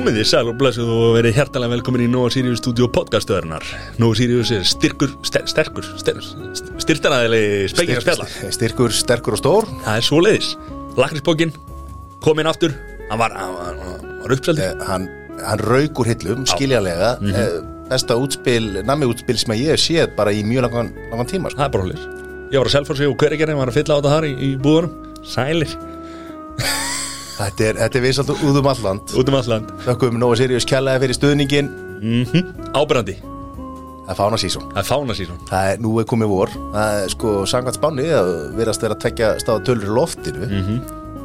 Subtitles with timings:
[0.00, 3.66] Komið þið sæl og blessuð og verið hjertalega velkomin í Nova Sirius Studio podcastöðurnar
[4.00, 6.16] Nova Sirius er styrkur, ster, sterkur, ster,
[6.80, 8.28] styrtaræðili spekingar spjalla.
[8.56, 9.68] Styrkur, sterkur og stór.
[9.84, 10.48] Það er svoleiðis.
[10.96, 11.52] Lakrisbókin,
[12.24, 12.72] kominn aftur.
[13.10, 15.04] Hann var, hann var, hann var uppseldi eh, Hann,
[15.44, 17.12] hann rauk úr hillum, skiljanlega.
[17.20, 17.70] Mm -hmm.
[17.92, 21.60] Besta útspil, nammi útspil sem ég hef séð bara í mjög langan, langan tíma sko.
[21.60, 22.00] Það er bara hólir
[22.48, 24.92] Ég var að selforsi og hverjargerðin var að fylla á þetta þar í, í búðunum.
[25.28, 25.76] Sælir
[27.40, 29.12] Þetta er, þetta er visalt út um alland.
[29.16, 29.70] Út um alland.
[29.86, 32.70] Þakkum Nova Sirius kjallaði fyrir stuðningin mm -hmm.
[32.76, 36.54] Ábyrrandi Það er fána sísón Það er fána sísón Það er, nú er komið vor.
[36.74, 40.46] Það er sko sangvært spáni að verðast vera að tvekja stáða tölur loftinu.
[40.46, 40.80] Mm -hmm.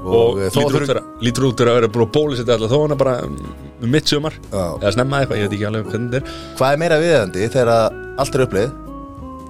[0.05, 2.81] Og, og lítur, út fyrir, lítur út fyrir að vera búin að bólisetta alltaf þó
[2.81, 6.25] hann er bara um mitt sumar Eða snemma eitthvað, ég veit ekki alveg hvernig þetta
[6.25, 6.33] er.
[6.57, 8.69] Hvað er meira viðandi þegar allt er upplið?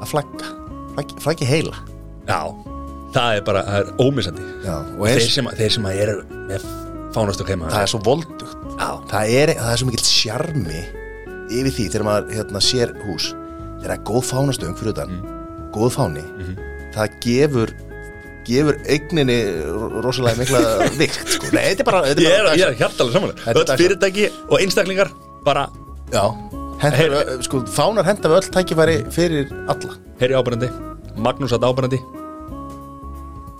[0.01, 0.45] Að flagga.
[1.20, 1.75] Flaggi heila.
[2.27, 2.74] Já
[3.15, 4.49] það er bara, það er ómissandi.
[4.65, 6.17] Þeir sem, þeir sem að eru
[6.49, 6.67] með
[7.15, 8.53] fánastökk heima það er svo voldugt.
[9.09, 10.84] Það er, það er svo mikill sjarmi
[11.45, 13.31] yfir því þegar maður hérna, sér hús.
[13.31, 15.34] Þegar það er góð fánastöng fyrir utan mm.
[15.75, 16.71] góð fáni mm -hmm.
[16.95, 17.73] það gefur
[18.45, 19.37] gefur eigninni
[20.05, 20.59] rosalega mikla
[21.01, 21.51] vikt sko.
[21.53, 25.13] Nei, þetta er bara þetta ég er, er, er hjartalega samanlega öll fyrirtæki og einstaklingar
[25.45, 25.68] bara
[26.13, 26.25] já,
[26.81, 29.97] hendur, sko, fánar henda við öll tækifæri fyrir alla.
[30.20, 30.70] Herri ábærandi,
[31.18, 31.99] Magnús að ábærandi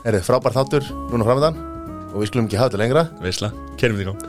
[0.06, 1.56] Er þið frábær þáttur núna framöndan
[2.12, 3.04] og við skulum ekki hafa þetta lengra.
[3.24, 4.22] Veisla, kerum við í gang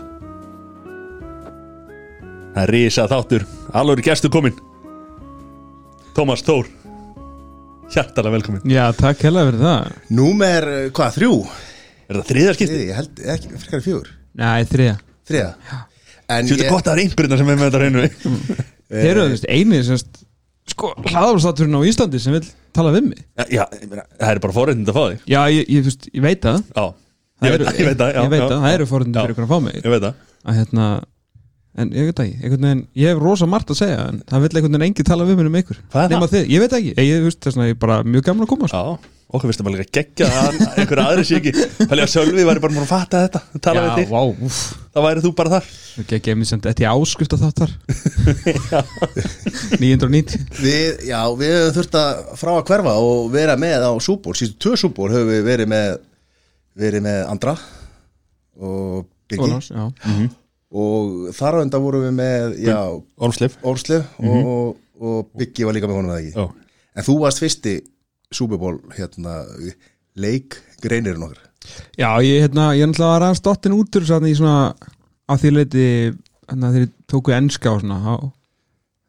[2.56, 3.44] Það er risa þáttur.
[3.76, 4.56] Alveg er gestu komin
[6.16, 6.70] Tómas Tór
[7.92, 9.90] Hjartalega velkomin Já, takk hella fyrir það.
[10.16, 10.66] Númer,
[10.96, 11.34] hvað, þrjú?
[12.06, 12.78] Er það þriðarskipti?
[12.86, 14.08] Ég held ekki, fyrir fjögur.
[14.40, 14.96] Nei, þriða
[15.28, 15.50] Þriða?
[16.26, 18.06] Þú veit að gott að það er einbyrna sem er með þetta reynu
[18.86, 20.00] Þeir eru þú veist, einið sem
[20.72, 23.24] sko, hlaðarstátturinn á Íslandi sem vil tala við mig?
[23.52, 25.26] Já, það er bara forrættind að fá þig.
[25.32, 26.62] Já, ég, ég, veist, ég veit það.
[26.76, 29.20] Já, ég, það eru, ég veit það já, Ég veit já, það, það eru forrættind
[29.20, 29.76] fyrir ykkur að fá mig.
[29.82, 30.24] Ég veit það.
[30.46, 30.88] Að, hérna,
[31.76, 34.48] En ég veit ekki, einhvern veginn Ég hef rosa margt að segja En það vil
[34.48, 35.80] einhvern veginn engi tala við mig um ykkur.
[35.92, 36.46] Hvað er það?
[36.48, 38.80] Ég veit ekki, ég veist þess að ég er bara mjög gaman að koma sko.
[38.80, 42.44] Já okkur finnst það bara líka gegja að einhverja aðri sé ekki Fælið að Sölvi
[42.46, 44.60] væri bara múin að fatta þetta tala Já, við þig, vá, úff.
[44.94, 45.66] Þá væri þú bara þar.
[46.02, 47.70] Ekki ég mér sem þetta er áskrift á þáttar
[49.80, 54.36] 990 Við, já, við höfum þurft að frá að hverfa og vera með á súból,
[54.38, 55.90] sístu tvö súból höfum við verið með
[56.76, 57.56] verið með Andra
[58.56, 59.42] og Biggi.
[59.48, 59.84] Ólafs, já.
[60.06, 60.28] Mhm.
[60.76, 62.78] og þar á enda vorum við með já,
[63.22, 66.34] Ormslif Ormslef og, og Biggi var líka með honum eða ekki?
[66.36, 66.46] Já.
[66.96, 67.74] en þú varst fyrsti
[68.34, 69.42] súbúból hérna,
[70.16, 71.42] leik greinirinn okkar.
[71.98, 74.58] Já, ég, hérna, ég er náttúrulega aðeins dottin út úr svona, í svona
[75.26, 75.86] að því leiti
[76.46, 78.14] hérna, ég tóku ennska og svona á,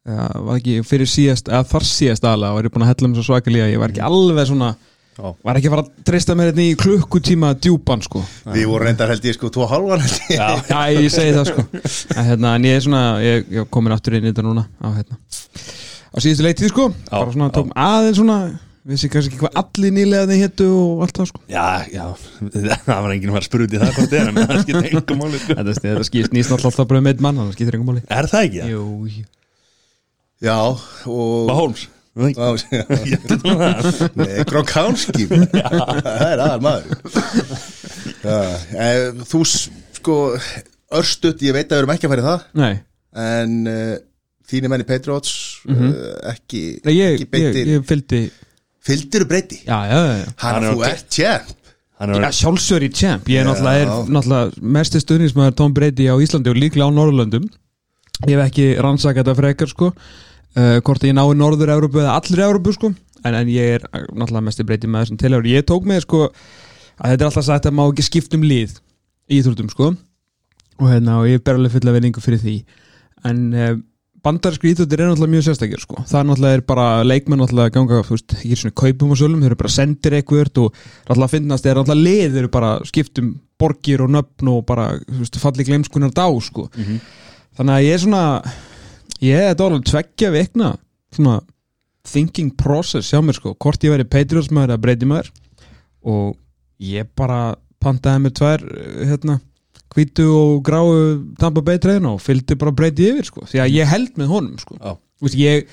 [0.08, 3.10] ja, var ekki fyrir síðast eða þar síðast aðlega og er ég búin að hella
[3.10, 4.72] um svo svakalega ég var ekki alveg svona
[5.18, 5.32] Já.
[5.42, 8.22] var ekki að fara að treysta mér hérna í klukkutíma djúpan sko.
[8.54, 10.50] Við vorum reyndar held ég sko tvo halvan Já.
[10.70, 11.66] Já, ég segi það sko.
[12.14, 14.88] Að, hérna, en ég er svona, ég, ég komin aftur inn í þetta núna á,
[14.94, 15.18] hérna,
[16.14, 16.88] á síðustu leitið sko.
[17.10, 18.38] Svona aðeins svona
[18.88, 21.42] vissi kannski ekki hvað allir nýlega þeir héttu og allt það sko.
[21.52, 22.06] Já, já,
[22.88, 25.42] það var enginn að fara að spruti það hvort er en það skiptir engum máli
[25.44, 25.58] sko.
[25.60, 28.06] Þetta, þetta skýst nýst alltaf bara með mann það skýtir engum máli.
[28.08, 28.72] Er það ekki?
[28.72, 29.28] Jú, jú.
[30.48, 30.58] Já,
[31.10, 31.86] og
[32.18, 35.28] Ég veit um það Nei, Gronkowski.
[36.08, 37.04] Það er aðal maður.
[38.24, 38.40] Já,
[38.74, 40.18] eh, Þú sko
[40.98, 42.74] Örstutt, ég veit að við erum ekki að færi það Nei,
[43.28, 43.94] En uh,
[44.48, 45.34] þínir menni Patriots
[45.68, 45.96] mm
[46.34, 48.22] ekki, Nei ég, ekki ég, beintir ég fylgdi
[48.88, 49.62] Fylgdiru breyti?
[49.68, 50.28] Já, já, já, já.
[50.42, 51.56] Hann Hann er þú ert tjemp
[51.98, 53.30] Hann Já, er sjálfsögur í champ.
[53.32, 53.50] Ég er Já.
[53.50, 57.48] náttúrulega, er, náttúrulega mesti stuðnismæður Tom Brady á Íslandi og líklega á Norðurlöndum.
[58.28, 59.90] Ég hef ekki rannsakað þetta frekar sko.
[60.58, 62.92] Uh, Hvort ég nái Norður-Európu eða allir Európu sko.
[63.26, 67.16] En, en ég er náttúrulega mesti Brady maður sem tilhör Ég tók með sko að
[67.16, 68.78] þetta er alltaf sagt að má ekki skipta um lið
[69.28, 69.90] í Íþróttum sko.
[70.78, 72.60] Og, hérna, og ég ber alveg fulla veningu fyrir því.
[73.26, 73.74] En uh,
[74.28, 75.98] bandarísku íþróttir er náttúrulega mjög sérstakir sko.
[76.04, 79.44] það er náttúrulega er bara leikmenn náttúrulega ganga, þú veist, ekki svona kaupum og sölum
[79.44, 83.36] þeir eru bara sendir eitthvað og náttúrulega finnast þeir náttúrulega lið, þeir eru bara skiptum
[83.58, 86.68] borgir og nöfn og bara veist, falli glemskunar dá sko.
[87.58, 88.24] þannig að ég er svona
[89.24, 90.74] ég er alveg tveggja vikna
[91.16, 91.40] svona
[92.08, 95.32] thinking process hjá mér sko, hvort ég veri Patriots maður eða Brady maður
[96.08, 96.36] og
[96.84, 99.40] ég bara pantaði mér tvær eh, hérna
[99.98, 100.92] hvítu og gráu
[101.42, 104.58] Tampa Bay treyna og fylgdi bara Brady yfir sko, því að ég held með honum
[104.62, 104.78] sko.
[105.18, 105.68] Þú veist, ég,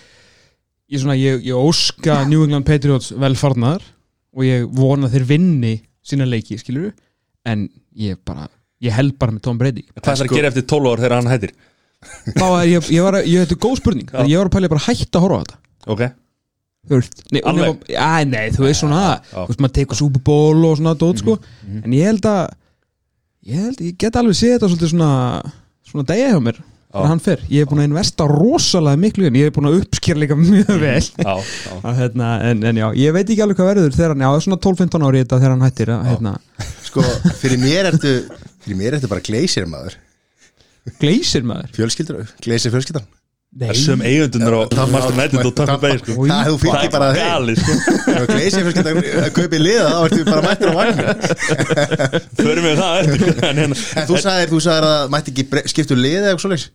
[0.88, 3.84] ég, svona, ég, ég óska New England Patriots velfarnar
[4.34, 5.74] og ég vona þeir vinni
[6.04, 6.90] sína leiki, skilur
[7.48, 7.66] en
[8.00, 8.48] ég bara,
[8.82, 9.84] ég held bara með Tom Brady.
[9.92, 11.54] Hvað er það Sko- að gera eftir 12 ár þegar hann hættir?
[12.34, 14.24] þá er ég, ég var að, ég er góð spurning Já.
[14.28, 15.56] ég var að pæla bara að hætta að horfa á þetta.
[15.94, 16.02] Ok.
[16.84, 19.38] Þú veist, nei, nema- já, nei, þú veist svona Já.
[19.38, 21.38] þú veist, maður tekur Super Bowl og svona dót, sko,
[21.80, 22.42] en ég held að
[23.48, 25.10] ég held, ég get alveg séð þetta svolítið svona
[25.88, 26.60] svona degja hjá mér
[26.94, 29.80] þegar hann fer, ég er búin að investa rosalega miklu en ég er búin að
[29.80, 31.00] uppskýra líka mjög vel.
[31.02, 31.72] Já, já.
[31.88, 34.60] Að, hérna, en, en já, ég veit ekki alveg hvað verður þegar hann, já, svona
[34.62, 36.34] 12-15 ári þetta þegar hann hættir að, hérna,
[36.86, 37.06] Sko,
[37.40, 38.14] fyrir mér ertu
[38.62, 39.98] fyrir mér ertu bara gleysir maður.
[41.02, 41.74] Gleysir maður?
[41.74, 43.10] Fjölskyldur, gleysir fjölskyldan
[43.78, 46.14] Sem eigundunar og Master United og Tampa Bay sko.
[46.26, 47.26] Það bara er þeim.
[47.28, 47.74] gali sko.
[48.30, 51.02] Gleysir fjölskyldan að kaupi liða þá ertu bara mættur á vagn
[52.40, 55.94] Förum við það eftir En hérna En þú sagðir, þú sagðir að mætti ekki skipta
[55.94, 56.66] um liða eða eitthvað svoleiðis?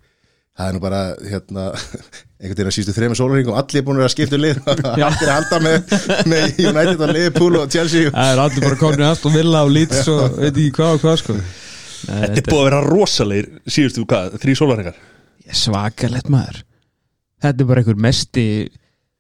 [0.59, 1.65] Það er nú bara, hérna,
[2.39, 4.57] einhvern veginn að sístu þrejum sólaringum og allir búin að skipta um lið.
[5.07, 5.93] Allir að halda með,
[6.27, 8.11] með United og Liverpool og Chelsea.
[8.11, 10.97] Það er allir bara komin í allt og vilja og lít og veit ekki hvað
[10.97, 11.37] og hvað sko.
[12.09, 14.99] Nei, Þetta er búið að vera rosalegir Síðustu hvað, þrý sólaringar
[15.49, 16.61] er svakalett maður
[17.41, 18.45] þetta er bara einhver mesti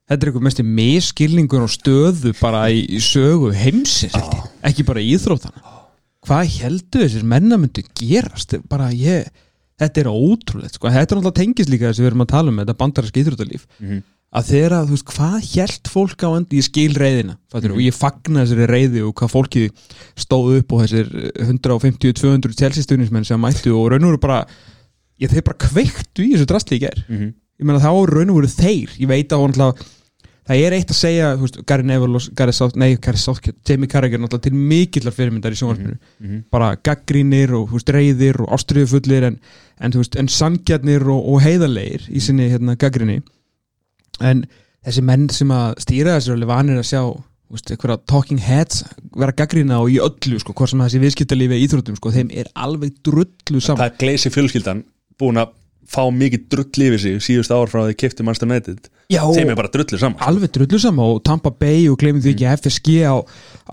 [0.09, 4.39] þetta er einhver mesti miskilningur og stöðu bara í, sögu heimsins ég.
[4.71, 5.61] ekki bara í íþróttana
[6.27, 9.29] hvað heldur þessir menna myndu gerast bara ég
[9.79, 10.89] þetta er ótrúlegt, sko.
[10.91, 13.67] þetta er náttúrulega tengist líka þess að við erum að tala um þetta bandarinsk íþróttalíf
[13.79, 14.01] Mhm.
[14.29, 17.95] að þeirra, þú veist, hvað held fólk á endi, ég skil reyðina mm og ég
[17.95, 19.69] fagna þessari reyði og hvað fólkið
[20.19, 21.07] stóð upp og þessir
[21.47, 24.41] 150-200 telsistunnismenn sem mættu og raun og veru bara
[25.19, 27.33] ég, þeir bara kveiktu í þessu drastli í ger Mhm.
[27.59, 28.97] Ég meina þá raun og veru þeir.
[28.99, 29.55] Ég veit að hún
[30.49, 33.89] það er eitt að segja, veist, Gary Neville og Gary South, nei, Gary Southgate, Jamie
[33.89, 35.97] Carragher náttúrulega til mikillar fyrirmyndar í sjónvarpinu.
[36.19, 36.43] Mhm.
[36.51, 39.39] bara gaggrínir og veist, reyðir og ástriðufullir en,
[39.79, 43.21] en, en sangjarnir og, og heiðarlegir í sinni hérna, gaggrinni
[44.19, 44.45] en
[44.85, 47.01] þessi menn sem að stýra þessu alveg vanir að sjá
[47.53, 47.73] veist,
[48.09, 48.83] talking heads
[49.13, 52.49] vera gaggrina og í öllu sko, hvort sem þessi viðskiptalífi í íþróttum sko, þeim er
[52.55, 54.83] alveg drullu saman Það er gleysi fjölskyldan
[55.19, 55.53] búin að
[55.89, 59.57] fá mikið drull yfir sig síðust ár frá því kefti Master United Já, Þeim er
[59.57, 63.17] bara drullir saman alveg drullu saman og Tampa Bay og glemum því ekki FSG á,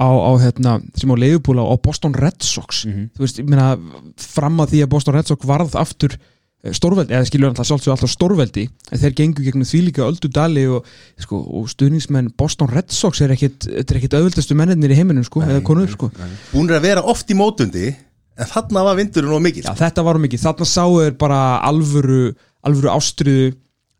[0.00, 2.86] á, á hérna, sem á leiðupúla og Boston Red Sox.
[2.88, 3.10] Mhm.
[3.12, 3.74] þú veist, ég meina
[4.16, 7.92] fram að því að Boston Red Sox varð aftur eh, stórveldi, eða skilur alltaf sjálfsög
[7.92, 10.88] alltaf stórveldi en þeir gengu gegnum því líka öldu dali og,
[11.20, 15.28] sko, og stuðningsmenn Boston Red Sox er ekkit, þetta er ekkit auðvöldastu mennirnir í heiminum
[15.28, 16.08] sko, eða konur sko.
[16.54, 17.92] Búin að vera oft í mótundi
[18.36, 19.64] En þarna var vindurinn og mikill.
[19.64, 22.20] Já, þetta var mikið, þarna sáu þeir bara alvöru,
[22.66, 23.54] alvöru ástriðu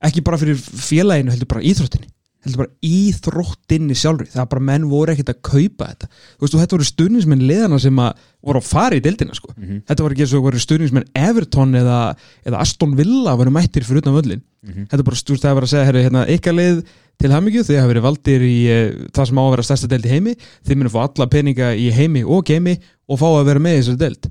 [0.07, 2.11] ekki bara fyrir félaginu, heldur bara íþróttinni.
[2.47, 4.29] Heldur bara íþróttinni sjálfri.
[4.31, 6.11] Það er bara menn voru ekkert að kaupa þetta.
[6.37, 9.55] Þú veist, og þetta voru stuðningsmenn liðana sem að voru að fara í deildina, sko.
[9.57, 12.03] Þetta var ekki eins og voru stuðningsmenn Everton eða,
[12.47, 15.73] eða Aston Villa voru mættir fyrir utan völlin þetta er bara, það er bara að
[15.73, 16.79] segja herri, hérna, ykkar lið
[17.21, 18.87] til hamingju, þið hafa verið valdir í uh,
[19.17, 20.35] það sem á að vera stærsta deild í heimi.
[20.67, 22.77] Þið munum fá alla peninga í heimi og geimi
[23.07, 24.31] og fá að vera með í þessari deild.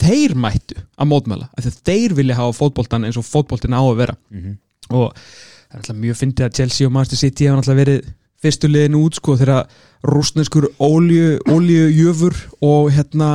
[0.00, 3.82] Þeir mættu að mótmæla af því að þeir vilja hafa fótboltan eins og fótboltin á
[3.82, 4.16] að vera.
[4.90, 8.08] Og það er alltaf mjög fyndið að Chelsea og Manchester City hafa alltaf verið
[8.40, 9.68] fyrstu liðin út sko þegar
[10.08, 13.30] rúsneskur oljujöfur og hérna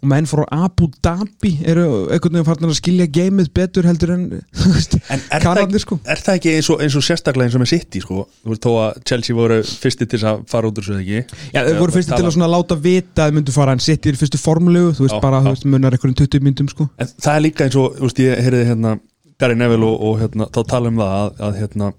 [0.00, 4.22] og menn frá Abu Dhabi eru einhvern veginn farnir að skilja geimið betur heldur en
[5.12, 7.62] En er, kanarnir það, sko er það ekki eins og, eins og sérstaklega eins og
[7.64, 8.24] með City sko?
[8.40, 11.60] Þú veist þó að Chelsea voru fyrsti til að fara út úr þessu ekki Já,
[11.66, 14.20] þau voru fyrstu til að svona láta vita að þau myndu fara en City er
[14.20, 15.46] fyrstu formlegu, þú veist Já, bara já.
[15.48, 18.22] þú veist, munar einhverjum 20 myndum sko En það er líka eins og, þú veist,
[18.24, 18.94] ég heyrði hérna
[19.40, 21.92] Gary Neville og, og hérna, þá tala um það að, að hérna,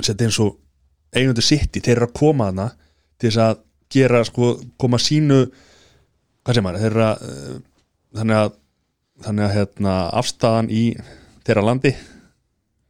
[0.00, 0.54] er eins og
[1.16, 2.68] eigundu City, þeir eru að koma hana
[3.18, 3.60] til þess að
[3.90, 5.40] gera, sko, koma sínu
[6.44, 7.58] hvað sem maður, þeir eru að uh,
[8.20, 8.56] þannig að
[9.20, 10.84] þannig að hérna, afstæðan í
[11.44, 11.90] þeirra landi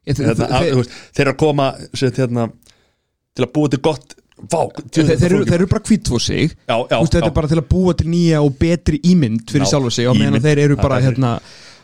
[0.09, 1.67] Ég, hérna, að, þe- þú veist, þeir eru að koma
[1.99, 2.45] set, hérna,
[3.37, 6.53] til að búa til gott Vá, þeir, þeir, eru, þeir eru bara hvít fyrir sig.
[6.65, 7.29] Já, já, veist, þetta já.
[7.29, 10.17] er bara til að búa til nýja og betri ímynd fyrir Já, sjálfa sig og
[10.17, 11.33] meðan þeir eru bara er- hérna,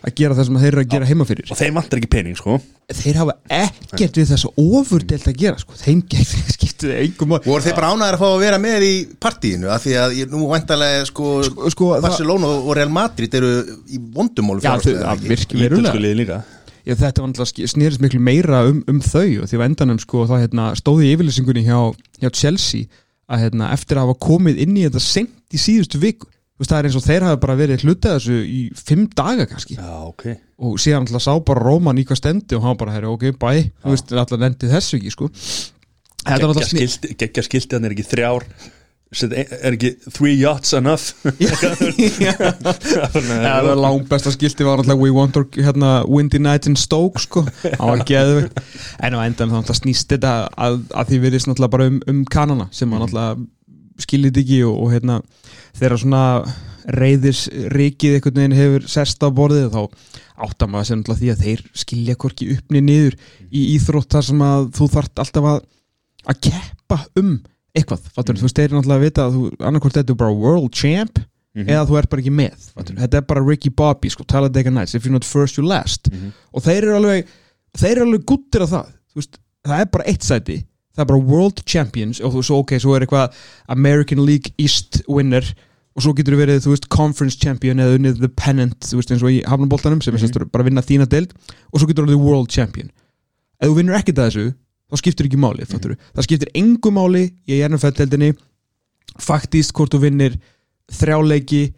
[0.04, 1.46] að gera það sem þeir eru að gera heima fyrir.
[1.50, 2.58] Og þeim vantar ekki pening, sko.
[2.96, 5.78] Þeir hafa ekkert við þess að ofurdelt að gera sko.
[5.80, 6.02] þeim
[6.56, 8.92] skiptu þeir engum mál Voru þeir bara ánæður að fá að vera með í
[9.26, 9.70] partíinu?
[9.74, 13.50] Af því að ég, nú vantarlega sko, Sko- sko, það- Barcelona og Real Madrid eru
[13.90, 16.14] í vondumólu Já, þau, að virki verulega.
[16.20, 16.38] líka.
[16.86, 20.22] Já, þetta var náttúrulega snýrist miklu meira um, um þau og því á endanum sko
[20.30, 21.80] það hérna, stóði í yfirlýsingunni hjá,
[22.22, 22.86] hjá Chelsea
[23.26, 26.78] að hérna, eftir að hafa komið inn í þetta sent í síðustu viku veist, það
[26.78, 29.76] er eins og þeir hafa bara verið hlutað þessu í fimm daga kannski.
[29.78, 30.26] Já, ok.
[30.66, 33.50] Og síðan alltaf sá bara Róman í hvað stendi og hann bara, herri, ok, bæ
[33.84, 35.30] alltaf nefndi þessu ekki, sko.
[36.26, 38.48] Var Gekkja alltaf skilti hann er ekki þrjár.
[39.14, 41.12] Set, er ekki three yachts enough?
[43.14, 47.22] Það var langt besta skilti var alltaf We want our, hérna, windy night in Stoke
[47.22, 48.48] sko, það var geðvig
[49.06, 52.24] en á endan þá alltaf snýst þetta að, að því virðist náttúrulega bara um, um
[52.34, 53.46] kanana sem hann alltaf
[54.02, 55.20] skiljið ekki og, og hérna
[55.76, 56.22] þegar svona
[56.96, 59.80] reyðis rikið einhvern veginn hefur sest á borðið þá
[60.46, 63.16] áttar maður sem alltaf því að þeir skilja hvorki uppni niður
[63.50, 65.62] í íþrótt þar sem að þú þart alltaf að
[66.26, 67.32] að keppa um
[67.76, 70.36] eitthvað, fattur, þú veist, þeir eru náttúrulega að vita að þú annarkvort þetta er bara
[70.44, 71.18] world champ
[71.56, 74.94] eða þú ert bara ekki með mm þetta er bara Ricky Bobby, sko, Talladega Nights
[74.94, 76.10] if you're not first, you're last.
[76.52, 77.30] Og þeir eru alveg,
[77.76, 80.58] þeir eru alveg guttir af það veist, það er bara eitt sæti
[80.96, 83.40] það er bara World Champions og þú veist, ok, svo er eitthvað
[83.72, 85.44] American League East winner
[85.96, 89.24] og svo getur verið, þú veist, Conference Champion eða unnið The Pennant, þú veist, eins
[89.24, 90.50] og í Hafnaboltanum sem er mm -hmm.
[90.52, 91.32] bara að vinna þína deild
[91.72, 92.90] og svo getur verið World Champion
[93.60, 94.54] ef þú vinnur ekkert að þessu,
[94.90, 95.96] þá skiptir ekki máli mm -hmm.
[96.14, 98.34] það skiptir engu máli í NFL-deildinni
[99.18, 100.38] faktist hvort þú vinnir
[100.92, 101.72] þrjáleiki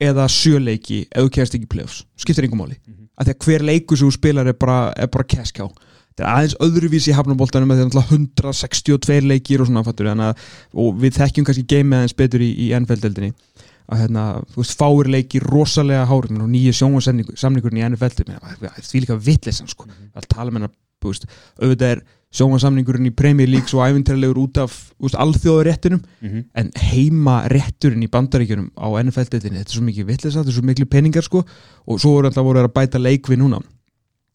[0.00, 3.08] eða sjöleiki ef þú kemst ekki í playoffs, skiptir engu máli mm -hmm.
[3.16, 5.70] af því að hver leiku sem þú spilar er bara, er bara cash cow
[6.18, 10.42] þetta er aðeins öðruvísi í hafnaboltanum þetta er náttúrulega 162 leikir og svona fattur, að,
[10.74, 13.32] og við þekkjum kannski game aðeins betur í, í NFL-deldinni
[13.88, 18.26] að hérna, þú veist, fáir leikir rosalega hári, nýju sjónvarsamningurinn í NFL
[18.84, 20.12] því líka vittlesan sko, -hmm.
[20.18, 22.02] að tala með hennar auðvitað er
[22.34, 26.44] sjónvarsamningurinn í Premier League svo æfintilegur út af alþjóðaréttinum mm -hmm.
[26.54, 30.66] en heima rétturinn í bandaríkjunum á NFL-deldinni, þetta er svo mikið vittlesa þetta er svo
[30.66, 31.44] miklu peningar sko
[31.86, 33.62] og svo voru alltaf voru að bæta leik við núna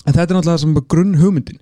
[0.03, 1.61] en þetta er náttúrulega sem grunn hugmyndin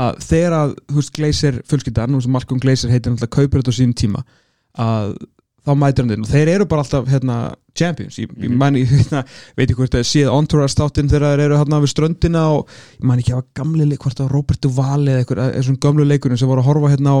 [0.00, 3.74] að þegar að, þú veist, Gleisir fullskiptan, og sem Malcolm Gleisir heitir náttúrulega kaupir þetta
[3.74, 4.24] á sínum tíma
[4.80, 5.14] að
[5.60, 6.24] þá mætir hann inn.
[6.24, 7.38] Og þeir eru bara alltaf hérna,
[7.76, 9.24] champions, ég, ég man hérna,
[9.58, 13.04] veit ekki hvort að séð Entourage státtinn þegar þeir eru hérna við ströndina og ég
[13.10, 16.40] man ekki að gamli leik, hvort að Roberto Valli eða eitthvað, eða svona gamlu leikurinn
[16.40, 17.18] sem voru að horfa hérna á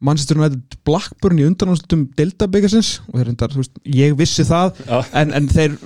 [0.00, 4.74] Manchester United Blackburn í undanáslutum Delta byggasins og þeir hendar, þú veist, ég vissi það
[4.86, 4.98] Já.
[5.22, 5.76] en, en þeir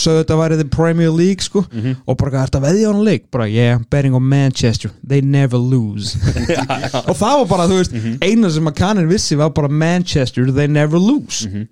[0.00, 1.96] sögðu þetta að væri the Premier League sko Mhm.
[2.06, 5.58] og bara er þetta veðja á hann leik bara yeah, betting on Manchester, they never
[5.58, 6.16] lose
[7.08, 8.18] og það var bara, þú veist Mhm.
[8.22, 11.68] eina sem að kannin vissi var bara Manchester, they never lose Mhm.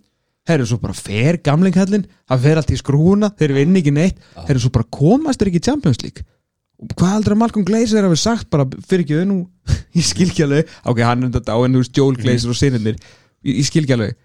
[0.46, 4.60] herru svo bara fer gamlinghallin það fer allt í skrúna, þeir vinni ekki neitt herru
[4.62, 6.22] svo bara komast þeir ekki Champions League
[6.96, 9.38] hvað heldur að Malcolm Glazer hafi sagt bara fyrir ekki þau nú
[9.98, 12.58] ég skil ekki alveg, ok, hann er þetta á en þú veist Joel Glazer og
[12.58, 14.16] sinirnir ég, ég skil ekki alveg.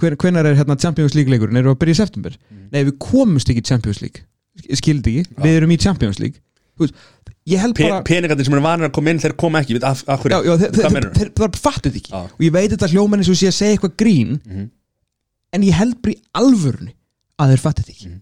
[0.00, 2.38] Hven, hvenar er hérna Champions League leikurinn, erum við að byrja í september?
[2.72, 4.24] Nei, við komumst ekki Champions League.
[4.80, 6.40] Skildi ekki, við erum í Champions League.
[6.80, 6.96] Veist,
[7.76, 10.32] bara peningarnir sem eru vanir að koma inn þeir koma ekki, við, af, af hverju?
[10.40, 11.14] Já, já, þeir, þeir, meinarðu?
[11.20, 12.12] þeir, bara fattu þetta ekki.
[12.16, 12.22] Já.
[12.32, 14.66] og ég veit þetta hljóman eins og sé að segja eitthvað grín Mhm.
[15.52, 16.94] en ég held bara í alvörunni
[17.38, 18.08] að þeir fattu þetta ekki.
[18.08, 18.20] Mhm.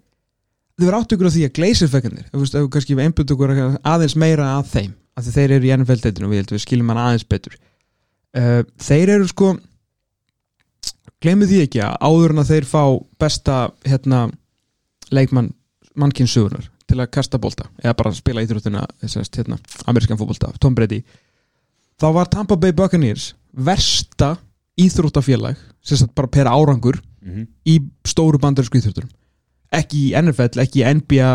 [0.80, 3.52] Þau verður átt ykkur á því að gleysirfekkandir ef við kannski einbjönd okkur
[3.84, 7.00] aðeins meira að þeim af því þeir eru í NFL-deitinu og við við skiljum hann
[7.02, 7.56] aðeins betur.
[8.30, 9.50] Uh, þeir eru sko
[11.20, 12.82] glemðu því ekki að áður en að þeir fá
[13.20, 14.20] besta hérna
[15.12, 15.50] leikmann
[15.98, 19.58] mannkynsugunar til að kasta bolta eða bara spila íþróttina þessast hérna,
[19.90, 21.02] amerískan fótbolta, Tom Brady
[22.00, 24.36] þá var Tampa Bay Buccaneers versta
[24.80, 27.46] íþróttafélag sem bara per árangur Mhm.
[27.68, 27.74] í
[28.08, 29.10] stóru bandarísku íþrótturum
[29.72, 31.30] ekki í NFL, ekki í NBA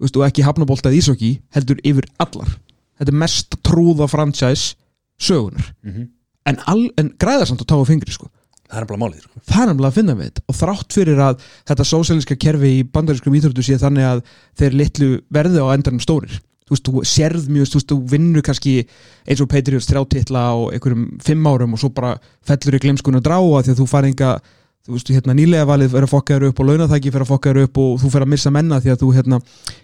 [0.00, 2.56] veist, og ekki hafnaboltað ísokki heldur yfir allar.
[2.98, 4.74] Þetta er mest trúða franchise
[5.20, 6.08] sögunar Mhm.
[6.46, 8.28] en, al, en græða samt að tá á fingri sko.
[8.66, 9.40] Það er bara málið sko.
[9.46, 10.42] það er nefnilega að finna við þetta.
[10.48, 14.22] Og þrátt fyrir að þetta sósæliska kerfi í bandarískum íþróttu sé þannig að
[14.58, 16.40] þeir litlu verði á endanum stórir.
[16.66, 18.72] Þú veist, þú sérð mjög, þú veist, þú vinnur kannski
[19.28, 23.22] eins og Patriots þrjátitla á einhverjum fimm árum og svo bara fellur í glemskun að
[23.28, 24.32] dráa því að þú farið enga
[24.86, 27.52] þú veist, hérna nýlega valið fyrir að fokka þér upp og launatæki fyrir að fokka
[27.52, 29.40] þér upp og þú fyrir að missa menna því að þú hérna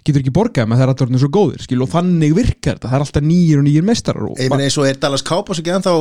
[0.06, 2.90] getur ekki borgað með það er allir orðnir svo góðir skil, og þannig virkar þetta,
[2.92, 5.62] það er alltaf nýjir og nýjir mestarar og Ég meina eins og er Dallas Cowboys
[5.62, 5.94] ekki ennþá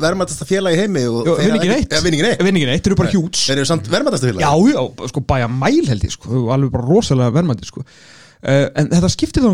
[0.00, 1.92] verðmættasta félag í heimi og Já, þeir vinna hafa ekki neitt.
[1.92, 4.28] Ja, vinna ekki neitt vinni ekki neitt, þeir eru bara hjúts Þeir eru samt verðmættasta
[4.30, 7.82] félag Já, já, sko bæja mæl held ég sko, alveg bara rosalega verðmændi sko.
[8.46, 9.50] Uh, en þetta skiptir þá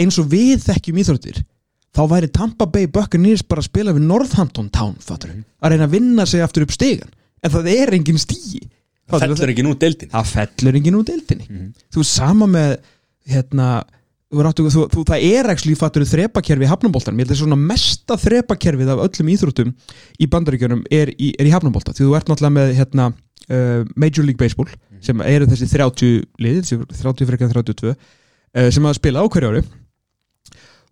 [0.00, 1.40] eins og við þekkjum íþróttir
[1.94, 5.96] þá væri Tampa Bay Buccaneers bara að spila við Northampton Town, fattur að reyna að
[5.96, 7.10] vinna sig aftur upp stegan
[7.44, 8.64] en það er engin stíi
[9.10, 11.66] það fellur ekki nú deildin það fellur engin út deildinni.
[11.92, 12.78] Þú er sama með
[13.28, 13.68] hérna
[14.32, 17.60] þú, er þú, þú, það er actually fattur þrepakerfi í hafnaboltanum, ég held að svona
[17.60, 19.70] mesta þrepakerfið af öllum íþróttum
[20.18, 23.08] í bandaríkjunum er í, er í hafnabolta því þú ert náttúrulega með hérna,
[23.48, 24.72] uh, Major League Baseball
[25.04, 27.96] sem eru þessi 30 lið, þessi 30 frekar 32 uh,
[28.72, 29.64] sem að spila á hverju ári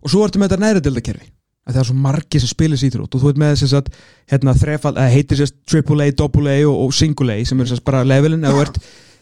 [0.03, 1.29] og svo ertu með þetta næri deildakerfi
[1.63, 3.89] að það er svo margir sem spilir sér íþrótt og þú ert með þess að
[4.33, 8.43] hérna, þrefald, heitir sérst AAA, AA og, og Single A sem er sérst bara levelin.
[8.43, 8.79] Að þú ert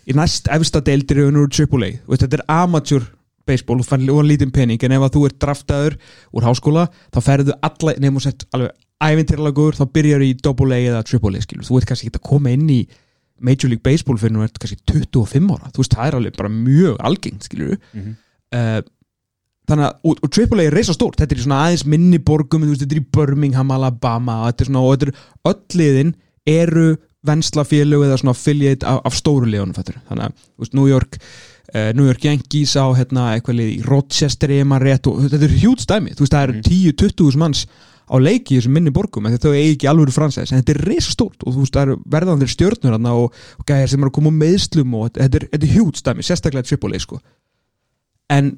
[0.10, 3.06] í næst efsta deildir og þetta er amateur
[3.46, 4.82] baseball og fann lítinn pening.
[4.82, 5.98] En ef þú ert draftaður
[6.34, 11.04] úr háskóla þá ferðu alla nefnum sett alveg ævintýrlega góður þá byrjar í AA eða
[11.06, 11.66] AAA skilur.
[11.68, 12.80] Þú ert kannski ekki að koma inn í
[13.42, 15.70] Major League Baseball fyrir nú ert kannski 25 ára.
[15.74, 18.16] Þú veist það er alveg bara mjög algengt skilur Mhm.
[18.58, 18.82] uh,
[19.70, 22.66] þannig að og, og AAA er reysa stórt þetta er í svona aðeins minni borgum
[22.66, 25.82] þú veist, þetta er í Birmingham, Alabama og þetta er svona, og þetta er öll
[25.82, 26.14] liðin
[26.52, 26.88] eru
[27.28, 30.02] venslafélög eða svona affiliate af, af stóru liðunum fattur.
[30.10, 33.80] þannig að þú veist, New York uh, New York Yankees á hérna, eitthvað lið í
[33.86, 37.66] Rochester ef maður rétt og þetta er hjút stæmi þú veist það eru 10-20 manns
[38.12, 40.82] á leiki í þessum minni borgum en þau eigi ekki alveg fransæs en þetta er
[40.90, 44.12] risa stórt og þú veist það eru verðandir stjörnur hana og, og gæjar sem eru
[44.12, 47.22] að koma úr meðslum og þetta er, þetta er hjút stæmi, sérstaklega Tripoli sko.
[48.32, 48.52] en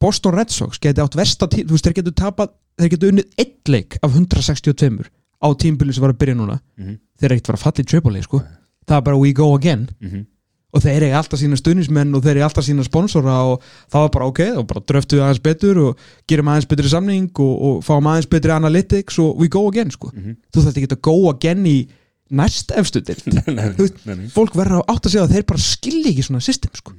[0.00, 3.68] Boston Red Sox geti átt vestatíð þú veist þeir getur tapað, þeir getur unnið eitt
[3.68, 5.04] leik af 162
[5.40, 6.98] á tímbili sem var að byrja núna Mhm.
[7.20, 8.42] þeir eru ekkert fara að falla í Tripoli sko.
[8.88, 10.26] það er bara we go again Mhm.
[10.72, 14.08] og þeir eru alltaf sína stuðnismenn og þeir eru alltaf sína sponsora og það var
[14.08, 15.96] bara ok, þá bara dröftu við aðeins betur og
[16.28, 20.10] gerum aðeins betri samning og, og fáum aðeins betri analytics og we go again sko.
[20.14, 20.36] Mhm.
[20.52, 21.88] þú þarft ekki að go again í
[22.30, 23.24] næst efstu dild
[24.36, 26.92] fólk verður að átt að segja að þeir bara skilji ekki svona system sko.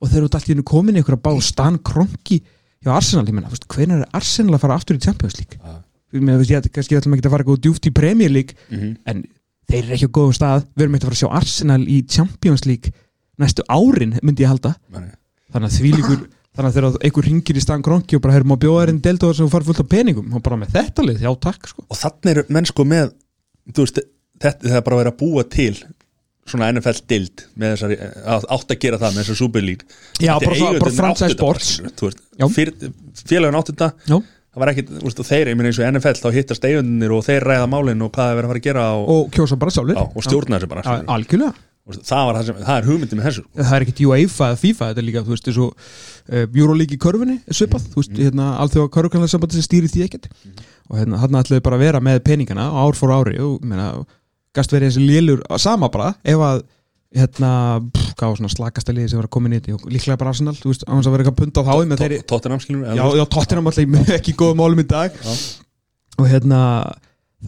[0.00, 2.40] Og þeir eru allir innu komin í einhverja bá Stan Kronki
[2.84, 5.80] hjá Arsenal, ég menna, hvernig er Arsenal að fara aftur í Champions League Ah.
[6.12, 8.96] þú veist, ég, kannski ætlum ekki að fara eitthvað djúft í Premier League Mhm.
[9.06, 9.24] en
[9.68, 11.98] þeir eru ekki á góðum stað við erum eitthvað að fara að sjá Arsenal í
[12.08, 12.92] Champions League
[13.38, 15.10] næstu árin, myndi ég halda Nei.
[15.52, 16.28] þannig að því líkur
[16.58, 19.00] þannig að þegar einhver ringir í staðan kronki og bara höfum að bjóða þér en
[19.04, 21.84] delta sem farið fullt af peningum og bara með þetta lið, já takk sko.
[21.90, 23.12] og þannig eru menn sko með
[23.76, 23.98] veist,
[24.40, 25.74] þetta það er bara að vera að búa til
[26.52, 27.98] svona NFL dild með þessari,
[28.34, 29.86] að- átt að gera það með þessari Super League.
[30.18, 31.70] Já, bara bara franchise sports.
[33.28, 33.92] félagin áttu þetta.
[34.48, 34.70] Það var
[35.04, 38.00] veist, og þeir, ég meina eins og NFL þá hittast eigendunir og þeir ræða málin
[38.02, 40.24] og hvað er verið að fara að gera og, og kjósa bara sjálfur já, og
[40.24, 41.52] stjórna þessu bara algjörlega.
[41.88, 43.50] Það, var það, sem, það er hugmyndi með þessu sko.
[43.62, 47.00] það er ekkit UEFA eða FIFA þetta er líka, þú veist, og uh, Euroleague í
[47.00, 50.28] körfunni er svipað, þú veist, hérna alþjóða körfukanlega sem stýri því ekkert.
[50.88, 53.88] Og hérna, hann ætlaði bara að vera með peningana ár fór ári og, meina,
[54.56, 56.64] gast verið þessi lélur sama bara, ef að
[57.16, 57.50] hérna,
[57.88, 60.20] pff, hvað var svona slakasta liði sem var að koma inn í þetta, og líklega
[60.20, 62.62] bara Arsenal, þú veist, á hans að vera eitthvað pund á þá með þeirri, Tottenham
[62.62, 65.36] skilur já, já, tóttina alltaf ekki í góðum málum í dag Já.
[66.18, 66.60] og hérna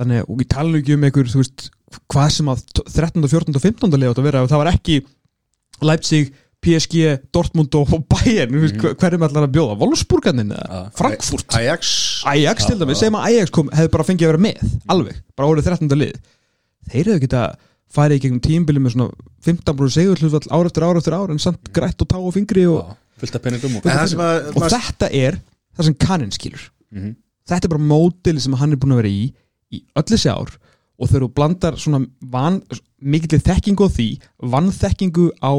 [0.01, 1.67] þannig, og ég tala ekki um einhver þú veist,
[2.09, 3.27] hvað sem að 13.
[3.27, 3.59] 14.
[3.59, 3.99] og 15.
[3.99, 4.99] leið átt að vera, það var ekki
[5.91, 8.97] Leipzig, PSG, Dortmund og Bayern, mm -hmm.
[8.97, 10.91] hverjum ætlar að bjóða Wolfsburganin Já.
[10.97, 14.77] Frankfurt Ajax Ajax til dæmis, segjum að Ajax kom, hefði bara fengið að vera með,
[14.89, 15.97] alveg, bara orðið 13.
[15.97, 16.15] lið
[16.89, 17.43] þeir hefðu geta
[17.91, 19.11] farið í gegnum tímbili með svona
[19.43, 22.33] 15 brúið segur hlutfall ár eftir ár eftir ár en samt grætt og tá og
[22.35, 25.41] fingri og, Já, fullt af peningum og, En það sem að og þetta er
[25.77, 27.17] það sem kannin skilur Mhm.
[27.49, 29.33] þetta er bara módeli sem hann er búin að vera í
[29.73, 30.51] í öll þessi ár
[31.01, 32.63] og þegar þú blandar svona van,
[33.01, 34.09] mikill þekkingu á því,
[34.43, 35.53] vannþekkingu á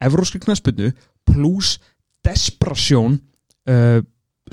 [0.00, 0.92] evróskri knaspinu
[1.26, 1.78] pluss
[2.26, 3.18] desperasjón
[3.68, 4.00] uh,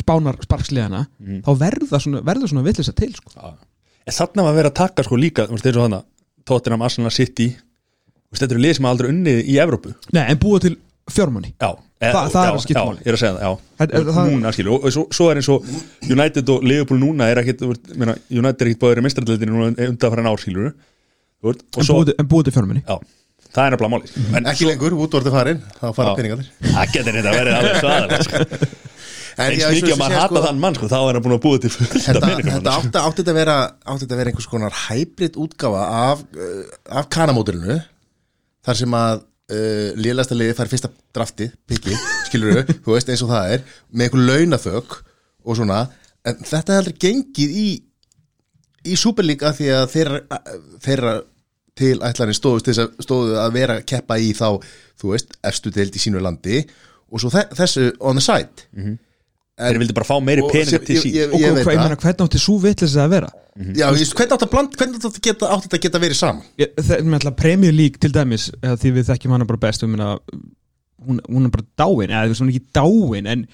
[0.01, 1.41] spánar sparksliðana Mhm.
[1.45, 3.31] þá verður svona, verður svona villisa til sko.
[3.35, 3.53] Já.
[4.07, 6.03] en þannig var verið að taka sko líka þú veist, eins og þannig,
[6.45, 7.55] Tottenham, Arsenal City.
[8.35, 9.93] Þetta eru lið sem hafa aldrei unnið í Evrópu.
[10.13, 10.75] Nei, en búa til
[11.11, 11.69] fjármunni Já,
[12.01, 13.51] e, Þa- það er já, að skipta já, ég er að segja það, já.
[13.79, 15.67] Það- er- það- núna, skilju, og, og svo, svo er eins og
[16.15, 17.61] United og Liverpool núna er ekkit
[17.95, 20.71] meina, United er ekkit báður í mistræðleitinu núna undan fyrir en ár, skilju
[21.45, 22.97] og en, svo, búa til- en búa til fjármunni já,
[23.53, 26.15] það er nefnilega máli Ekki lengur, útvorti farin þá fara Já.
[26.17, 26.49] peningarnir.
[26.73, 28.37] Það getur þetta verið alveg svaðalega sko.
[29.35, 31.71] eins mikið að segi, hata þann mann sko, þá er hann búin að búa til
[31.75, 32.87] fullt af Þetta, peningum þetta sko.
[32.87, 33.55] átti, átti að vera
[34.21, 36.61] vera einhvers konar hybrid útgáfa af, uh,
[37.01, 37.77] af kanamódilinu
[38.65, 41.97] þar sem að uh, lélasta liði fær fyrsta drafti pikki,
[42.29, 44.97] skilur þú veist eins og það er með einhver launaþök
[45.45, 45.81] og svona,
[46.25, 47.67] en þetta er aldrei gengið í
[48.85, 48.95] í
[49.45, 50.17] að því að þeirra,
[50.85, 51.13] þeirra
[51.75, 52.37] til ætlarinn
[53.03, 54.47] stóðu að vera að keppa í þá,
[55.01, 56.59] þú veist, efstu deild í sínu landi
[57.11, 58.93] og svo þe- þessu on the side Mhm.
[59.59, 61.79] Þeir vildi bara fá meiri pening til ég- og hvað, ég það.
[61.79, 65.05] meina, hvernig átti svo vitlis að vera Já, ég, hvernig átt að bland, hvernig átt
[65.15, 66.43] að geta, átt þetta að geta verið saman?
[66.59, 69.81] Ég- það er með alltaf Premier League til dæmis því við þekkjum hana bara best
[69.85, 70.19] við meina,
[71.07, 73.47] hún, hún er bara dáin eða þú veist, hún er ekki dáin en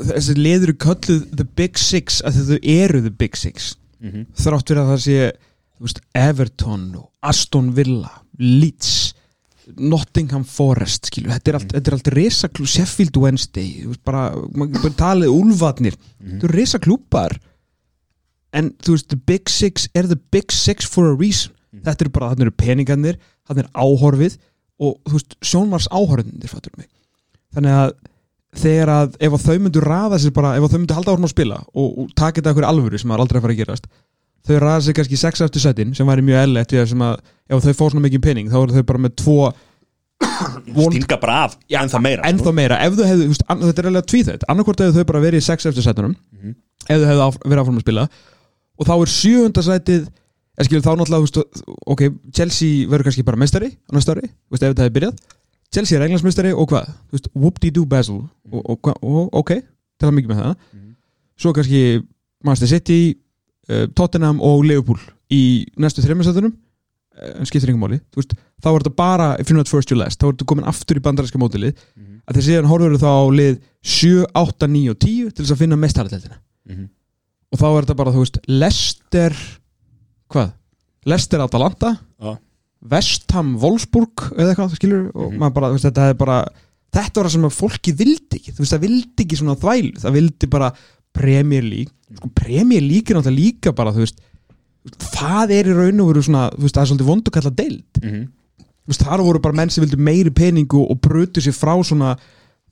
[0.00, 4.26] þessi liður eru kölluð The Big Six að þau eru The Big Six Mhm.
[4.34, 5.32] þrátt fyrir að það sé
[5.76, 9.12] þú veist, Everton og Aston Villa Leeds
[9.78, 15.32] Nottingham Forest skilur, þetta er allt, þetta er allt resaklú Sheffield Wednesday bara, bara talið
[15.32, 15.98] úlfarnir.
[16.18, 17.36] Þetta eru resaklúpar
[18.52, 21.54] en þú veist, the big six er the big six for a reason.
[21.72, 24.38] Þetta eru bara, þannig eru peningarnir þannig er áhorfið
[24.82, 25.88] og þú veist, sjónvars
[26.76, 26.88] mig.
[27.52, 27.94] Þannig að
[28.62, 31.28] þegar að ef að þau myndu raða sér bara, ef að þau myndu halda áhrifum
[31.28, 33.86] að spila og, og taka þetta eitthvað alvöru sem er aldrei að fara að gerast
[34.48, 37.18] þau raða sér kannski 6 eftir settin sem væri mjög ellett því að sem að
[37.52, 39.36] ef þau fá svona mikið pening þá eru þau bara með tvo
[40.76, 42.30] von, stinga bara af, en það meira sko.
[42.30, 44.44] ennþá meira, ef þau hefðu, veist, an- þetta er alveg tvíþætt.
[44.52, 46.54] Annarkvort hefðu þau bara verið í 6 eftir settunum Mhm.
[46.88, 48.04] ef þau hefðu áf, verið áfram að spila
[48.78, 50.02] og þá er sjöunda sætið
[50.62, 52.02] ég skilur þá náttúrulega, veist, ok
[52.34, 55.18] Chelsea verður kannski bara meistari á næsta ári, þú veist, ef þetta hefði byrjað.
[55.72, 56.88] Chelsea er englandsmeistari og hvað,
[57.34, 58.18] whoop-de-doo Basel.
[58.52, 59.54] Og, og, og, og ok,
[59.98, 60.56] til að mikið með það.
[60.74, 60.90] Mhm.
[61.40, 61.80] svo kannski
[62.44, 63.16] Manchester City,
[63.98, 65.00] Tottenham og Liverpool
[65.32, 65.42] í
[65.80, 66.52] næstu þreymessætunum
[67.22, 68.32] en skiptir ykkur máli, þú veist
[68.62, 70.96] þá er þetta bara, if you're not first you're last þá er þetta komin aftur
[70.98, 72.22] í bandaræska mótilið Mhm.
[72.26, 75.60] að þeir síðan horfur þá á lið 7, 8, 9 og 10 til þess að
[75.62, 76.38] finna mestaraldeldina
[76.70, 76.88] Mhm.
[77.52, 79.36] og þá er þetta bara, þú veist, Leicester
[80.32, 80.52] hvað?
[81.04, 82.38] Leicester Atalanta Já.
[82.82, 86.38] Vestham Wolfsburg eða eitthvað, skilur og maður bara, þú veist, þetta er bara
[86.92, 90.00] þetta var það sem að fólki vildi ekki þú veist, það vildi ekki svona þvælu
[90.02, 90.72] það vildi bara
[91.12, 91.92] Premier League.
[92.16, 94.20] Sko, Premier League er náttúrulega líka bara, veist
[94.82, 98.00] það er í raun og veru svona, veist, það er svolítið vond að kalla deild.
[98.02, 98.22] Mhm.
[98.82, 102.16] þú veist, þar voru bara menn sem vildu meiri peningu og brutu sér frá svona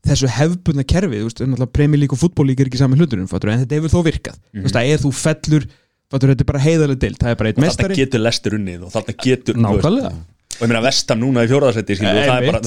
[0.02, 3.52] þessu hefbundna kerfi, þú veist, náttúrulega Premier League og fútbollík er ekki saman hluturinn, fattur,
[3.52, 4.40] en þetta hefur þó virkað.
[4.52, 5.68] Veist, að ef þú fellur
[6.10, 8.56] fattur, þetta er bara heiðarlega deild, það er bara eitt og þarna mestari getur lestur
[8.58, 10.12] unnið og þarna getur nákvæmlega.
[10.50, 12.58] Og ég meina vestam núna í fjóraðarsætti og það er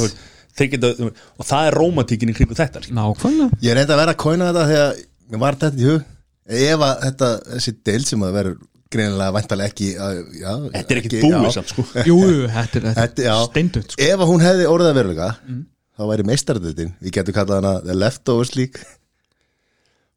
[1.41, 3.59] og er rómatíkin í kringu þetta nákvæmlega.
[3.65, 5.01] Ég reyndi að vera að kóina þetta þegar
[5.43, 6.05] var þetta í hug.
[6.43, 8.55] Ef að þetta, þessi deil sem að vera
[8.93, 11.85] greinilega væntalega ekki að, já, þetta er ekkit ekki- búið samt sko.
[12.09, 14.01] Jú, jú, þetta er, þetta er steindund sko.
[14.09, 15.29] Ef að hún hefði orðið að verulega
[15.93, 18.83] þá væri meistardöldin, við getum kallað hana The Leftovers League.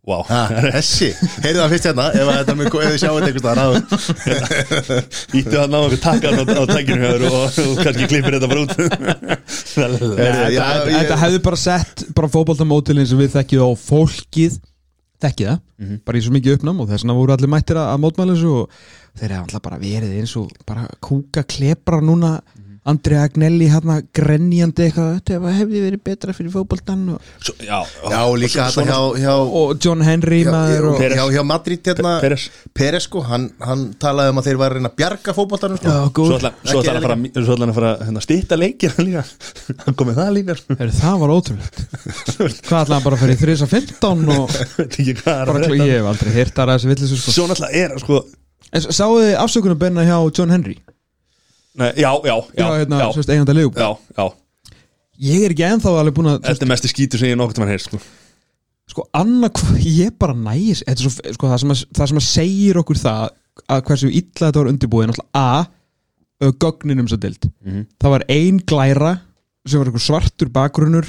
[0.07, 0.21] Wow.
[0.29, 0.45] ha,
[0.77, 1.09] Þessi,
[1.42, 5.57] heyrðu það fyrst hérna ef að þetta mun, ef þið sjáum þetta einhvers staðar Íttu
[5.59, 8.75] hann á okkur takkan á, á tækinu þér og, og kannski klippir þetta bara út.
[9.77, 14.61] Þetta, hefði bara sett bara fótboltamótilin sem við þekkið á fólkið
[15.24, 15.61] þekkið það,
[16.05, 18.52] bara í svo mikið uppnám og þess vegna voru allir mættir að, að mótmæla þessu
[18.61, 18.79] og
[19.16, 22.35] þeir eru alltaf bara verið eins og bara kúka klepra núna
[22.87, 28.18] Andri Agnelli hérna grenjandi eitthvað þetta hefði verið betra fyrir fótboltan og, Svo, já, Já,
[28.22, 32.12] og líka þetta hjá, hjá, og John Henry hjá, maður og, hjá, hjá, Madrid hérna,
[32.22, 33.07] Peres.
[33.07, 35.90] Sko, hann, hann talaði um að þeir var að reyna að bjarga fótboltanum sko.
[35.90, 38.25] Já, Svo góð, ætla svo ætla hann að fara Svo ætla hann að fara hérna,
[38.25, 39.27] stýta leikir líka
[39.85, 40.79] Hann komið það líka sko.
[40.81, 41.85] Heru, það var ótrúlegt
[42.66, 45.94] hvað ætlaði hann bara að fyrir 3.15 og Veit ekki hvað er bara, að ég
[45.99, 47.35] hef aldrei heyrt það þessi villis sko.
[47.37, 48.20] Svo náttúrulega er sko
[48.77, 50.77] en sáu þið afsökunarbenna hjá John Henry
[51.81, 54.27] nei, Já, já, já, hérna, já, sérst, eigandi að liðbúl já, já
[55.27, 57.73] ég er ekki ennþá alveg búin að Þetta er mesti skítur sem ég nokkuð mann
[57.73, 58.01] heyr sko.
[58.93, 62.27] sko, annað ég bara næs þetta er svo, sko, það, sem að, það sem að
[62.31, 63.23] segir okkur það
[63.73, 65.49] að hversu illa þetta var undirbúið er A
[66.61, 67.87] gögninum svo dild Mhm.
[67.99, 69.12] það var ein glæra
[69.67, 71.09] sem var svartur bakgrunnur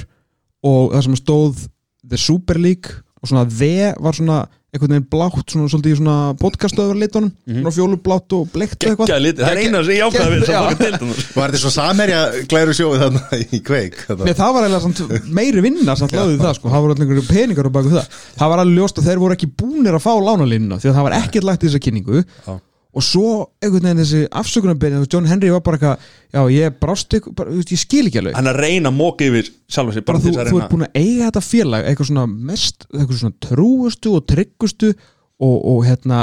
[0.64, 1.68] og það sem stóð
[2.08, 2.90] The Super League
[3.22, 7.62] og svona V var svona einhvern veginn blátt svona svolítið í svona podcastöður litunum Mhm.
[7.62, 10.44] svona fjólublátt og bleikt og eitthvað Gekkja litið, það er eina sem ég ákvæða við
[10.44, 12.20] sem baka deildum Var þetta svo samherja
[12.52, 13.96] glæru sjóið þarna í kveik?
[14.28, 17.64] Nei, það var eiginlega meiri vinna samt lögðu það sko, það voru allir einhverju peningar
[17.64, 18.06] á baku það
[18.38, 21.06] það var alveg ljóst að þeir voru ekki búnir að fá lánalínuna því að það
[21.08, 22.60] var ekkert lagt í þessa kynningu Já.
[22.96, 23.28] Og svo
[23.60, 27.60] einhvern veginn þessi afsökunarbein John Henry var bara eitthvað, já ég brást ykkur, bara, þú
[27.60, 28.36] veist, ég skil ekki alveg.
[28.38, 30.86] Hann að reyna móka yfir sjálfa sig bara þú, til þess að þú ert búin
[30.86, 36.22] að eiga þetta félag eitthvað svona mest, eitthvað svona trúustu og tryggustu og, og hérna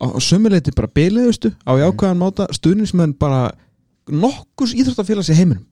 [0.00, 3.50] á sömuleiti bara biliðustu á jákvæðan máta stuðnismenn bara
[4.10, 5.66] nokkus íþróttafélags í heiminum.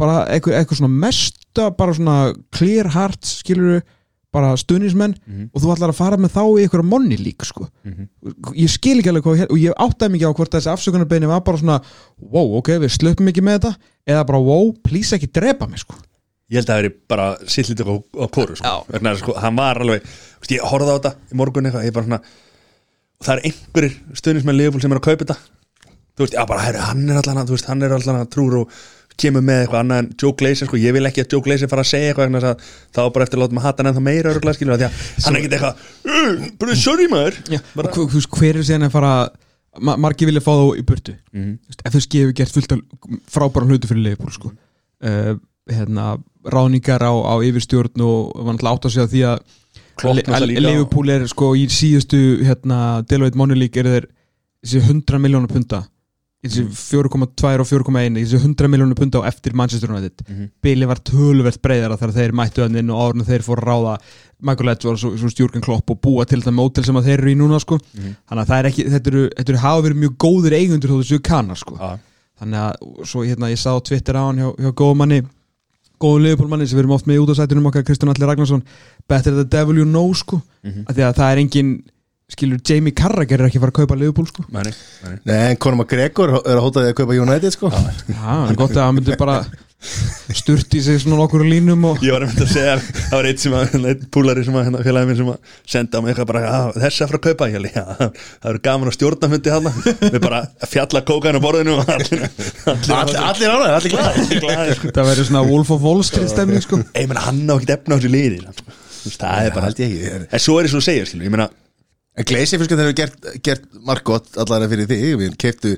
[0.00, 2.16] Bara eitthvað, eitthvað svona mesta bara svona
[2.50, 3.82] clear heart skilur
[4.32, 5.14] bara stuðnismenn
[5.52, 7.66] og þú ætlar að fara með þá í eitthvað monni lík sko.
[8.56, 11.60] ég skil ekki alveg hvað og ég áttaði mikið á hvort þessi afsökunarbeini var bara
[11.60, 11.80] svona
[12.18, 13.74] wow, ok, við slöpum ekki með þetta
[14.14, 15.98] eða bara wow, please ekki drepa mig sko.
[16.52, 18.70] Ég held að það veri bara sitt lítið á, á kóru sko.
[18.92, 20.04] Að, sko, Hann var alveg
[20.52, 22.18] Ég horfði á þetta í morgun eitthvað svona,
[23.22, 25.38] Það er einhverjir stuðnismenn Leopold sem er að kaupa þetta
[26.12, 28.58] Þú veist, já bara, hann er allan að, þú veist, hann er allan að trúr
[28.60, 28.74] og
[29.20, 31.82] kemur með eitthvað annað en Joe Glazer, sko, ég vil ekki að Joe Glazer fara
[31.84, 34.02] að segja eitthvað þess að þá er bara eftir að láta maður hata hann ennþá
[34.08, 34.92] meira örgulega skilur því að
[35.26, 38.92] hann er ekkert eitthvað, "Uh, bara sorry maður Já, bara, og hver, er síðan að
[38.96, 39.12] fara
[39.80, 41.58] ma margir vilja fá þá í burtu Mhm.
[41.62, 42.80] Þú veist, FSG hefur gert fullt af
[43.30, 44.52] frábæran hlutu fyrir Leifbúl sko.
[45.04, 45.34] uh,
[45.70, 49.38] hérna, ráningar á, á yfirstjórn og var náttúrulega átt að segja því að
[49.96, 53.90] Klopp Le- náttúrulega að líka Liverpool er sko í síðustu hérna, Deloitte Money League eru
[54.00, 54.06] þeir
[54.64, 55.86] þessi 100 miljónu punta
[56.42, 60.48] þessi 4,2 og 4,1 þessi 100 miljónu punta á eftir Manchester United Mhm.
[60.62, 63.98] Billy var tölvert breyðara þegar þeir mættu hann inn og árun þeir fóru að ráða
[64.42, 67.36] Michael Edwards og, Stjórgen Klopp og búa til það mótel sem að þeir eru í
[67.38, 67.78] núna sko.
[67.94, 68.16] Mhm.
[68.28, 71.20] þannig að er ekki, þetta eru, þetta eru hafa verið mjög góðir eigundur þó þessu
[71.22, 71.76] kannar sko.
[71.78, 71.98] Já.
[72.42, 75.22] þannig að svo hérna ég sá Twitter á hann hjá, hjá góðmanni
[76.02, 78.64] góðu liðbólmanni sem við erum oft með í útastættunum okkar Kristján Alli Ragnarsson
[79.06, 80.84] Better the devil you know sko Mhm.
[80.88, 81.82] af því að það er engin
[82.32, 84.46] skilur Jamie Carragher er ekki fara að kaupa liðból sko.
[84.52, 84.72] Mæni,
[85.04, 85.20] mæni.
[85.28, 87.72] Nei, en Conor McGregor er að hóta því að kaupa United sko.
[87.72, 89.42] Já, það er gott að hann myndi bara
[89.82, 92.74] sturt í sig svona nokkur línum og Ég var að mynda að segja,
[93.08, 95.98] það var eitt sem að eitt púlari sem að hérna, félagið minn sem að senda
[95.98, 97.48] á mig eitthvað bara, að, þessi að fara að kaupa.
[97.50, 98.12] Ég alveg, já,
[98.44, 99.66] það eru gaman að stjórnafundi hann
[100.14, 100.40] við bara
[100.70, 104.92] fjalla kókaðin á borðinu og allir Allir, allir ánægir, allir glæðir sko.
[104.94, 106.78] það verður svona Wolf of Wall Street stemning sko.
[106.94, 108.78] Ei, menn, hann á ekkert efna á þessu liði sko.
[109.02, 110.22] Þú veist, það er bara held ég ekki.
[110.30, 111.50] En svo er þess að segja, skilur, ég meina
[112.12, 115.70] En Gleisi fjölskyldan hefur gert, gert margt gott allara fyrir þig, við keftu,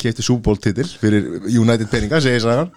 [0.00, 2.70] keftu Super Bowl titil fyrir United peninga, segir sagan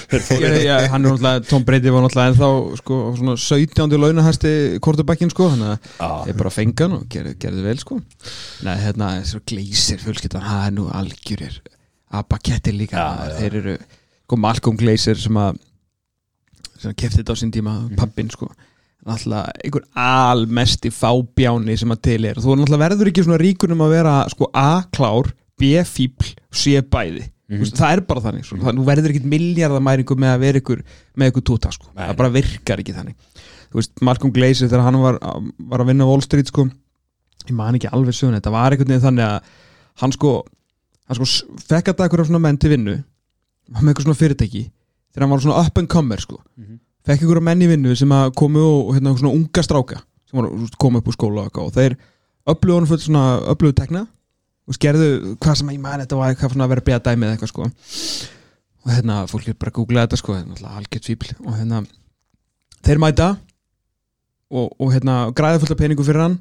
[0.66, 2.48] Já, hann er náttúrulega, Tom Brady var náttúrulega ennþá
[2.80, 3.94] sko, svona 17.
[4.02, 4.52] launahæsti
[4.82, 6.10] kortubakkin sko, hann að Já.
[6.32, 8.00] ég bara fengan og gerði, gerði vel sko
[8.66, 11.60] Nei, hérna, þessu gleysir fjölskyldan það er nú algjörir
[12.18, 13.30] abakettir líka, Já, maður.
[13.30, 13.38] já.
[13.44, 13.78] þeir eru
[14.26, 15.38] sko Malcolm að sem
[16.90, 18.50] að kefti þetta á sín tíma, pappin sko
[19.06, 22.40] náttúrulega einhver almesti fábjáni sem að til er.
[22.42, 27.58] Þú náttúrulega verður ekki svona ríkur um að vera sko A-klár, B-fíbl C bæði, mm
[27.58, 27.76] -hmm.
[27.76, 30.82] það er bara þannig svo, það, þú verður ekki miljardamæringu með að vera ykkur
[31.16, 32.08] með ykkur túta sko, Nei.
[32.08, 33.16] það bara virkar ekki þannig.
[33.70, 35.18] Þú veist, Malcolm Glazer þegar hann var,
[35.58, 36.68] var að vinna á Wall Street sko
[37.46, 39.40] ég man ekki alveg söguna, þetta var einhvern veginn þannig að
[40.02, 40.32] hann sko,
[41.06, 41.28] hann sko
[41.68, 42.96] fekk að eitthvað svona menn til vinnu
[43.68, 44.64] með eitthvað svona fyrirtæki
[45.12, 46.40] þegar hann var svona up and comer sko
[47.06, 50.50] fekk ykkur menn í vinnu sem að komu og hérna svona unga stráka sem var
[50.50, 51.96] að koma upp úr skóla og, þeir
[52.50, 54.06] öflugu hann fullt svona öflugu tekna
[54.66, 57.04] og skerðu hvað sem að ég man þetta var eitthvað svona að vera að beða
[57.06, 57.68] dæmið eitthvað sko.
[58.86, 61.54] Og hérna fólk er bara að googla þetta sko þetta er náttúrulega algjört fíbl og
[61.54, 61.82] hérna
[62.86, 63.28] þeir mæta
[64.50, 66.36] og, og hérna græða fullt af peningu fyrir hann.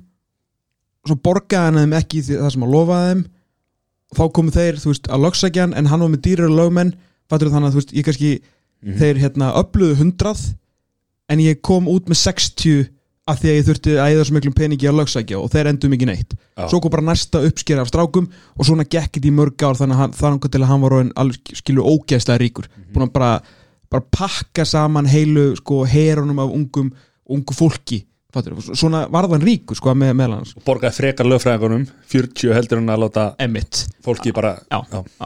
[1.05, 3.23] Og svo borgaði hann þeim ekki það sem að lofaði þeim.
[4.05, 6.93] Og þá komu þeir, þú veist, að lögsækja hann en hann var með dýrar lögmenn.
[7.29, 8.31] Fattur þannig að þú veist, ég kannski
[8.85, 10.43] þeir hérna öfluðu hundrað
[11.31, 12.91] en ég kom út með 60
[13.25, 15.93] af því að ég þurfti að eða svo miklum peningi að lögsækja og þeir endum
[15.97, 16.35] ekki neitt.
[16.55, 16.67] Já.
[16.69, 19.97] svo kom bara næsta uppskera af strákum og svona gekk þetta í mörg ár þannig
[19.97, 22.69] að hann, þannig til að hann var alveg skilu ógeðslega ríkur.
[22.93, 23.31] Búin að bara,
[23.89, 26.93] bara pakka saman heilu sko herunum af ungum
[27.25, 28.03] ungu fólki
[28.75, 33.03] svona varðan ríkur sko með, með hans og borgaði frekar lögfræðingunum 40 heldur en að
[33.05, 34.81] láta Emmitt fólki bara já,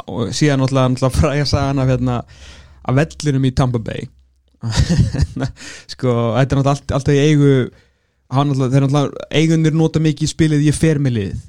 [0.05, 2.19] og síðan náttúrulega, náttúrulega fræga sagan af hérna
[2.83, 4.07] af vellinum í Tampa Bay.
[5.93, 7.51] Sko, þetta er náttúrulega allt, alltaf í eigu
[8.29, 11.43] náttúrulega, þeir náttúrulega eigunir nota mikið í spilið ég fer með liðið.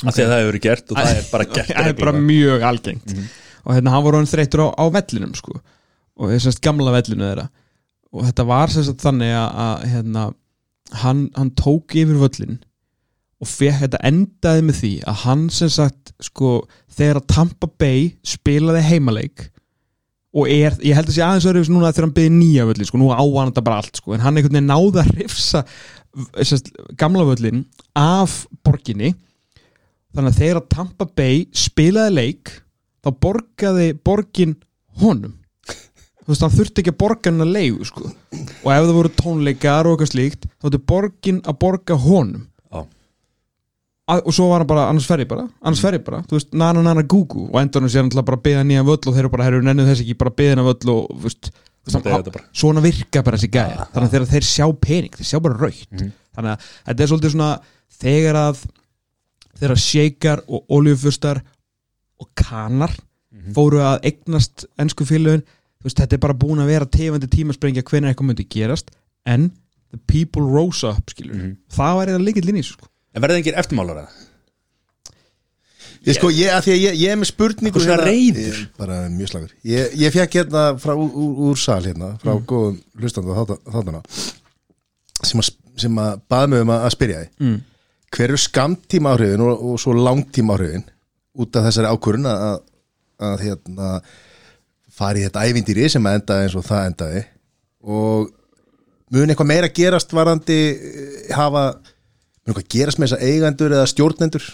[0.00, 2.16] Af því að það hefur verið gert og það er bara gert það er bara
[2.16, 3.14] mjög algengt.
[3.66, 5.58] Og hérna hann var hann þreytur á, á vellinum sko.
[6.20, 7.46] Og þessast gamla vellinu þeirra.
[8.10, 10.24] Og þetta var sérst þannig að, að hérna,
[11.04, 12.58] hann, hann tók yfir völlin
[13.40, 16.50] og fekk þetta endaði með því að hann sagt sko
[16.92, 19.46] þegar að Tampa Bay spilaði heimaleik
[20.30, 23.00] og er, ég held að sé aðeins öðru núna þegar hann byrði nýja völlin, sko,
[23.00, 25.64] nú á hann þetta bara allt sko, en hann einhvern veginn náði að hrifsa
[26.38, 27.64] sérst, gamla völlin
[27.98, 29.14] af borginni.
[30.14, 32.54] Þannig að þegar að Tampa Bay spilaði leik
[33.02, 34.56] þá borgaði borgin
[35.02, 35.36] honum.
[36.20, 38.10] Þú veist, hann þurfti ekki að borga hann að leigu sko.
[38.10, 42.46] og ef það voru tónleikar og eitthvað slíkt þá þurfti borgin að borga honum
[44.18, 46.52] og svo var hann bara, annars fer ég bara annars fer ég bara, þú veist,
[46.56, 49.24] nana nana gugu og endur hann sér hann bara að beða nýjan völl og þeir
[49.24, 51.52] eru bara, herru, nennu þess ekki, bara beða hennar völl og þú veist,
[52.04, 52.44] bara.
[52.52, 53.86] svona virka bara þessi gæja.
[53.92, 56.02] Þannig að þegar þeir sjá pening, þeir sjá bara raukt
[56.36, 57.52] þannig að þetta er svolítið svona
[58.00, 58.60] þegar að
[59.60, 61.42] þegar shakear og oljufustar
[62.20, 62.94] og kanar
[63.54, 67.84] fóru að eignast ennsku félögin þú veist, þetta er bara búin að vera tefandi tímasprengja
[67.86, 68.90] hvernig eitthvað myndi gerast
[69.28, 69.50] en
[69.90, 72.89] the people rose up skilur það var eða líkill inn í þessu sko.
[73.14, 74.18] En verði engir eftirmálar að
[76.08, 78.54] Ég sko, ég, að því að ég, ég er með spurningu svona reiður?
[78.56, 79.50] Ég- Bara mjög slagur.
[79.68, 84.00] Ég, ég fekk hérna frá, úr, úr, úr sal hérna Frá góðum hlustanda þáttana
[85.20, 85.50] Sem að,
[85.84, 87.58] sem að baða mig um að, að spyrja þið mm.
[88.16, 90.86] Hver eru skamtíma áhrifin og, og svo langtíma áhrifin
[91.44, 92.64] Út af þessari ákvörun að, að,
[93.28, 93.92] að hérna
[95.00, 97.20] fara í þetta ævindýri sem að endaði eins og það endaði?
[97.84, 98.32] Og
[99.12, 101.62] mun eitthvað meira gerast varandi eh, hafa
[102.50, 104.48] mun eitthvað gerast með þessa eigendur eða stjórnendur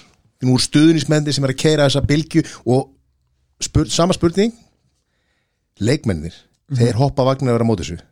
[0.45, 2.91] nú eru stuðnismenni sem er að keira þessa bylgju og
[3.63, 4.53] spur, sama spurning
[5.81, 6.37] leikmennir
[6.77, 8.05] þeir hoppa vagnar að vera á móti þessu.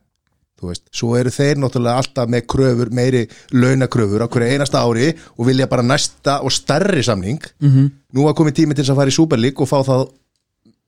[0.54, 5.08] Þú veist, svo eru þeir náttúrulega alltaf með kröfur, meiri launakröfur á hverju einasta ári
[5.34, 7.40] og vilja bara næsta og stærri samning.
[7.60, 7.90] -hmm.
[8.14, 10.08] nú var komið tími til þess að fara í Super League og fá það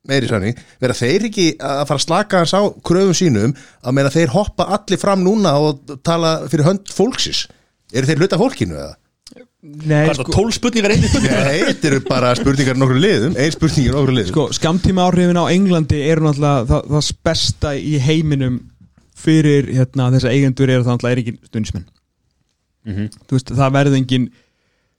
[0.06, 4.10] meiri samning, vera þeir ekki að fara að slaka hans á kröfum sínum að meina
[4.10, 7.48] þeir hoppa allir fram núna og tala fyrir hönd fólksis
[7.96, 8.94] eru þeir hluta fólkinu eða?
[9.66, 11.48] Nei, Hvað er það, tól spurningar einnig spurningar?
[11.48, 15.06] Nei, þetta eru bara spurningar í nokkru liðum ein spurning í nokkru liðum sko, skamtíma
[15.08, 18.60] áhrifin á Englandi eru náttúrulega það, það besta í heiminum
[19.18, 21.86] fyrir hérna, þessa eigendur eru það náttúrulega er ekki stundismenn
[22.86, 23.08] Mhm.
[23.26, 24.26] þú veist, það verður engin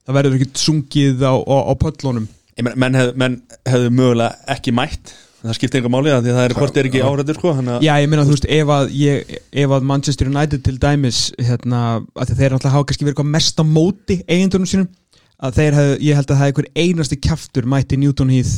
[0.04, 2.26] það verður ekki sungið á, á, á pöllunum
[2.58, 3.36] Ég meina, menn, hef, menn
[3.70, 6.90] hefðu mögulega ekki mætt það skiptir enga máli að því að það er hvort er
[6.90, 10.32] ekki áhrættur sko, að Já, ég meina, þú veist, ef að, ég, ef að Manchester
[10.32, 11.82] United til dæmis hérna,
[12.18, 14.88] að þeir náttúrulega hafa kannski verið mest á móti eigendunum sínum
[15.38, 18.58] að þeir hef, ég held að það er einhver einasti kjaftur mætti Newton Heath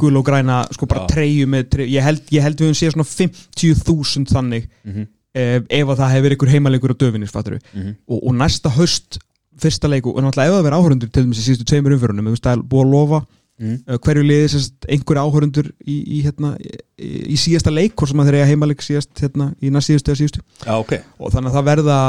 [0.00, 1.10] gul og græna, sko bara Já.
[1.12, 4.68] treyju með treyju, ég held, ég held við höfum séð svona 50.000 þannig
[5.36, 9.18] ef, ef að það hefur verið einhver heimalegur á döfinir, fattur og, og næsta höst
[9.60, 12.34] fyrsta leik og náttúrulega ef það verið áhörundur til dæmis í síðustu tveimur umförunum, þú
[12.36, 13.20] veist, það er búið að lofa
[13.56, 13.76] Mm.
[13.88, 16.72] uh, hverju liði sérst einhverju áhörundur í, í, hérna, í,
[17.32, 20.20] í síðasta leik hvort sem að þeir eiga heimaleik síðast hérna, í næst síðustu eða
[20.20, 20.42] síðustu.
[20.60, 20.92] Já, ok.
[21.16, 22.00] Og þannig að það verða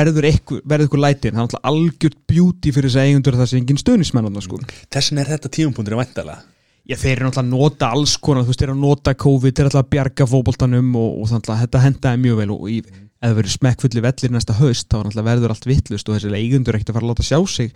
[0.00, 3.50] verður eitthvað, verður eitthvað læti en það er algjört beauty fyrir þess að eigundur það
[3.52, 4.60] sé engin stöðnismenn sko.
[4.92, 6.44] Þessin er þetta tíumpundir væntalega
[6.86, 9.54] Já, þeir eru náttúrulega að nota alls konar þú veist, þeir eru að nota COVID,
[9.56, 12.68] þeir eru alltaf að bjarga fótboltanum og, og þannig að þetta hendaði mjög vel og
[12.70, 16.38] í, ef það verður smekkfulli vellir næsta haust þá náttúrulega verður allt vittlust og þessi
[16.38, 17.72] eigundur ekkert að fara að láta sjá sig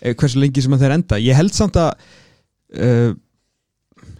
[0.00, 1.20] eh, hversu lengi sem að þeir enda.
[1.20, 2.08] Ég held samt að
[2.80, 3.14] uh,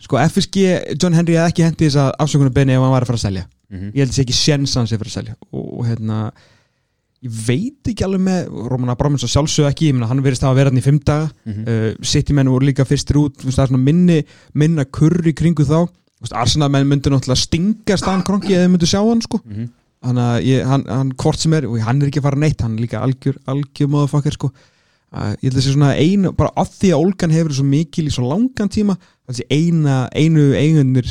[0.05, 0.65] sko FSG,
[1.01, 3.47] John Henry hefði ekki hendi þess að afsökunarbenni ef hann var að fara að selja.
[3.73, 3.87] Mhm.
[3.95, 5.37] ég held þess ekki sjens hans að fara að selja.
[5.51, 6.19] Og, og hérna
[7.25, 10.59] ég veit ekki alveg með Roman Abramovs að sjálfsög ekki, ég meina hann verðist hafa
[10.59, 11.31] verið hann í fimm daga.
[11.49, 11.65] Mhm.
[11.65, 13.45] uh, City menn voru líka fyrstir út
[13.79, 15.89] minni, minna kurr í kringu þá.
[15.89, 19.41] Þú veist, Arsenal menn myndi náttúrulega stinga staðan kronki eða myndu sjá hann sko.
[20.05, 22.61] Þannig að ég, hann, hann hvort sem er og hann er ekki að fara neitt,
[22.61, 24.51] hann er líka algjör algjör móðafakkar sko.
[24.53, 24.74] uh,
[25.15, 28.15] ég held að þessi svona einu, bara af því að Olgan hefur svo mikil í
[28.15, 28.97] svo langan tíma
[29.29, 31.07] þessi eina, einu eigunir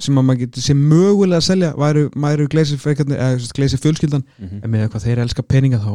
[0.00, 4.62] sem að maður getur sem mögulega að selja væru, væru gleisi, gleisi fjölskyldan Mhm.
[4.64, 5.90] en með hvað þeir elska peninga þá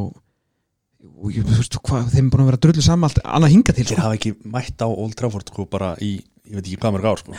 [1.16, 3.74] og ég, þú veist, hvað, þeim er búin að vera drullu saman allt annað hinga
[3.74, 4.02] til Þeir sko.
[4.06, 7.22] hafa ekki mætt á Old Trafford sko bara í, ég veit ekki hvað mörg ár
[7.24, 7.34] sko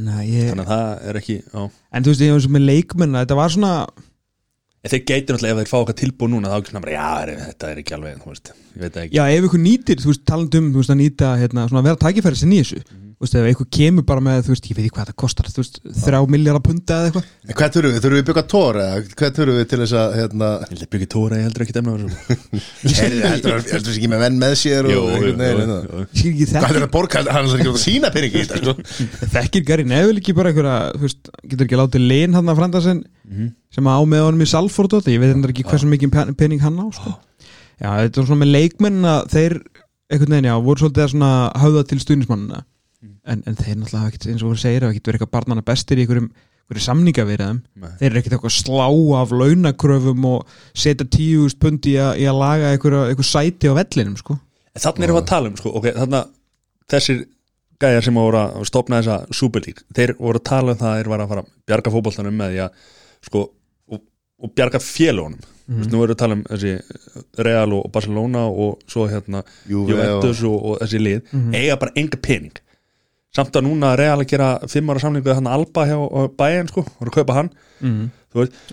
[0.00, 3.16] að ég, Þannig að það er ekki, já en þú veist, ég og með leikmenn
[3.20, 3.72] þetta var svona,
[4.80, 7.68] En þeir geitir náttúrulega ef þeir fá okkar tilbúð núna þá bara, já, er, þetta
[7.68, 9.16] er ekki alveg, þú veist, ég veit ekki.
[9.18, 11.88] Já ef ykkur nýtir þú veist, talandi um, þú veist, að nýta hérna, svona að
[11.90, 12.80] vera tækifæri sinni í þessu,
[13.20, 15.48] þú veist, ef ykkur kemur bara með, þú veist, ég veit ekki hvað þetta kostar
[15.52, 17.98] þú veist, þrjá miljardar punta eða eitthvað En hvað þurfum við?
[18.00, 20.84] Þurfum við að bygga tór eða hvað þurfum við til þess að hérna, Ég held
[20.86, 24.38] að byggja tóra, ég heldur ekki demna Heyrðu, heldur það heldur það ekki með venn
[24.40, 25.76] með sér og einhvern veginn, hérna?
[26.00, 27.24] Ég skil ekki Hvað þekki, er það borga?
[27.36, 28.74] Hann er ekki að sína peningi í þetta sko.
[29.36, 32.82] þekkir Gary Neville ekki bara einhverja, þú veist, getur ekki látið lein hann að frænda
[32.88, 33.04] sinn
[33.76, 36.32] sem á með honum í Salford og þetta, ég veit hendur ekki hversu mikið pen-
[36.40, 37.12] pening hann á sko.
[37.78, 39.54] já, þetta er svona með leikmenn að þeir,
[40.10, 41.30] einhvern veginn, já, voru svolítið að svona
[41.62, 42.64] höfða til stuðnismannina
[43.00, 46.00] en, en þeir náttúrulega ekkert, eins og voru segir, hafa ekkert verið eitthvað barnana bestir
[46.00, 46.28] í einhverjum,
[46.66, 47.90] einhverjum samninga við þeim Nei.
[48.00, 52.28] þeir eru ekkert eitthvað að slá af launakröfum og setja tíust pundi í að, í
[52.30, 54.36] að laga einhver sæti á vellinum sko.
[54.70, 56.34] En þannig erum við að tala um, sko, ok, þannig að
[56.94, 57.22] þessir
[57.80, 61.00] gæjar sem voru að stopna þessa Super League, þeir voru að tala um það að
[61.00, 62.84] þeir var að fara að bjarga fótboltanum með því að,
[63.30, 63.44] sko,
[63.90, 64.02] og,
[64.44, 65.90] og bjarga félagunum mm -hmm.
[65.90, 66.72] nú erum við að tala um þessi
[67.46, 71.20] Real og Barcelona og svo hérna Juve Juventus og, og þessi lið
[71.54, 72.60] eiga bara enga pening
[73.36, 75.96] samt að núna Real að gera fimm ára samningu við hann Alba hjá
[76.40, 78.08] bæinn, sko, voru að kaupa hann mm.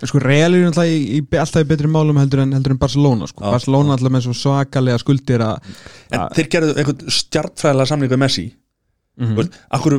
[0.02, 3.28] sko Real er náttúrulega í, í, alltaf í betri málum heldur en, heldur en Barcelona
[3.30, 3.44] sko.
[3.44, 3.52] Já.
[3.54, 5.70] Barcelona alltaf með svo svakalega skuldir að
[6.10, 8.46] en að- þeir gerðu einhvern stjartfræðilega samningu við Messi
[9.18, 9.32] Mhm.
[9.34, 9.94] þú veist, akkur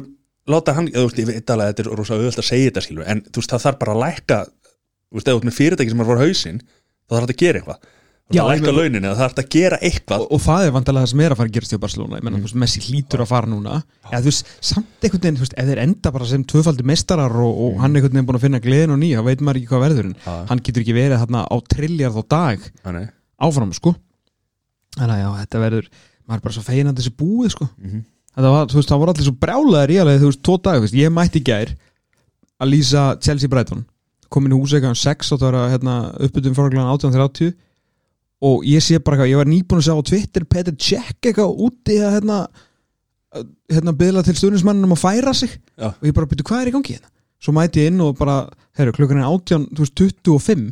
[0.48, 2.84] láta hann, þú veist, ég veit alveg að þetta er rosa auðvöld að segja þetta
[2.86, 5.89] skilur, en veist, það þarf bara að lækka þú veist, ef þú ert með fyrirtæki
[5.91, 7.80] sem er fór hausinn þá þarf þetta að gera eitthvað
[8.30, 10.20] Já, veist, að lækka ég- launin eða það þarf að gera eitthvað.
[10.22, 12.18] Og, og það er vandalega það sem er að fara að gerast hjá Barcelona.
[12.20, 13.74] Ég menna, þú veist, Messi hlýtur að fara núna.
[14.12, 17.34] Ja, þú veist, samt einhvern veginn, þú veist, ef þeir enda bara sem tvöfaldi mestarar
[17.42, 19.72] og, og hann einhvern veginn búin að finna gleðin og nýja, þá veit maður ekki
[19.74, 20.06] hvað verður.
[20.13, 20.34] Já.
[20.52, 23.10] hann getur ekki verið þarna á trilljarð á dag Þannig,
[23.50, 23.89] áfram, sko.
[25.00, 25.86] Þannig að já, þetta verður,
[26.30, 27.65] maður er bara svo fegin að þessi búið, sko.
[27.82, 28.06] Mhm.
[28.36, 30.46] þetta var, veist, það voru allir svo brjálaðir í alveg, þú veist,
[30.94, 31.02] í
[33.80, 33.84] að
[34.30, 37.54] komin í húsleika um 6 og það var hérna, uppbyttum fórglæðan 18.30
[38.41, 41.63] og ég sé bara eitthvað, ég var nýbúin að sjá á Twitter Peter Cech eitthvað
[41.65, 42.38] úti að hérna,
[43.36, 45.56] að, hérna byðla til stundismannum að færa sig.
[45.75, 45.89] Já.
[45.91, 47.12] og ég bara byrju hvað er í gangi hérna?
[47.39, 48.41] Svo mæti ég inn og bara,
[48.80, 50.65] herru, klukkan er 18 þú veist, 25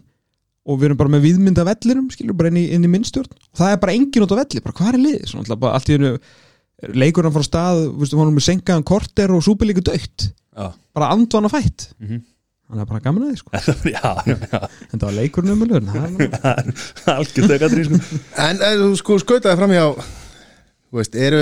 [0.67, 3.59] og við erum bara með viðmynda vellinum, skilur, bara inn í, inn í minnstjórn og
[3.61, 5.27] það er bara engin út á velli, bara hvað er liðið?
[5.31, 6.09] Svona, alltaf, bara allt í hennu
[6.99, 11.11] leikurinn fór stað, þú veist, hún er með senkaðan korter og súpilíku dögt, já, bara
[11.15, 11.87] andvana fætt.
[12.03, 12.19] Mhm.
[12.67, 13.49] Þannig að bara gaman að því, sko.
[13.95, 14.59] Já, já, já.
[14.91, 15.59] En það var leikurinn er
[17.47, 18.21] þegar sko.
[18.43, 19.85] En þú sko skautaði fram hjá
[20.87, 21.41] Þú veist, eru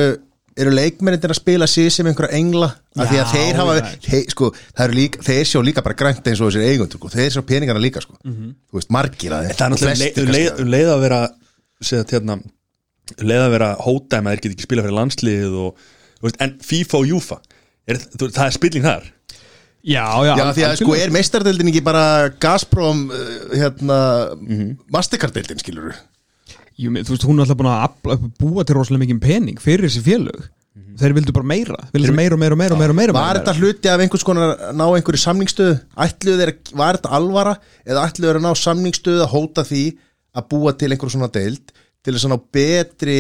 [0.55, 2.69] eru leikmennir að spila sig sem einhverja engla?
[2.95, 3.73] Af því að þeir hafa
[4.05, 4.49] þeir, sko,
[4.95, 7.11] líka, þeir sjá líka bara grænt eins og þessir eigundur, sko.
[7.11, 8.15] þeir sjá peningarna líka sko.
[8.23, 11.19] þú veist, margir að þeir það er náttúrulega um leið, um að vera
[11.81, 13.69] segja, hérna, um leið að vera
[14.31, 15.83] að þeir get ekki spila fyrir landslið og,
[16.21, 17.39] þú veist, en FIFA og Júfa
[17.85, 19.11] er, þú, það er spilling þar
[19.86, 22.04] já, já, Já, því að sko er meistardeldin ekki bara
[22.41, 24.00] Gazprom uh, hérna,
[24.93, 25.93] Mastercard-deldin skilur
[26.76, 30.01] Jú, þú veist, hún er alltaf búin að búa til rosalega mikið pening fyrir þessi
[30.03, 30.41] félög.
[30.99, 33.39] Þeir vildu bara meira, vildu meira og meira og meira og meira, meira, Var meira.
[33.39, 35.78] þetta hluti af einhvers konar að ná einhverju samningsstöðu?
[36.03, 37.53] Ætluðu þeir, var þetta alvara
[37.88, 39.84] eða ætluðu þeir að ná samningsstöðu að hóta því
[40.36, 41.72] að búa til einhverju svona deild
[42.03, 43.18] til þess að ná betri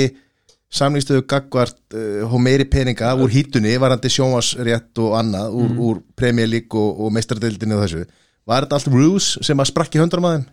[0.75, 5.79] samningsstöðu gagvart uh, og meiri peninga úr hýtunni, varandi sjónvarsrétt og annað, úr, Mhm.
[5.79, 8.05] úr League og, og meistardeildinni og þessu.
[8.45, 10.45] Var þetta allt ruse sem að sprakki höndrum að þeim?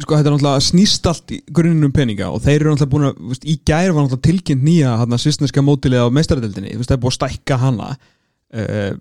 [0.00, 3.18] sko þetta er náttúrulega snýst allt í grunnum peninga og þeir eru náttúrulega búin að
[3.32, 7.12] veist, í gær var náttúrulega tilkynnt nýja hana, svisneska mótilið á meistaradeldinni það er búin
[7.12, 8.92] að stækka hana uh,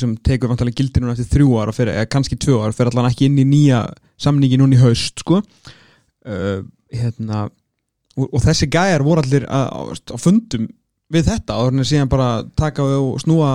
[0.00, 3.10] sem tekur náttúrulega gildir núna eftir þrjú ára fyrir, eða kannski tvö ára fyrir allan
[3.12, 3.84] ekki inn í nýja
[4.20, 6.58] samningi núna í haust sko uh,
[6.92, 7.46] hérna
[8.16, 10.68] og, og þessi gæjar voru allir að, á fundum
[11.12, 13.50] við þetta og þannig að síðan bara taka og snúa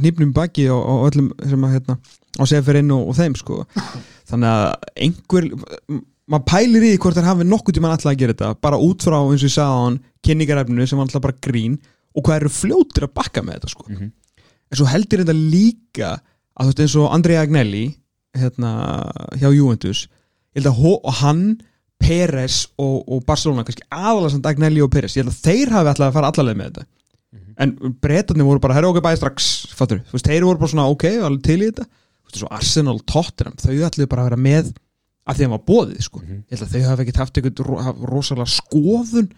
[0.00, 1.98] hnýpnum baki og, og öllum sem að hérna
[2.40, 3.58] á sefirinn og, og þeim sko
[4.30, 5.48] þannig að einhver
[6.32, 9.18] maður pælir í hvort þeir hafi nokkuð tíma alltaf að gera þetta bara út frá
[9.20, 11.74] eins og ég sagði á hann kynningarefninu sem var alltaf bara grín
[12.16, 14.12] og hvað eru fljótir að bakka með þetta sko Mhm.
[14.72, 16.12] en svo heldur þetta líka
[16.56, 17.84] að þú veist eins og Andrei Agnelli
[18.38, 18.70] hérna
[19.36, 20.06] hjá Juventus
[20.56, 21.42] ég held að hann
[22.02, 25.92] Peres og, og Barcelona kannski aðalega samt Agnelli og Peres ég held að þeir hafi
[25.92, 26.88] alltaf að fara allalega með þetta.
[27.62, 29.50] En breytarnir voru bara, herra okkur bæði strax.
[29.76, 31.84] Fattur, þú veist, þeir voru bara svona ok, alveg til í þetta.
[31.86, 34.72] Þú veist, svo Arsenal, Tottenham, þau ætluðu bara að vera með
[35.22, 36.22] af því að var bóðið, sko.
[36.26, 39.28] Ég held að þau hafi ekkert haft eitthvað rosalega skoðun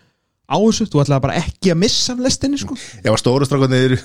[0.45, 2.79] á þessu, þú ætlaði bara ekki að missa af lestinni, sko.
[3.05, 3.97] Já, stóru strákunir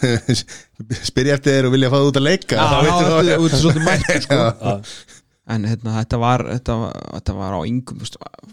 [1.10, 2.60] spyrja eftir þér og vilja fá það út að leika.
[2.60, 4.40] Þá veitum Já, við þetta þetta er svolítið mættur, sko.
[5.50, 8.04] En hérna, þetta var þetta, var- þetta var á yngum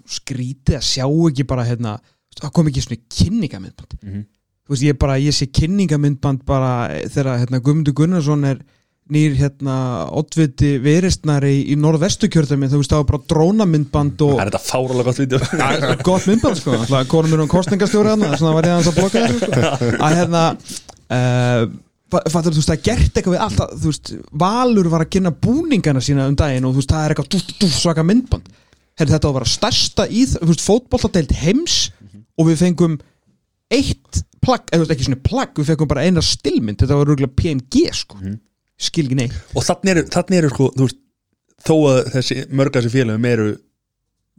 [0.07, 1.99] skrítið að sjá ekki bara hérna,
[2.41, 4.25] það kom ekki svona kynningamindband Mhm.
[4.67, 8.59] þú veist, ég bara, ég sé kynningamindband bara þegar hérna, Guðmundur Gunnarsson er
[9.09, 9.75] nýr hérna
[10.11, 15.05] oddviti veristnari í norðvestukjörðami þú veist, það var bara drónamindband og Það er þetta fáralega
[15.07, 18.75] gott vídeo Ja, gott myndband sko alltaf konum mér um kostningastjóri hann svona var ég
[18.75, 19.93] aðeins að blokka þessu sko.
[20.07, 20.43] að hérna
[21.11, 21.67] uh,
[22.13, 25.33] fattur þú veist það er gert eitthvað við alltaf þú veist Valur var að kynna
[25.47, 28.49] búningana sína um daginn og þú veist það er eitthvað dú, dú, svaka myndband.
[28.97, 31.79] Herri, þetta var að vera stærsta í þú veist fótbolladeild heims
[32.37, 32.99] og við fengum
[33.75, 37.89] eitt plagg, eða ekki svona plagg við fengum bara eina stillmynd, þetta var rúglega PNG
[37.97, 38.21] sko,
[38.79, 39.37] skil ekki neitt.
[39.59, 41.03] Og þannig eru, sko, þú veist
[41.67, 43.49] þó að þessi mörg af þessi félögum eru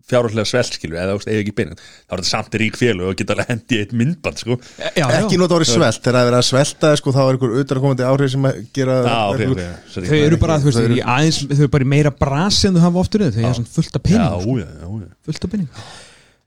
[0.07, 3.17] fjárhaldlega sveltskilu eða þú veist, eða ekki beinin, þá er þetta samt rík félög og
[3.19, 4.57] geta alveg hendi í eitt myndband sko.
[4.95, 8.05] já, Ekki nota orðið svelt, þegar það er að svelta sko, þá er einhver utanakomandi
[8.07, 10.07] áhrif sem að gera Já, ok, ok, sorry.
[10.13, 13.03] þau eru bara, þú veist, þau aðeins þau eru bara meira brasi en þau hafa
[13.03, 14.57] oftur þau er svona fullt af Já, pinning, sko.
[14.57, 15.11] já, já, já.
[15.27, 15.69] fullt af pinning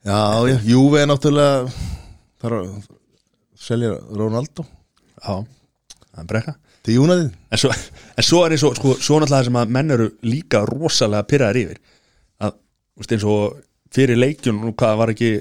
[0.01, 1.69] Já, já, Júve er náttúrulega
[2.41, 2.69] þarf að
[3.61, 4.65] selja Ronaldo.
[5.21, 6.55] Já, það er brekka.
[6.81, 7.73] Til Júnaðið en svo,
[8.17, 11.59] en svo er eins og sko, svo náttúrulega sem að menn eru líka rosalega pyrraðar
[11.61, 11.83] yfir
[13.01, 13.57] veist, eins og
[13.95, 15.33] fyrir leikjun og hvað var ekki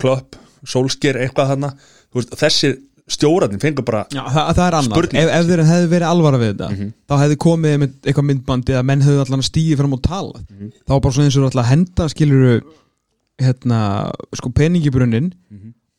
[0.00, 1.70] klopp, sólsker eitthvað þarna,
[2.16, 2.76] veist, þessir
[3.12, 5.18] stjórarnir fengur bara Já, það, það er Spurning.
[5.20, 6.68] ef, ef þeir hefði verið alvara við þetta
[7.10, 10.42] þá hefði komið með eitthvað myndbandi að menn hefði allan stíði fram og tala.
[10.86, 12.52] Þá var bara svona eins og allan henda skiluru
[13.42, 13.80] hérna,
[14.38, 15.32] sko peningibrunnin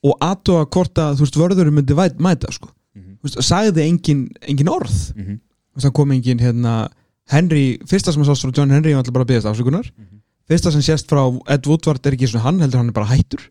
[0.03, 2.71] og aðtóa hvort að þú veist vörðurum myndi væt, mæta sko.
[2.95, 4.95] Þú veist, sagði engin, engin orð.
[5.15, 5.37] Mhm.
[5.73, 6.73] þú veist, það kom engin hérna
[7.31, 9.91] Henry, fyrsta sem að sást frá John Henry var alltaf bara að byggast afsökunar.
[10.49, 13.45] Fyrsta sem sést frá Ed Woodward er ekki svona hann heldur hann er bara hættur.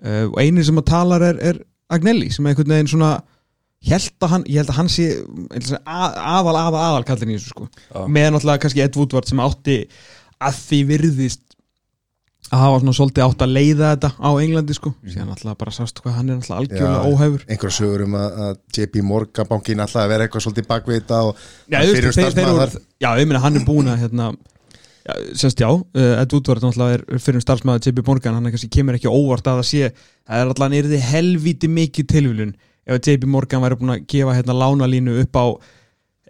[0.00, 1.60] Uh, og eini sem að talar er, er
[1.92, 3.10] Agnelli sem er einhvern veginn svona
[3.84, 7.52] held að hann, ég held að hann sé ég að aðal, aðal, aðal í þessu
[7.52, 7.68] sko.
[7.88, 8.00] Já.
[8.06, 9.76] með náttúrulega kannski Ed Woodward sem átti
[10.40, 11.49] að því virðist
[12.50, 16.00] að hafa svona svolítið átt að leiða þetta á Englandi sko, síðan náttúrulega bara sást
[16.02, 17.10] hvað hann er náttúrulega algjörlega Já.
[17.10, 20.96] óhæfur einhverja sögur um að, að JP Morgan bankin alltaf að vera eitthvað svolítið bakvið
[20.98, 24.30] þetta og fyrir voru, já, ég meina hann er búin að hérna,
[25.06, 25.12] já,
[25.42, 29.12] semst já, uh, Ed Woodward er fyrir starfsmaður JP Morgan hann er kannski kemur ekki
[29.12, 32.56] óvart að það sé það er allan yrði helvíti mikið tilvílun
[32.90, 35.46] ef JP Morgan væri búin að gefa hérna lánalínu upp á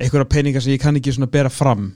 [0.01, 1.91] einhverja peningar sem ég kann ekki svona bera fram.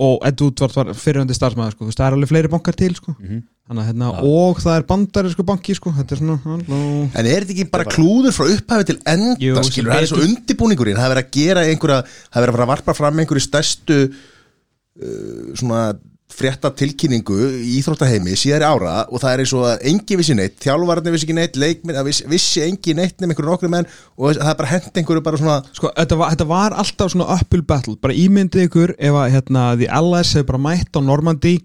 [0.00, 3.14] Og Ed Woodward var fyrirhandi starfsmaður sko, það er alveg fleiri bankar til sko.
[3.16, 6.78] Þannig, að, hérna, og það er bandari sko banki sko, þetta er svona halló.
[7.14, 10.24] En er þetta ekki bara klúður frá upphafi til enda Jú, skilur, það er svo
[10.26, 13.22] undibúningurinn það er verið að gera einhverja, það er verið að fara að varpa fram
[13.22, 15.84] einhverju stærstu uh, svona
[16.32, 20.58] frétta tilkynningu í Íþróttaheimi síðari ára og það er eins og að engi vissi neitt,
[20.64, 24.36] þjálfararnir vissi ekki neitt leikminn, að vissi, vissi engi neitt nefn einhverju nokkru menn og
[24.38, 27.64] það er bara hent einhverju bara svona Sko, þetta var, þetta var alltaf svona uphill
[27.66, 27.96] battle.
[28.02, 31.56] Bara ímyndið ykkur ef að hérna, The Allies hefur bara mætt á Normandi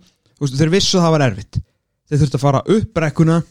[0.42, 1.62] veist, þeir vissu að það var erfitt.
[2.08, 3.42] Þeir þurftu að fara upp brekkuna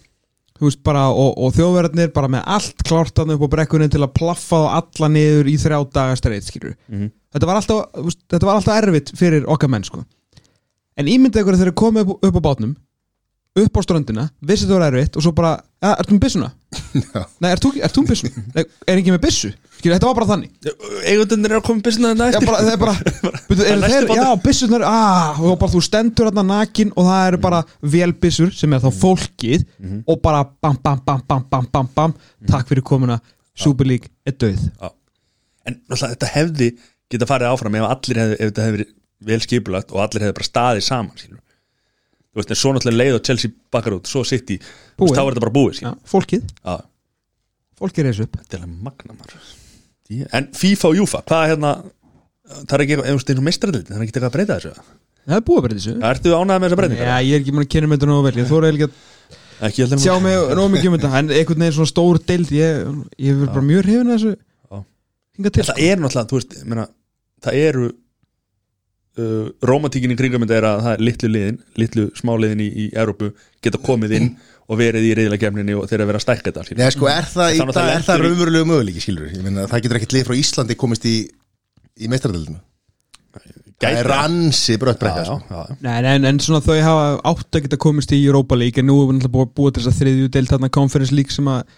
[0.57, 4.15] þú veist, bara, og, og þjóðverðarnir bara með allt klártan upp á brekkunni til að
[4.17, 8.61] plaffa þá alla niður í þrjá daga streitt skilur þetta, var alltaf, þú þetta var
[8.61, 10.05] alltaf erfitt fyrir okkar menn sko.
[10.97, 12.75] En ímyndið ykkur að þeir komið upp, upp á bátnum
[13.57, 16.49] upp á ströndina, vissi það var erfitt og svo bara, ja, ertu með byssuna?
[17.41, 18.29] Nei, ert þú, ert þú með byssu?
[18.53, 19.51] Nei, er ekki með byssu?
[19.79, 20.69] Skilur, þetta var bara þannig
[21.09, 23.95] eigundunir eru að koma bysna þetta Já, eftir bara, það er bara, byrju, er næstu
[23.95, 24.21] þeir, bátur.
[24.21, 27.63] já, byssurnar, ah, og bara þú stendur þarna nakin og það eru bara
[27.97, 29.65] vélbyssur sem er þá fólkið
[30.05, 32.15] og bara bam, bam, bam, bam, bam, bam, bam,
[32.53, 33.17] takk fyrir komuna,
[33.57, 34.37] Super League er.
[34.37, 34.93] Já.
[35.65, 36.71] en náttúrulega þetta hefði
[37.09, 38.93] geta farið áfram ef allir hefði, ef þetta hefði verið
[39.25, 41.41] vel skipulagt og allir hefði bara staðið saman skilur.
[42.33, 45.31] þú veist, en svo náttúrulega leið og Chelsea bakkar út, svo sitt í þá er
[45.31, 45.99] þetta bara búið skilur.
[46.13, 46.77] fólkið, Já,
[47.81, 48.37] fólkið reysi upp.
[48.43, 49.49] Þetta er alveg magna maður.
[50.37, 51.73] En FIFA og Júfa, hvað er hérna
[52.47, 54.87] það er ekki eins og meistræðildin það er ekki eitthvað að breyta þessu?
[55.27, 55.95] Það er búið að breyta þessu.
[56.11, 57.09] Ertu ánægð með þessa breytingar?
[57.11, 58.37] Já, ég er ekki múin að kynna með þetta nógu vel.
[58.37, 58.99] Ég þóra ekki að
[59.67, 61.11] Ekki sjá mig nógu mikið um þetta.
[61.17, 62.91] En einhvern veginn svona stór deild Ég,
[63.25, 64.35] ég er bara mjög hrifin að þessu.
[65.37, 66.85] Það er náttúrulega, þú veist, ég meina,
[67.45, 67.89] það eru
[69.21, 72.87] uh, romantíkin í kringum þetta er að það er litlu liðin litlu smáliðin í, í
[72.97, 73.33] Európu
[73.65, 74.31] geta komið inn
[74.67, 76.77] og verið í reyðilegkemninni og þeir að vera að stækka þetta.
[76.81, 77.75] Nei, sko, er það, Það
[78.09, 81.17] það í- raunverulegu möguleiki, skilur Ég meina, það getur ekkert lið frá Íslandi komist í,
[82.03, 82.59] í meistaradöldinu
[83.77, 85.65] Það er ransi brött brekka, já, sko.
[85.85, 88.95] Nei, en, en svona þau hafa átt að geta komist í Europa League En nú
[89.03, 91.51] er við náttúrulega búið að búa til þess að þriðju deild Þarna Conference League sem
[91.53, 91.75] að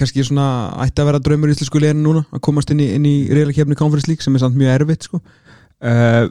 [0.00, 0.46] kannski svona
[0.82, 3.76] ætti að vera draumur í íslensku liðinu núna að komast inn í, inn í reyðilegkefni
[3.78, 5.20] Conference League sem er samt mjög erfitt sko.
[5.22, 6.26] uh,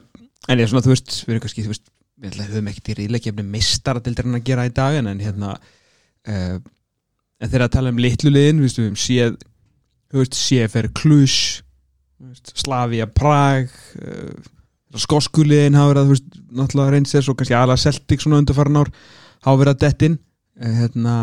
[0.46, 1.92] En ég er svona, þú veist, við erum kannski veist,
[2.22, 7.68] við höfum ekkert í reyðilegkefni mistaradeildirinn að gera í dag en, hérna uh, en þegar
[7.68, 9.38] að tala um litlu liðin við höfum séð
[10.14, 11.38] þú veist, CFR Klus
[12.56, 14.36] Slavia Prag uh,
[14.96, 18.92] skoskuliðin hafa verið að þú veist, náttúrulega reynsess og kannski aðalega Celtic svona undarfarin ár
[19.46, 21.16] hafa verið að dettin uh, hérna,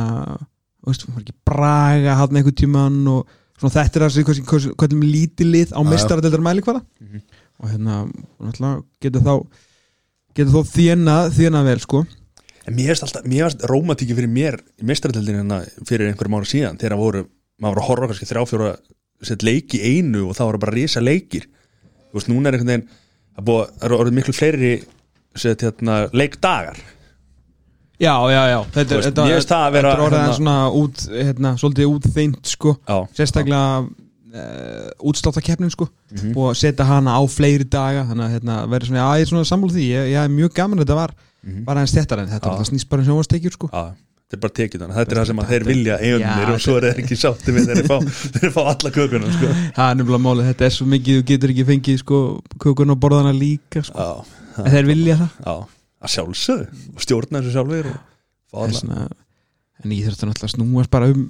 [0.82, 4.28] þú veist, var ekki Braga hann einhvern tíman og svona þetta er að segja
[4.76, 5.88] hvernig, lítið lið á Já.
[5.94, 7.24] mestaradeldar mælikvara Mhm.
[7.62, 9.34] Og hérna, getur þá
[10.36, 12.02] getur þá þjena þjena vel sko.
[12.66, 16.48] En mér finnst alltaf, mér finnst romantíki fyrir mér í meistræðildin hérna fyrir einhverjum ára
[16.48, 17.24] síðan þegar voru,
[17.62, 18.72] maður voru að horfa kannski þrjáfjóra
[19.22, 22.88] sett leiki einu og það voru bara risa leikir þú veist, núna er einhvern veginn
[23.36, 24.72] það búið, það eru orðið miklu fleiri
[25.42, 26.80] sett hérna leikdagar.
[28.02, 31.92] Já, já, já Þetta, veist, þetta, vera, þetta er orðið hérna- svona út, hérna, svolítið
[31.92, 32.74] útþeint sko.
[32.88, 33.86] Já, sérstaklega
[34.34, 35.88] uh, útstáttakeppnin sko.
[36.12, 36.32] Mhm.
[36.36, 39.48] og setja hana á fleiri daga þannig að hérna, verður svona, já ég er svona
[39.50, 39.84] sammála því.
[39.92, 41.64] Ég, ég er mjög gaman að þetta var Mhm.
[41.66, 42.56] bara eins þettar en þetta.
[42.58, 43.68] Það snýst bara um sjónvastekjur sko.
[43.72, 43.82] Já,
[44.30, 46.60] þetta er bara tekið þannig, þetta er það sem að þeir vilja eigunir Já, og
[46.62, 47.96] svo er þeir ekki sátti við þeir fá,
[48.38, 49.46] þeir fá alla kökuna sko.
[49.76, 52.20] það er nefnilega málið, þetta er svo mikið þú getur ekki fengið sko
[52.62, 53.98] kökun og borðana líka sko.
[53.98, 55.66] Já, en þeir vilja það.
[56.02, 56.66] Að sjálfsögðu.
[56.96, 57.90] Og stjórna þessu sjálfur
[58.52, 58.70] og
[59.82, 61.26] en ég þurfti náttúrulega að snúast bara um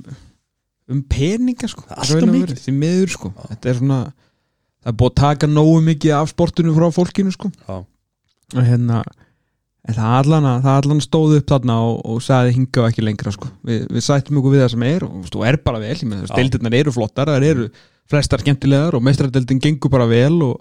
[0.92, 2.60] um peninga sko Allt Raun of og mikið.
[2.66, 3.98] því miður sko þetta er svona,
[4.82, 9.02] það er búið að taka nógu mikið af sportinu frá fólkinu sko Já, og hérna
[9.82, 13.48] það allan, allan stóð upp þarna og, og sagði hinga ekki lengra sko.
[13.66, 16.36] við, við sættum okkur við það sem er og þú er bara vel, Já.
[16.36, 17.66] deildirnar eru flottar það eru
[18.12, 20.60] flestar skemmtilegar og meistradeildin gengur bara vel og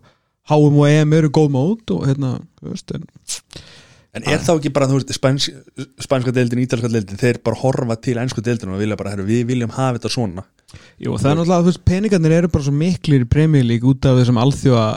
[0.50, 3.06] HM og EM eru góð mót og hérna, veist, en
[4.18, 5.46] En er þá ekki bara, þú veist, spæns,
[6.04, 9.46] spænska deildin, ítalska deildin, þeir bara horfa til ennsku deildin og vilja bara, herru, við
[9.54, 10.44] viljum hafa þetta svona?
[11.00, 14.20] Jú, það er náttúrulega, þú veist, peningarnir eru bara svo miklir í premjölík út af
[14.20, 14.90] þessum alþjóða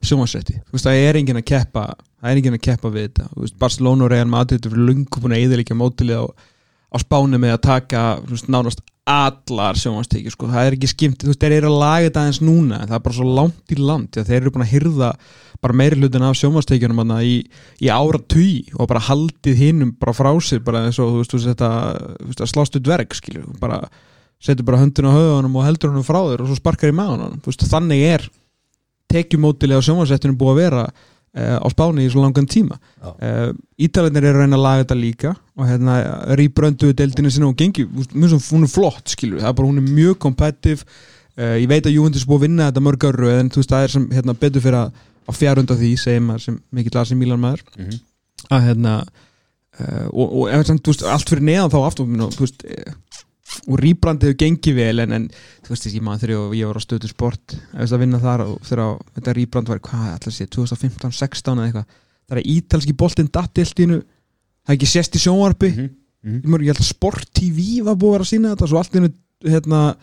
[0.00, 1.84] sjónvarsrætti, þú veist, það er enginn að keppa
[2.22, 3.28] það er enginn að keppa við þetta.
[3.32, 6.24] Þú veist, Barcelona og Real Madrid eru lungu búin að eðilegja mótilið á,
[6.92, 11.24] á spáni með að taka, þú veist, nánast allar sjónvarstekjur, sko, það er ekki skimt
[11.24, 13.78] þú veist, þeir eru að laga þetta aðeins núna það er bara svo langt í
[13.80, 15.08] land, þeir eru búin að hyrða
[15.62, 17.34] bara meiri hlutin af sjónvarstekjunum þarna í,
[17.82, 18.20] í ára
[18.78, 21.72] og bara haldið hinnum bara frá sér bara eins og, þú veist, þú veist, þetta,
[22.38, 23.82] þú slástu dverg, skilur, bara
[24.42, 27.26] setur bara höndin á höfunum og heldur honum frá þér og svo sparkar í maðan
[27.26, 28.28] honum veist, þannig er
[29.12, 30.86] tekjumótilega á sjónvarsættinu búið að vera
[31.32, 32.76] á spáni í svo langan tíma.
[33.00, 35.94] Uh, Ítalarnir eru að reyna að laga þetta líka og hérna
[36.36, 39.80] rýbrönduðu deildinu sinna og gengi, mjög svo hún er flott skilur, það er bara hún
[39.80, 43.32] er mjög kompetitiv uh, ég veit að Juventus er búið að vinna þetta mörg áru
[43.32, 46.46] en þú veist það er sem hérna, betur fyrir að, að fjárhunda því, segir maður
[46.46, 47.64] sem mikill Asi Milan maður.
[47.78, 48.02] Mm -hmm.
[48.50, 48.94] að hérna
[49.80, 52.92] uh, og, og þú veist, allt fyrir neðan þá aftur og, þú veist, eh,
[53.68, 55.26] og rýbrandið hefur gengið vel en, en
[55.62, 58.98] þú veist, ég maður þegar ég- var á stöðu sport að vinna þar og þegar
[59.16, 61.86] þetta rýbrand var, hvað, alltaf sé, 2015-16 eða eitthvað,
[62.28, 63.98] það er ítalski boltinn dattildinu,
[64.64, 65.72] það er ekki sést í sjónvarpi
[66.22, 66.42] Mm -hmm.
[66.44, 68.94] ég mörg, ég held að Sport TV var búið að að sína þetta svo allt
[68.94, 69.08] innu,
[69.42, 69.96] hérna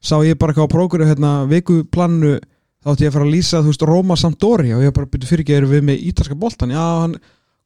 [0.00, 2.38] sá ég bara hvað á próguru, hérna, vikuplannu
[2.80, 5.26] þá ætti ég að fara að lýsa, þú veist, Roma Sampdoria og ég bara byrju
[5.28, 7.16] fyrir ekki erum við með ítalska boltan, já, hann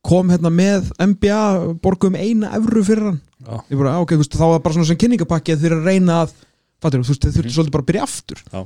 [0.06, 1.40] kom hérna með NBA,
[1.84, 5.00] borguðum eina evru fyrir hann, bara, á, ok, þú veist, þá var bara svona sem
[5.00, 6.36] kynningapakki þeir eru að reyna að
[6.80, 8.44] fattur, þú veist, þeir þurftu svolítið bara að byrja aftur.
[8.48, 8.62] Já.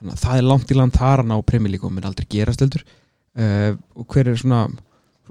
[0.00, 2.62] þannig að það er langt í land þar að ná premjölík og minn aldrei gerast
[2.64, 2.86] heldur.
[3.40, 4.62] Uh, og hver er svona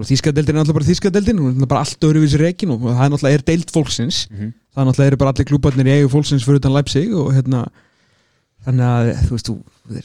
[0.07, 3.39] þýskadeldin er alltaf bara þýskadeldin hún er bara allt öðruvísi reikin og það er náttúrulega
[3.39, 4.19] er deild fólksins.
[4.31, 4.53] Mhm.
[4.75, 7.65] það er eru bara allir klúbarnir í eigu fólksins fyrir utan Leipzig og hérna
[8.65, 9.55] þannig að þú veist, þú,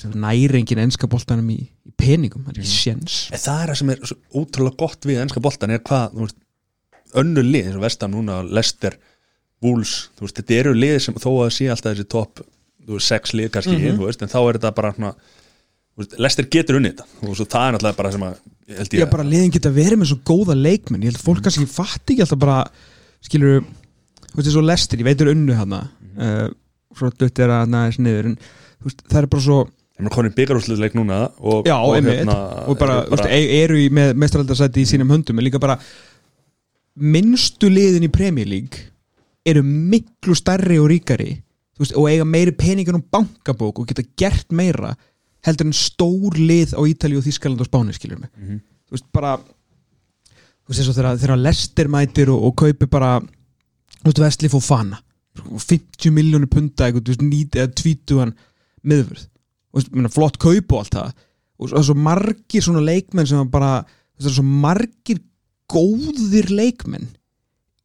[0.02, 3.18] þú næri engin enska boltanum í, í peningum, það er ekki séns.
[3.34, 6.26] En það er það sem er svo ótrúlega gott við ennska boltan er hvað, þú
[6.28, 6.40] veist,
[7.24, 8.96] önnur lið eins og vestan núna, Lester
[9.64, 12.42] Wolves, þú veist, þetta eru lið sem þó að sé alltaf þessi topp,
[12.84, 13.98] þú veist, sex lið kannski, Mhm.
[13.98, 17.06] þú veist, en þá er þetta bara þú veist, Lester getur unnið þetta.
[17.22, 18.34] Og það er náttúrulega bara sem að
[18.98, 21.02] ég bara liðin geta verið með svo góða leikmenn.
[21.04, 22.58] Ég held að fólk kannski fatti ekki alltaf bara
[23.22, 23.60] skilur,
[24.32, 26.48] þú veist, svo lestir ég veitur unnu hana uh,
[26.94, 28.36] svo dutt er að næðis niður en
[28.84, 29.58] veist, það er bara svo
[29.94, 32.34] Þeir eru konin byggarúsleik núna og, Já, og, hérna,
[32.66, 35.76] og bara, eru bara e eru í með mestraldarsæti í sínum höndum en líka bara
[36.98, 38.88] minnstu liðin í Premier League
[39.46, 41.30] eru miklu stærri og ríkari
[41.78, 44.94] veist, og eiga meiri peningar um bankabók og geta gert meira
[45.46, 48.60] heldur en stór lið á Ítali og Þískaland og Spáni skilur mig Mhm.
[48.88, 54.10] þú veist, bara þú veist, og þegar, þegar Lester mætir og, og kaupi bara þú
[54.10, 54.98] veist, Vesli fór fana
[55.38, 58.34] 50 miljónu punta eitthvað, þú veist, nýt eða tvítugan
[58.86, 59.26] miðvörð
[60.14, 61.12] flott kaup og allt það
[61.58, 63.84] og svo, svo margir svona leikmenn sem bara,
[64.18, 65.20] það er svo margir
[65.70, 67.08] góðir leikmenn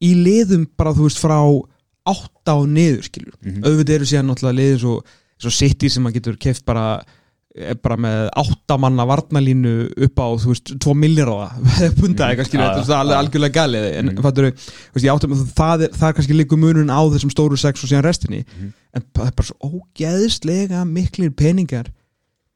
[0.01, 1.37] í liðum bara, þú veist, frá
[2.09, 3.63] átta og niður, skilur Mhm.
[3.63, 4.93] auðvitað eru síðan náttúrulega liðið svo,
[5.39, 7.05] svo City sem maður getur keft bara er
[7.82, 9.72] bara með áttamanna varnalínu
[10.06, 11.32] upp á, þú veist, tvo milljar
[12.00, 13.88] punta eitthvað, skilur, Já, þetta er alveg algjörlega galið.
[14.00, 14.22] En Mhm.
[14.22, 17.32] fattur, þú veist, ég áttum að það er, það er kannski líka munun á þessum
[17.34, 18.45] stóru sex og síðan restinni.
[18.45, 18.74] Mhm.
[18.93, 21.89] en það er bara svo ógeðslega miklir peningar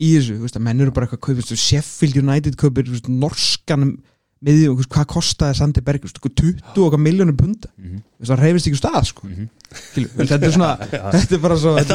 [0.01, 2.83] í þessu, þú veist, að menn eru bara eitthvað kaupið, þú veist, Sheffield United kaupir,
[2.87, 3.97] þú veist, norskan
[4.43, 6.35] með því, hvað kostaði Sandi Berg, þú veist,
[6.73, 9.49] 20 okkar miljónum punta, þú veist, það reyfist ekki stað, sko, Mhm.
[9.73, 10.77] Skilu, þetta er svona
[11.13, 11.85] þetta er bara svo En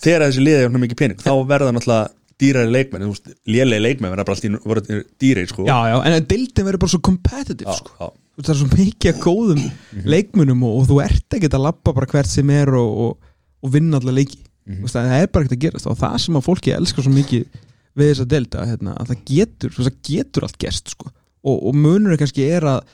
[0.00, 2.12] þegar þessi liði er mikið pening þá verða náttúrulega
[2.42, 5.66] dýrari leikmenn þú veist, lélegi leikmenn verða bara alltaf voru dýri sko.
[5.68, 8.12] já, já, en deildin verður bara svo competitive, sko já.
[8.42, 9.60] Það er svo mikið af góðum
[10.08, 13.74] leikmunum og, og þú ert ekki að lappa bara hvert sem er og, og, og
[13.74, 14.78] vinna alla leiki Mhm.
[14.78, 17.12] Þú veist, það er bara ekkert að gerast og það sem að fólki elskar svo
[17.12, 17.60] mikið
[17.98, 21.10] við þessa delta hérna, að það getur, það getur allt gerst sko.
[21.42, 22.84] og, munur kannski er að,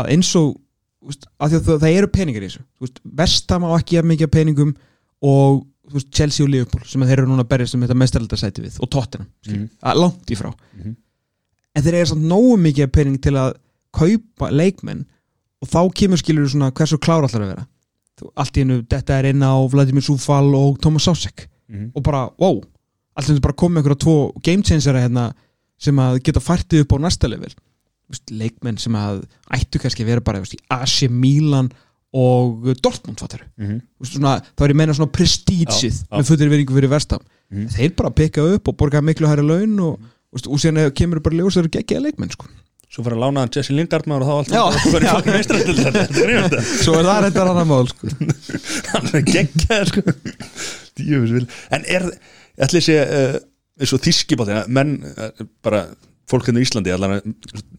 [0.00, 0.54] að eins og
[1.04, 2.64] veist, að að það, það eru peningar í þessu
[3.20, 4.72] Vestam á ekki að mikið peningum
[5.20, 8.78] og veist, Chelsea og Liverpool sem þeir eru núna að berjast um þetta mestaraldarsæti við
[8.84, 9.68] og Tottenham, mm.
[9.96, 10.96] langt í frá Mhm.
[11.76, 13.54] en þeir eru samt nógu mikið pening til að
[13.92, 15.04] kaupa leikmenn
[15.62, 17.66] og þá kemur skilur svona hversu klára allar að vera
[18.18, 21.92] Þú- allt í hennu, þetta er inn á Vladimir Súfal og Thomas Sásek Mhm.
[21.94, 22.62] og bara, wow,
[23.16, 25.32] allt í hennu bara komið einhverja tvo game changera hérna
[25.78, 27.50] sem að geta færtið upp á næsta level
[28.30, 31.70] leikmenn sem að ættu kannski að vera bara veist, í AC Milan
[32.14, 33.80] og Dortmund fattar Mhm.
[34.02, 37.68] svona, þá er ég meina svona prestítsið með fullir veringu fyrir vestam Mhm.
[37.74, 39.98] þeir bara pikka upp og borga miklu hæri laun og,
[40.32, 42.46] og, og síðan kemur bara ljós þeir eru geggjaði leikmenn sko.
[42.88, 45.12] svo fyrir að lána hann Jesse Lingard maður og þá alltaf svo já.
[45.12, 48.08] það meistrættil þetta er grímast það svo er það reyndar annar mál sko.
[48.92, 50.02] hann er geggjað sko
[51.76, 52.06] en er,
[52.64, 53.38] ætli sé uh,
[53.78, 55.84] eins og þískibátti menn, uh, bara
[56.28, 57.20] fólk hérna í Íslandi allan,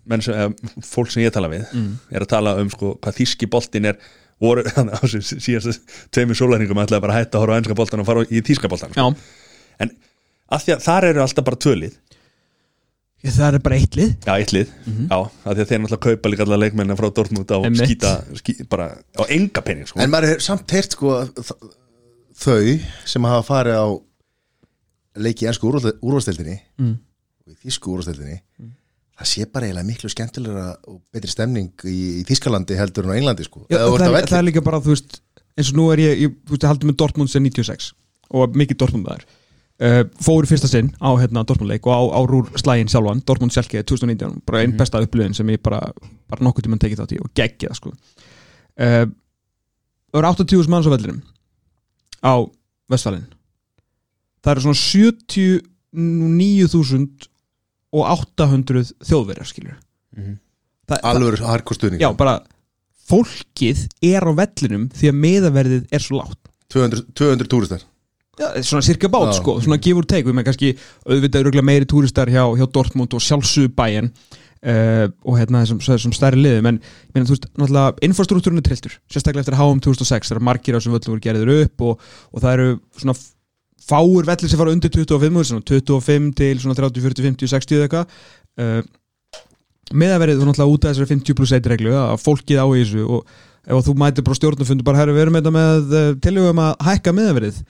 [0.09, 0.47] menn uh,
[0.85, 1.97] fólk sem ég tala við Mm.
[2.11, 3.97] er að tala um sko hvað þískiboltin er
[4.39, 4.63] voru
[5.45, 5.81] síðast
[6.15, 8.93] tveimur sólarningum ætlaði bara að hætta að horfa á ennska boltan og fara í þískaboltan
[8.93, 8.99] sko.
[9.01, 9.07] já,
[9.85, 9.95] en
[10.55, 11.97] af því að þar eru alltaf bara tvölið
[13.19, 14.69] Ég, það er bara eitt lið já, eitt lið,
[15.11, 17.81] já, af því að þeir náttúrulega kaupa líka allar leikmennin frá Dortmund á Einmitt.
[17.89, 18.85] skýta, ský, bara
[19.19, 19.99] á enga penning sko.
[19.99, 21.41] En maður er samt heyrt sko að
[22.39, 22.77] þau
[23.11, 23.87] sem hafa farið á
[25.19, 25.67] leiki í ennsku
[25.99, 26.95] úrvasteldinni Mm.
[27.43, 28.39] og í þísku úrvasteldinni
[29.19, 33.17] það sé bara eiginlega miklu skemmtilegra og betri stemning í, í Þískalandi heldur en á
[33.19, 33.59] Englandi sko.
[33.67, 34.29] Já, það, velli.
[34.31, 35.11] það er líka bara, þú veist
[35.59, 37.83] eins og nú er ég, ég þú veist, ég haldið með Dortmund sem 96
[38.39, 39.23] og mikið Dortmund það er
[39.89, 43.77] uh, fóru fyrsta sinn á hérna, Dortmund-leik og á, á rúr slægin sjálfan Dortmund Selke
[43.83, 45.81] 2019, bara einn besta upplöðin sem ég bara,
[46.31, 47.89] bara nokkuð tímann tekið þátt í og geggið það sko.
[48.79, 49.05] Uh,
[50.13, 51.19] það eru 80.000 manns á vellinum
[52.23, 52.33] á
[52.89, 53.27] Vestfælin
[54.43, 57.28] það eru svona 79.000
[57.93, 59.77] og 800 þjóðverjar skilur
[60.17, 60.37] Mhm.
[60.89, 62.39] það, alveg harkur stuðning Já, bara
[63.09, 67.81] fólkið er á vellinum því að miðaverðið er svo látt 200, 200 túristar.
[68.39, 69.39] Já, svona cirka bát Já.
[69.41, 70.69] sko, svona gefur teik við með kannski
[71.09, 74.11] auðvitað meiri túristar hjá, hjá Dortmund og sjálfsögðu bæinn
[74.63, 76.69] uh, og hérna þessum, þessum stærri liðum.
[76.69, 76.79] En
[77.15, 80.95] meina þú veist, náttúrulega infrastruktúrun er trilltur, sérstaklega eftir HM 2006 þegar margir á þessum
[80.95, 82.69] völlum voru gerðir upp og, og það eru
[83.01, 83.17] svona
[83.89, 87.87] fáur vellir sem fara undir 25 svona 25 til svona 30, 40, 50, 60 eða
[87.87, 88.05] eitthvað
[88.61, 88.81] uh,
[89.99, 93.05] meðaverið þú náttúrulega út af þessari 50 plus 1 reglu að fólkið á í þessu
[93.09, 93.37] og
[93.69, 97.13] ef þú mætir bara stjórnufundu bara herru við erum þetta með uh, tilhugum að hækka
[97.17, 97.61] meðaverið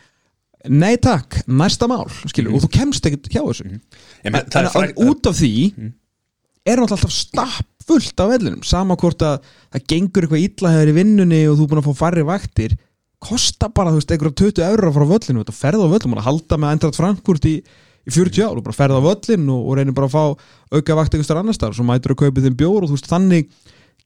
[0.76, 2.56] nei takk, næsta mál skilur, Mhm.
[2.60, 3.80] og þú kemst ekkert hjá þessu menn,
[4.28, 5.94] en, en er frægt út af því Mhm.
[6.68, 9.40] er náttúrulega alltaf stapp fullt af vellinum sama hvort að
[9.74, 12.76] það gengur eitthvað illa hefur í vinnunni og þú er búin að fá færri vaktir
[13.24, 16.60] kosta bara, þú veist, einhverjum 20 eurur frá völlinu, þetta ferða á völlinu, að halda
[16.60, 18.60] með Eintracht Frankfurt í, í 40 ár.
[18.60, 20.24] Og bara ferða á völlin og, og reynir bara að fá
[20.78, 23.12] auka vakt einhver starf annar starf, svo mætur að kaupa þeim bjór og þú veist,
[23.12, 23.52] þannig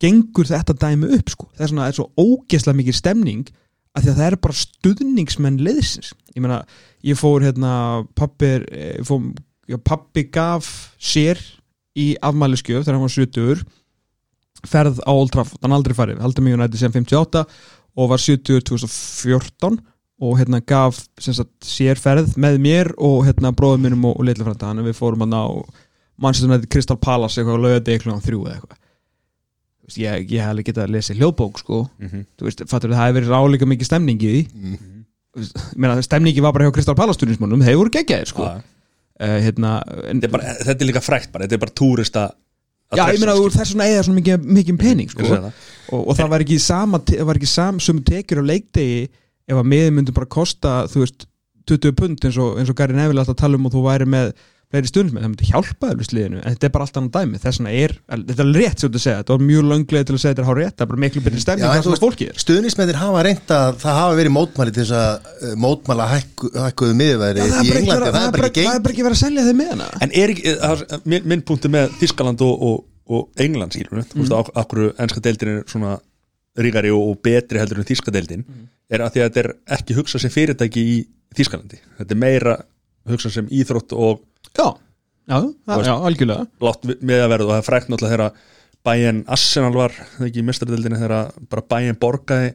[0.02, 3.54] gengur þetta dæmi upp, sko, það er svona, það er svo ógesla mikið stemning
[3.94, 6.64] að því að það er bara stuðningsmenn liðsins, ég meina
[7.06, 7.74] ég fór hérna,
[8.18, 9.28] pappir, ég fór
[9.70, 11.40] já, pappi gaf sér
[11.94, 13.64] í afmæliskjöf þegar hann var 70
[14.64, 17.46] ferð á Old Trafford, hann aldrei farið haldið mjög nætti sem 58
[17.98, 19.80] og var 70 2014
[20.24, 24.28] og hérna gaf sem sagt, sér ferð með mér og hérna bróðum mínum og, og
[24.28, 24.70] litla frænda.
[24.70, 25.46] Hann við fórum hann á
[26.22, 28.80] Manchester United Crystal Palace eitthvað og lögði eitthvað á þrjú eða eitthvað.
[30.00, 31.82] Ég, ég hef alveg getað að lesa hljóðbók sko.
[32.00, 32.26] Mhm.
[32.40, 34.36] þú veist, fattur það hefur verið ráleika mikið stemning í
[35.38, 38.48] veist, ég meina, stemningi var bara hjá Crystal Palace turismannum, þeir voru geggjaðir sko.
[39.24, 39.76] Uh, hérna,
[40.10, 42.24] en, þetta, er bara, þetta er líka frækt bara, þetta er bara túrista
[42.98, 45.28] já, ég meina, þú ert þess vegna eða svona mikið, mikið pening sko.
[45.94, 49.06] Og, og það var ekki sama var ekki sam, sömu tekjur á leikdegi
[49.50, 51.28] ef að miðið myndi bara kosta þú veist,
[51.70, 54.34] 20 pund eins og, eins og Gary Neville alltaf tala um og þú væri með
[54.74, 57.60] fleiri stundum, það myndi hjálpa við sliðinu en þetta er bara allt annað dæmi, þess
[57.62, 60.34] vegna er þetta er rétt ert að segja, þetta var mjög lönglega til að segja
[60.34, 61.98] þetta er hár rétt, það er bara miklu betri stemning Já, en það þú sem
[61.98, 62.40] að fólki er.
[62.44, 66.98] Stuðnismennir hafa reynt að það hafa verið mótmæli til þess að uh, mótmæla hækku, hækkuðu
[67.04, 69.62] miðværi í Englandi það er bara ekki það er bara ekki verið að selja þeim
[69.62, 69.90] með hana.
[70.08, 72.82] En er ekki, það er- minn, minn punkti með Þískaland og, og,
[73.14, 74.10] og England skilur mm.
[74.16, 75.96] þú veist, á- akkur ennska deildin er svona
[76.58, 78.44] ríkari og, betri heldur en þíska deildin
[78.94, 81.00] er að því að þetta er ekki hugsað sem fyrirtæki í
[81.34, 82.52] Þískalandi þetta er meira
[83.10, 84.22] hugsað sem íþrótt og
[84.58, 84.68] já,
[85.30, 86.48] já, já, já, algjörlega.
[86.68, 88.52] látt með að verða og það er frækt náttúrulega þegar
[88.84, 92.54] bæinn Arsenal var það ekki í mestradeldinni þegar bara bæinn borgaði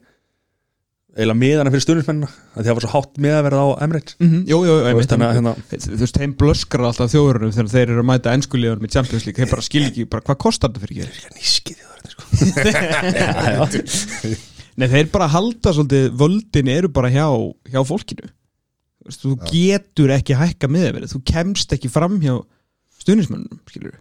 [1.19, 4.15] eiginlega miðana fyrir því það var svo hátt miðaverð á Emirates.
[4.21, 7.73] Mm -hmm, jú, jú, Þú veist, að hérna, þú veist, þeim blöskrar alltaf þjóðurinn þegar
[7.73, 9.39] þeir eru að mæta ennskulegar með Champions League.
[9.41, 11.27] Þeir bara skilja ekki, bara hvað kostar þetta fyrir ekki.
[11.35, 12.23] Nískið þið sko.
[14.79, 17.27] Nei, þeir bara halda svolítið völdin eru bara hjá,
[17.67, 18.31] hjá fólkinu
[19.09, 22.35] Þú þú getur ekki hækka miðaverið, þú kemst ekki fram hjá
[23.01, 23.97] stuðnismönnum, skilur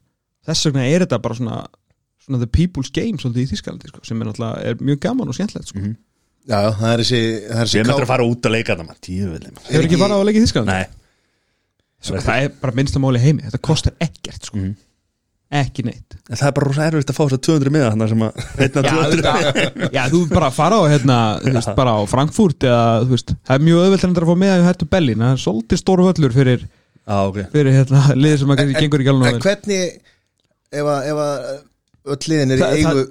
[0.48, 1.58] þess vegna er þetta bara svona
[2.28, 4.28] svona the people's game svolítið í Þískalandi sko, sem er
[4.68, 5.80] er mjög gaman og skemmtilegt sko.
[6.48, 8.52] Já, já, það er þessi, það er þessi ég ká- myndir að fara út að
[8.56, 10.76] leika það tíuveldi Hefur ekki ekki- farað á að leika í Þískalandi?
[10.76, 10.86] nei,
[12.08, 14.58] Svo, það er bara minnsta máli í heimi, þetta kostar ekkert sko.
[14.58, 14.76] Mhm.
[15.48, 16.18] Ekki neitt.
[16.28, 18.42] En það er bara rosa erfitt að fá þess að 200 miða þannig sem að
[18.66, 22.68] einna Já, 200 þetta, já, þú bara fara á hérna, þú veist, bara á Frankfurt
[22.68, 25.42] eða, þú veist, það er mjög auðvelt að fá með að hættu Berlín, það er
[25.46, 26.68] svolítið stóru völlur fyrir,
[27.08, 29.88] á, ok, fyrir hérna, liðið sem að kannski gengur ekki alveg En hvernig
[30.68, 31.50] ef að, ef að
[32.08, 33.08] öll liðin er í eigu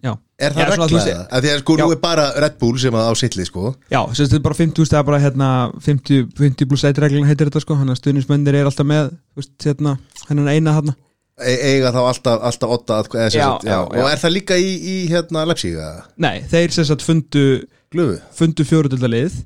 [0.00, 1.24] Já, Er það Já, svona, þú regla veist, eða?
[1.28, 3.72] Af Því að sko nú er bara Red Bull sem að á sitli sko.
[3.92, 5.48] Já, sem þetta er bara 50, það er bara hérna
[5.84, 9.42] 50, 50 plus 1 reglun heitir þetta sko, hann að stuðnismennir er alltaf með, þú
[9.42, 9.96] veist, hérna,
[10.32, 10.96] eina hérna.
[11.44, 14.58] E eiga þá alltaf, alltaf otta sem Já, sagt, já, já, og er það líka
[14.60, 15.78] í, í hérna Leipzig?
[16.20, 17.44] Nei, þeir sem sagt fundu,
[17.92, 18.18] Glöfu?
[18.36, 19.40] fundu fjóruðildalið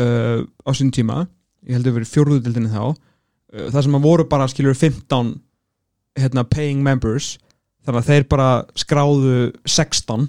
[0.00, 1.24] uh, á sín tíma,
[1.64, 5.34] ég held að verið fjóruðildinni þá, uh, það sem að voru bara skilur 15
[6.20, 7.34] hérna, paying members,
[7.84, 10.28] þannig að þeir bara skráðu 16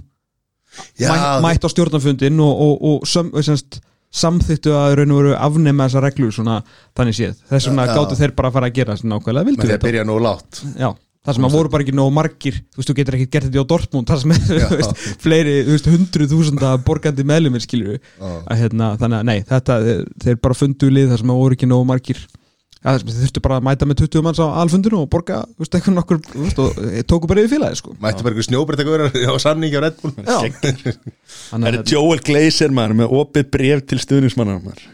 [1.00, 3.80] Já, mætt, mætt á stjórnarfundin og, og, og sam, semst,
[4.16, 6.60] samþyktu að raun og veru afnema þessa reglu svona
[6.96, 7.40] þannig séð.
[7.50, 7.96] Þess vegna já.
[7.98, 10.16] gáttu þeir bara að fara að gera nákvæmlega með vildu því að þetta byrja nú
[10.24, 10.90] látt já,
[11.26, 13.66] það sem að voru bara ekki nógu margir þú veist, þú getur ekki gert þetta
[13.66, 18.00] á Dortmund það sem er, þú veist, fleiri, þú veist, hundruð þúsunda borgandi meðlumir skilju
[18.22, 19.80] að hérna, þannig að nei, þetta,
[20.26, 22.26] þeir bara fundu lið það sem að voru ekki nógu margir
[22.86, 25.98] ja, þurftu bara að mæta með 20 manns á alfundinu og borga, þú veist, eitthvað
[25.98, 29.10] nokkur veist, og eh, tóku bara yfir félagi, sko Mætti bara ykkur snjóbreyt að vera
[29.12, 30.38] á samningi á Red Bull Já.
[31.50, 34.86] það er Joel Glazer maður með opið bref til stuðnismannar maður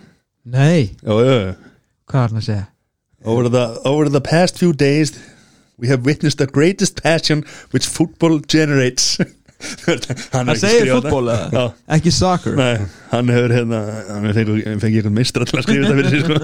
[0.42, 1.52] Nei, já, já, já.
[2.10, 2.68] hvað er hann að segja?
[3.24, 5.14] Over the, over the past few days,
[5.78, 9.20] we have witnessed the greatest passion which football generates.
[10.34, 11.30] hann segir fútból
[11.91, 15.97] Ekki soccer nei, hann hefur hérna, hann fengið fengi eitthvað mistra til að skrifa þetta
[15.99, 16.36] fyrir sig, sko.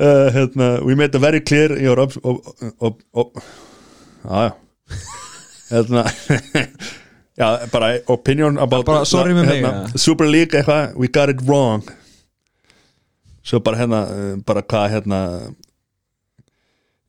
[0.00, 2.16] uh, hérna, we made it very clear your op,
[4.24, 4.52] já, já.
[5.70, 6.04] Hérna,
[7.40, 9.98] já, bara opinion about Bara sorry með mig, hérna.
[9.98, 11.84] Super League eitthvað, we got it wrong.
[13.46, 15.20] Svo bara hérna, uh, bara hvað hérna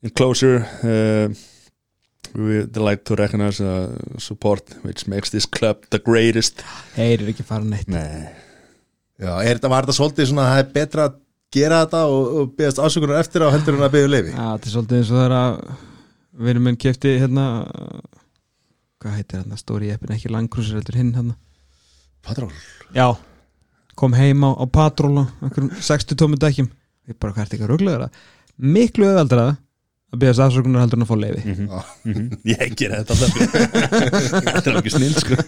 [0.02, 1.30] in closure uh,
[2.34, 6.64] we would like to recognize uh, support which makes this club the greatest.
[6.96, 7.90] Heyrir ekki fara neitt.
[7.92, 8.30] Nei.
[9.22, 11.18] Já, er þetta var þetta svolítið svona að það er betra að
[11.52, 14.68] gera þetta og, og beðast ásökunar eftir á heldur en að beða leifi Já, þetta
[14.68, 15.58] er svolítið eins og það er að
[16.46, 17.46] vinur minn kefti hérna
[19.02, 21.36] hvað heitir hérna, stóri eppin ekki langkrúsir heldur hinn hérna.
[22.24, 22.50] Patról
[22.96, 23.06] Já,
[23.98, 26.70] kom heim á, á patról einhverjum 60 tómi dækjum
[27.10, 28.10] ég bara hvað er þetta ekki að ruglega
[28.62, 29.46] miklu öðveldra
[30.12, 31.80] að beðast afsökunar heldur en að fá leifi mm Já.
[32.04, 32.26] -hmm.
[32.52, 33.32] Ég ger þetta alltaf.
[34.52, 35.38] Þetta er ekki snill sko.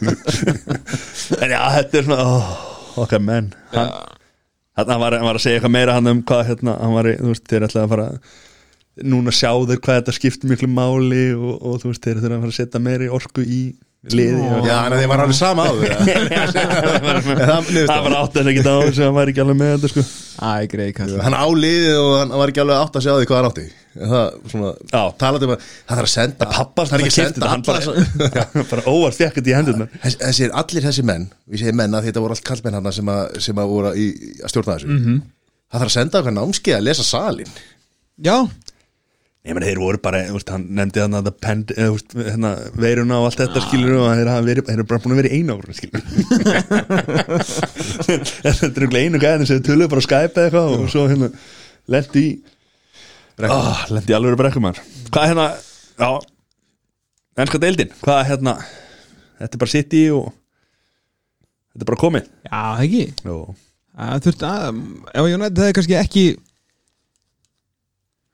[1.44, 2.48] En já, þetta er svona oh,
[3.04, 3.90] okkar menn hann,
[4.76, 7.08] hann, hann, var, hann var að segja eitthvað meira hann um hvað hérna, hann var,
[7.12, 8.08] í- þú veist, þeir ætlaði að fara
[9.10, 12.44] núna sjá þeir hvað þetta skiptir miklu máli og, og þú veist, þeir þurfa að
[12.44, 13.62] fara að setja meiri orku í
[14.12, 15.84] liði og- Já, en þeir var alveg sama á það
[17.88, 20.04] þau var átt að ekki á þessu hann var ekki alveg með þetta sko.
[20.44, 23.38] Æ, kall Hann á liðið og hann var ekki alveg átt að sjá því hvað
[23.40, 23.66] hann átti.
[23.94, 25.02] Það, svona, Já.
[25.22, 27.80] talandi um að það þarf að senda pappa Það er ekki að senda hann bara,
[28.72, 32.08] bara óvart fekk þetta í hendurnar Þess- Þessir, allir þessi menn, við segjum menn að
[32.08, 34.08] þetta voru allt kallmenn hann sem, að, sem að voru í,
[34.42, 34.90] að stjórna þessu.
[34.98, 35.20] -hmm.
[35.70, 37.54] Það þarf að senda okkar námskeið að lesa salin
[38.26, 38.36] Já,
[39.44, 41.26] Ég meni þeir voru bara, þú veist, hann nefndi hann að
[41.68, 45.12] þú hérna, veiruna og allt þetta skilur og þeir hafa verið, þeir eru bara búin
[45.12, 46.00] að vera í einu ára skilur
[48.08, 51.28] Þetta er einhverja einu gæðin sem töluðu bara Skype eða eitthvað og svo hérna
[51.92, 52.30] lendi í
[53.50, 54.80] oh, lendi í alveg brekkumar.
[55.12, 55.46] Hvað hérna,
[56.00, 56.08] já
[57.44, 60.32] ennska deildin, hvað hérna þetta er bara sitt í og
[61.74, 62.32] þetta er bara komið.
[62.48, 63.04] Já, ekki.
[63.92, 64.82] Það þurft að,
[65.12, 66.26] ef ég nætti það er kannski ekki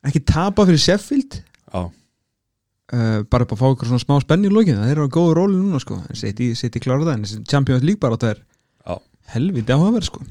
[0.09, 1.41] ekki tapa fyrir Sheffield?
[2.91, 5.35] Uh, bara upp að fá ykkur svona smá spenni í lókinu það er á góðu
[5.39, 6.01] róli núna sko.
[6.11, 8.95] En City klára það en Champions League bara það er já,
[9.37, 10.23] helviti áhugaverð sko.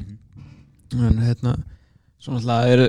[0.97, 1.53] En hérna
[2.19, 2.83] svona alltaf er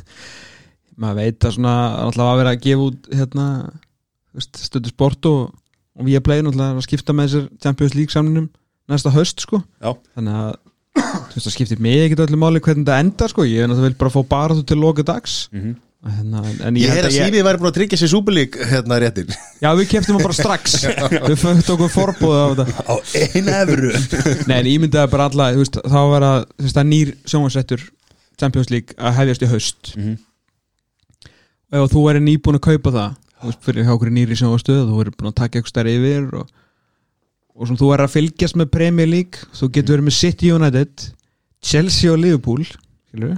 [1.00, 3.44] maður veit að svona alltaf að vera að gefa út hérna
[4.42, 5.44] stöðu sport og,
[5.94, 8.48] og við að playa alltaf að skipta með þessar Champions League samninum
[8.90, 9.60] næsta höst sko.
[9.78, 10.50] Já, þannig að
[10.96, 13.46] þú veist það skiptir mig ekkert öllu máli hvernig þetta endar sko.
[13.46, 15.44] Ég er náttúrulega bara fá bara þú til loka dags.
[15.54, 18.10] Mhm hérna, en Ég ég, held að að ég, Sýfi væri búin að tryggja sér
[18.12, 20.76] súbulík hérna réttir já við keftum hann bara strax.
[21.28, 22.84] Við föngt okkur forbúð á þetta.
[22.88, 22.94] Á
[23.36, 23.90] eina efru
[24.48, 27.84] Nei, en ég myndaði bara alla, þú veist, þá var að það nýr sjónvarsrættur
[28.40, 29.92] Champions League að hefjast í haust.
[29.98, 30.16] Mhm.
[31.70, 34.80] og ef þú væri nýbúin að kaupa það þú veist, fyrir hjá okkur nýri sjónvarstöð
[34.88, 36.48] þú væri búin að taka eitthvað stærri yfir og,
[37.54, 41.06] og svona þú væri að fylgjast með Premier League þú getur verið með City United
[41.60, 43.36] Chelsea og Liverpool skilur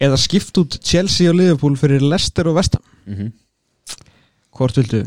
[0.00, 3.32] eða skipt út Chelsea og Liverpool fyrir Leicester og Vestham Mhm.
[4.54, 5.02] hvort viltu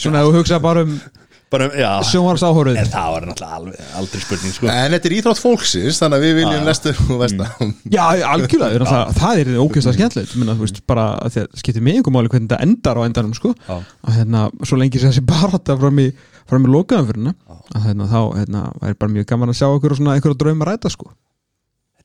[0.00, 0.98] svona ef þú hugsa bara um
[1.46, 4.66] Bara, já sjónvarsáhóruð En það var náttúrulega aldrei spurning sko.
[4.66, 6.64] En þetta er íþrótt fólksins Þannig að við viljum Já.
[6.66, 8.88] lestur og vestam Já, algjörlega, ja.
[8.90, 12.98] það, það er ógeðslega skemmtilegt bara að það skiptir mig einhver máli hvernig þetta endar
[12.98, 13.52] á endanum sko.
[13.70, 16.08] Að hérna, svo lengi sem þessi barátta fram í,
[16.50, 19.94] fram í lokaðum fyrir að hérna, þá hérna, væri bara mjög gaman að sjá okkur
[19.94, 21.12] og svona einhverja drauma ræta sko.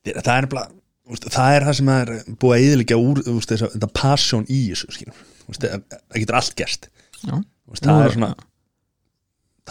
[0.06, 0.68] það, það er bara
[1.10, 5.12] það er það sem er búið að eðilegja úr úst, þessa, þetta passion í þessu.
[5.50, 6.90] Úst, það, það getur allt gerst.
[7.22, 7.36] Já.
[7.72, 8.34] úst, það er svona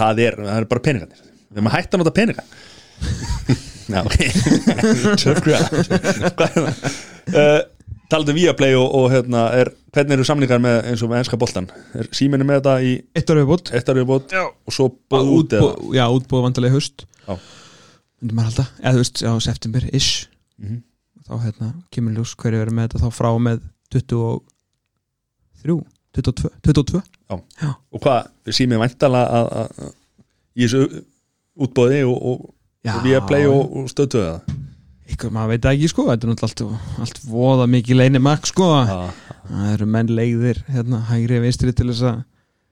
[0.01, 1.27] það er, það er bara peningarnir.
[1.51, 2.47] Við erum að hætta að nota peninga.
[3.91, 4.17] Já, ok.
[7.31, 7.61] Er uh,
[8.11, 11.39] talandi um Viaplay og, og hérna, er, hvernig eru samlingar með eins og með enska
[11.41, 11.67] boltan
[11.99, 15.57] er síminni með þetta í Eitt ára viðbútt eitt árið bót og svo bóð út
[15.59, 15.73] eða?
[15.97, 17.07] Já, útbúið vandalega haust.
[17.25, 17.35] Já.
[18.21, 20.13] Myndi maður halda, eða þú veist, já, september-ish.
[20.61, 20.81] Mhm.
[21.31, 23.03] Þá hérna, kemur ljós hverju verið með þetta.
[23.07, 23.63] Þá frá með
[23.95, 25.81] 23
[26.17, 27.03] 22, 22
[27.95, 28.81] og hvað, símið
[29.21, 29.93] að- að- að-
[30.59, 31.05] í þessu
[31.61, 32.41] útbóði og, og,
[32.91, 34.57] og Viaplay og, og stöðtöðu það?
[35.11, 38.69] Eitthvað, maður veit ekki sko, þetta er náttúrulega allt, allt voða mikið leini makk sko.
[38.87, 38.99] Já.
[39.51, 42.21] það eru menn leiðir hérna, hægri vinstri til þess að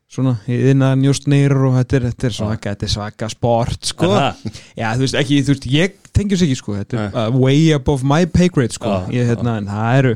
[0.09, 4.59] svona, yðna njóstnir og þetta er, þetta er svaka, þetta er svaka sport sko, það?
[4.81, 7.71] já þú veist ekki þú veist, ég tengjum sig ekki sko, þetta er uh, way
[7.77, 10.15] above my pay grade sko, Já, ég, hérna, en það eru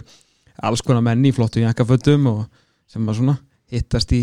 [0.63, 2.45] alls konar menn í flottum jakkafötum og
[2.93, 3.37] sem að svona
[3.73, 4.23] hittast í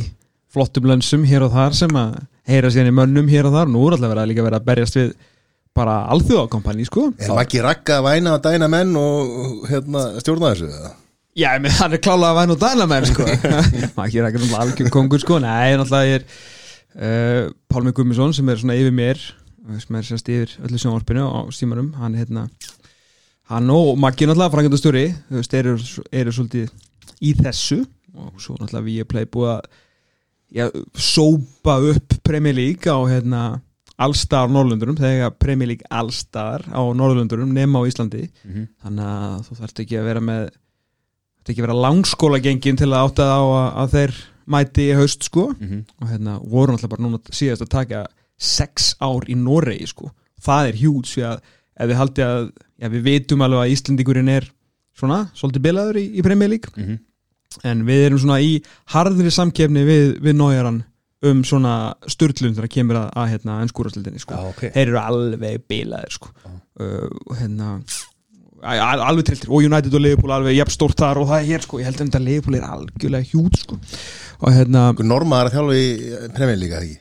[0.50, 3.84] flottum lönsum hér og þar sem að heyra síðan í mönnum hér og þar, nú
[3.86, 5.12] er alltaf verið að líka vera að berjast við
[5.78, 7.12] bara alþjóðakompani sko.
[7.22, 10.72] Er Maggi Ragga að væna að dæna menn og hérna, stjórna þessu?
[10.74, 10.96] eða?
[11.40, 13.28] Já, menn hann er klálega að væna og dæna menn sko.
[13.96, 15.38] Maður ekki rækja náttúrulega algjör kongur sko.
[15.44, 16.26] Nei, náttúrulega er
[17.00, 19.22] uh, Pálmi Gummisson sem er svona yfir mér
[19.80, 22.48] sem er sérst yfir öllu sjónvarpinu á símanum hann hérna
[23.52, 25.76] hann og Maggi náttúrulega frangjöndastjóri þú veist, eru,
[26.12, 26.74] eru svolítið
[27.22, 27.84] í þessu.
[28.20, 29.68] Og svo náttúrulega við erum pleið búið að
[30.60, 30.66] já,
[30.98, 33.44] sópa upp Premier League á hérna
[34.00, 38.30] allstar Norrlundurum, þegar Premier League allstar á Norrlundurum nema á Íslandi.
[38.48, 38.68] Mhm.
[38.84, 40.50] þannig að þú þarft ekki að vera með
[41.40, 44.16] þetta ekki vera langskóla gengin til að átta á að, að þeir
[44.50, 45.84] mæti í haust sko Mhm.
[46.02, 48.06] og hérna voru náttúrulega bara núna síðast að taka
[48.38, 50.12] sex ár í Noregi sko
[50.42, 51.42] það er hjút því að
[51.80, 54.50] ef við haldi að já, við vitum alveg að Íslendingurinn er
[55.00, 57.00] svona, svolítið bilaður í, í Premier League Mhm.
[57.64, 58.62] en við erum svona í
[58.94, 60.84] harðri samkefni við, við Nójaran
[61.22, 65.64] um svona störtlun þegar kemur að, að hérna ennskúrastildinni sko Já, ok þeir eru alveg
[65.68, 66.30] bilaðir sko.
[66.80, 67.82] uh, hérna
[68.64, 71.80] alveg triltir og United og Liverpool alveg jafn stórt þar og það er hér sko
[71.80, 73.80] ég held að þetta Liverpool er algjörlega hjút sko
[74.40, 75.88] og hérna Norma er að þjálfa í
[76.36, 77.00] Premier League, eða ekki?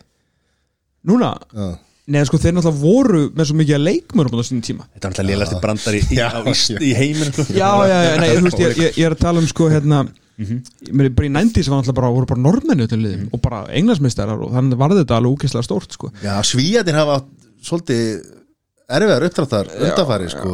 [1.09, 1.67] núna Já.
[2.15, 5.13] neða sko þeir náttúrulega voru með svo mikið að leikmörum á þessum tíma Þetta er
[5.13, 7.47] náttúrulega lélasti brandar í, í, í heiminn sko.
[7.55, 10.07] já já já nei þú veist ég, ég, ég er að tala um sko hérna
[10.39, 14.39] Mér, bara í 90s var alltaf bara, voru bara normennu til liðum og bara englansmeistarar
[14.39, 16.13] og þannig var þetta alveg úkislega stórt sko.
[16.23, 17.17] Já, svíjarnir hafa
[17.67, 18.05] svolítið
[18.87, 20.53] erfiðar uppdráttar undanfari sko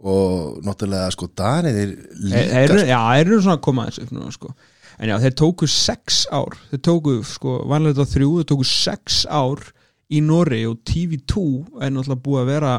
[0.00, 1.90] og náttúrulega sko Danir Þeir
[2.24, 4.54] líka eru, já, þeir eru svona að koma aðeins upp núna sko.
[5.00, 6.56] en já, þeir tóku sex ár.
[6.70, 9.66] Þeir tóku, sko, vanlega þetta þrjú þeir tóku sex ár
[10.10, 11.44] í Nóri og TV2
[11.84, 12.72] er náttúrulega búið að vera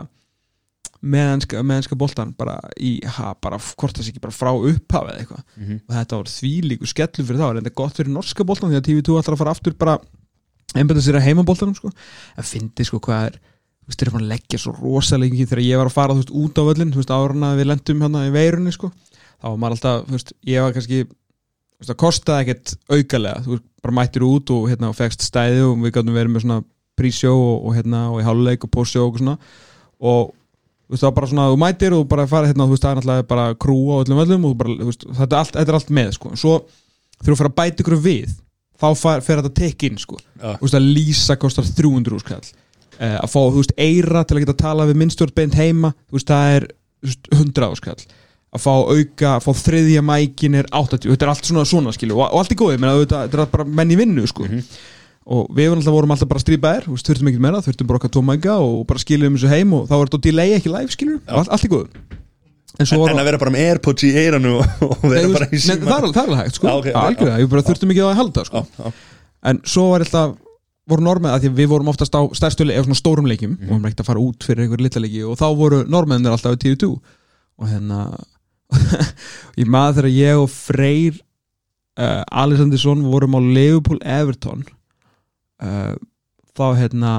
[1.01, 5.21] meðanska, meðanska boltan bara í, ha, bara hvort það sé ekki bara frá upphafi eða
[5.23, 5.45] eitthvað.
[5.87, 7.47] Og þetta var þvílíku skellu fyrir þá.
[7.49, 9.95] En þetta er gott fyrir norska boltan því að TV2 ætlar að fara aftur bara
[10.77, 11.89] einbæða sér að heimaboltanum sko.
[12.37, 13.39] En fyndi sko hvað er
[13.91, 16.15] þú veist, þeir eru búin að leggja svo rosalega lengi þegar ég var að fara
[16.15, 18.91] þú veist, út á völlin, þú veist, áruna við lendum hérna í veirunni sko,
[19.41, 23.41] þá var maður alltaf þú veist, ég var kannski þú veist, það kostaði ekkert aukalega,
[23.45, 26.45] þú veist, bara mættir út og hérna, og fegst stæði og við gætum verið með
[26.45, 26.59] svona
[26.99, 29.33] prísjó og, og hérna, og í háluleik og pósjó og svona.
[30.01, 32.85] Og þú veist, það var bara svona, þú mættir og bara fara hérna, þú veist,
[32.85, 35.73] það er náttúrulega bara krú á öllum öllum og bara, veist, þetta er allt, þetta
[35.73, 36.55] er allt með, sko, en svo
[37.17, 38.35] þegar þú fyrir að bæta ykkur við
[38.81, 40.19] þá fer þetta tek inn, sko.
[40.37, 40.55] Já.
[40.57, 42.43] þú veist, að lýsa kostar 300 úrskall
[43.01, 46.19] að fá, þú veist, eira til að geta að tala við minnstjórn beint heima, þú
[46.19, 46.67] veist, það er
[47.39, 47.99] 100 úrskall
[48.51, 52.17] að fá auka, að fá þriðja mækin er 80, þetta er allt svona svona skilu
[52.17, 54.47] og, og allt í góði, menn að þetta þetta er bara menn í vinnu sko.
[55.31, 58.11] og við alltaf, vorum alltaf bara strípaðir, þú veist, þurftum ekkert meira þurftum bara okkar
[58.11, 61.21] tvo mæka og bara skiljum þessu heim og þá var þetta delay ekki live skilu
[61.31, 62.19] allt, allt í góði
[62.79, 65.83] en En, en að vera bara með Airpods í eiranu og, vera bara í síma
[65.83, 68.61] það, er, er alveg hægt sko, ok, algjörlega, ég bara þurftum ekki að halda sko.
[69.51, 70.37] En svo var alltaf
[70.89, 73.63] voru normið að því við vorum oftast á stærstu leik, eða svona stórum leikjum Mhm.
[73.63, 76.55] og vorum ekkert að fara út fyrir einhver litla leiki og þá voru normiðnir alltaf
[76.57, 76.99] í 10-2
[77.61, 77.99] og hérna
[79.61, 81.19] ég maður þegar ég og Freyr
[81.99, 84.63] uh, Alessandinsson vorum á Leopold Everton
[85.61, 85.93] uh,
[86.57, 87.13] þá hérna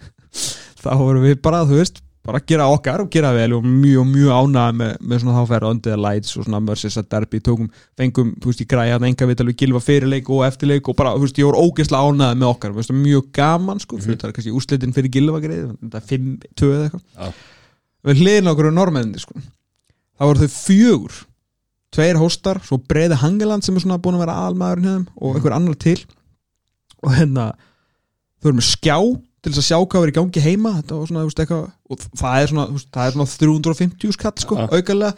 [0.82, 4.32] þá vorum við bara, þú veist bara gera okkar og gera vel og mjög, mjög
[4.36, 7.70] ánægða með, með svona þá færa Under the Lights og svona Merseys að derby tókum,
[7.96, 11.14] fengum, þú veist, ég græði að enga vital við gilfa fyrirleik og eftirleik og bara,
[11.16, 14.36] þú veist, ég voru ógeðslega ánægða með okkar veist, mjög gaman, sko, fyrir það er
[14.36, 17.08] kannski úslitin fyrir gilfa greið, þetta er 5-2 eða eitthvað.
[17.16, 17.32] Já.
[18.10, 19.40] við hliðin okkur á normenni, sko.
[20.20, 21.18] Þá voru þau fjögur
[21.94, 25.56] tveir hóstar, svo Breiði Hangeland sem er svona búin að vera aðalmaðurinn hefðum og einhver
[25.56, 25.96] annar til.
[27.00, 27.46] Og hérna
[28.40, 28.96] þau eru með skjá
[29.40, 32.40] til þess að sjá hvað er í gangi heima var svona, veist, eitthvað og það
[32.44, 34.66] er svona, veist, það er svona 350 skall sko, Ja.
[34.70, 35.14] aukalega,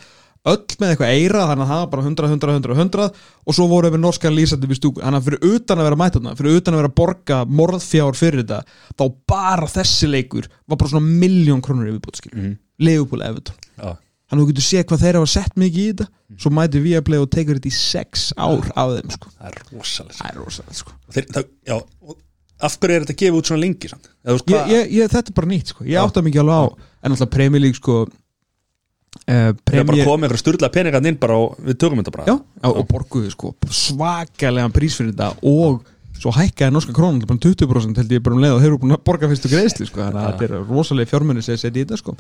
[0.53, 3.11] öll með eitthvað eira þannig að það var bara 100, 100, 100, 100
[3.47, 6.33] og svo voru við norskan lýsandi við stúku þannig að fyrir utan að vera mætana,
[6.39, 8.63] fyrir utan að vera að borga morðfjár fyrir þetta
[8.99, 12.57] þá bara þessi leikur var bara svona miljón krónur viðbútskil mm.
[12.83, 13.93] Leopold Everton Já.
[13.95, 16.09] þannig að þú getur séð hvað þeir hafa sett mikið í þetta
[16.43, 19.31] svo mæti við að play og tekur þetta í sex ár af þeim sko.
[19.37, 20.95] Það er rosalega það er rosalega sko.
[21.13, 21.75] Það, já,
[22.09, 22.17] og
[22.63, 24.11] af hverju er þetta gefið út svona lengi samt?
[24.29, 25.87] Veist, ég, ég, ég, þetta er bara nýtt sko.
[25.89, 26.65] ég átta mikið alveg á.
[27.03, 31.19] En alltaf Premier League sko, uh, Það er bara Premier komið einhverja sturla peningarn inn
[31.23, 32.29] bara og við tökum þetta bara.
[32.31, 35.83] Já, já, og borguðu sko, svakalega prís fyrir þetta og
[36.23, 38.95] svo hækkaði norska krónan bara 20% held ég bara um leið og þeir eru búin
[38.95, 41.99] að borga fyrstu greiðsli sko, þannig að þetta er rosalega fjármunni sem setja í þetta
[41.99, 42.15] sko.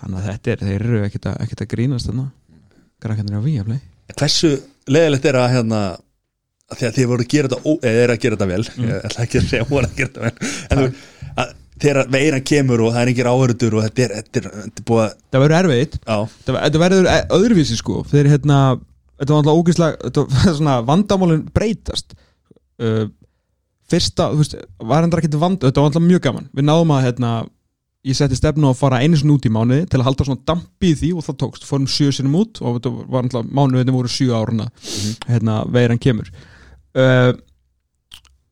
[0.00, 2.08] Þannig að þetta er, þeir eru ekkert að, að grínast
[3.04, 3.80] grækandi á Víaflei
[4.14, 4.54] Hversu
[4.90, 5.80] leðilegt er að hérna
[6.72, 8.64] að því að þið voru að gera þetta eða er að gera þetta vel.
[8.64, 8.88] Mm.
[8.88, 10.50] ég ætla ekki að segja voru að gera þetta vel.
[10.70, 10.86] En þú,
[11.42, 11.52] að,
[11.84, 14.86] þegar veiran kemur og það er engir áhörður og þetta er, þetta er, þetta er
[14.90, 15.98] búið að það verður erfitt.
[16.48, 17.98] Þetta verður e- öðruvísi sko.
[18.12, 18.60] Þeir hérna,
[19.20, 22.16] þetta var alltaf ógeðslega þetta var svona vandamálin breytast.
[22.80, 23.04] Uh,
[23.90, 27.04] fyrsta, þú veist, var endur ekkert vand þetta var alltaf mjög gaman, við náðum að
[27.04, 27.32] hérna,
[28.08, 30.96] ég setti stefnu að fara einu út í mánuði til að halda svona dampi í
[30.98, 31.68] því og það tókst.
[31.68, 34.66] Fórum sjö sinum út og þetta var alltaf mánuðinni voru sjö áruna
[35.28, 36.32] hérna, veiran kemur
[36.98, 37.30] uh,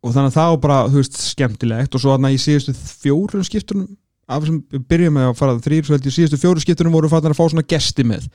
[0.03, 1.95] og þannig að það var bara, þú veist, skemmtilegt.
[1.95, 3.91] Og svo þarna í síðustu fjórum skiptunum
[4.27, 7.11] af þessum, við byrjum með að fara þrýr svo held ég síðustu fjóru skiptunum voru
[7.13, 8.27] fannar að fá svona gesti með.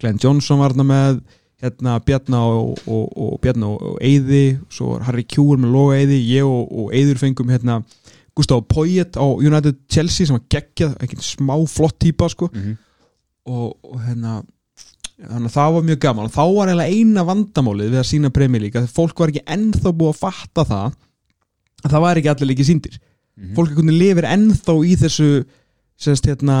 [0.00, 1.20] Glenn Johnson var þarna með
[1.62, 6.48] hérna Bjarna og, og, og Bjarna og, Eyði, svo Harry Kjúr með Loga Eyði, ég
[6.48, 7.78] og, og Eyður fengum hérna
[8.36, 12.50] Gustaf Poyet á United Chelsea sem var geggjað, ekki smá flott típa sko.
[12.52, 12.76] Mhm.
[13.46, 14.40] og, og hérna
[15.16, 16.28] þannig að það var mjög gaman.
[16.28, 19.92] Og þá var eiginlega eina vandamálið við að sína League að fólk var ekki ennþá
[19.92, 20.96] búið að fatta það
[21.86, 22.98] að það var ekki allir líki síndir
[23.56, 25.28] fólk einhvern veginn lifir ennþá í þessu
[26.00, 26.56] sérst hérna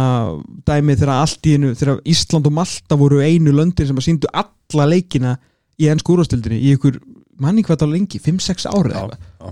[0.68, 4.30] dæmi þegar allt í einu, þegar Ísland og Malta voru einu löndin sem að síndu
[4.32, 5.36] alla leikina
[5.80, 6.98] í ennsku úrvastildinni í ykkur
[7.40, 9.50] manni hvað það lengi, 5-6 árið Já, já.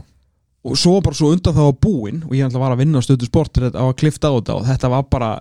[0.64, 3.00] og svo bara svo undan það var búinn og ég ætla að vara að vinna
[3.00, 5.32] á stöðu sport á að klifta á þetta og þetta var bara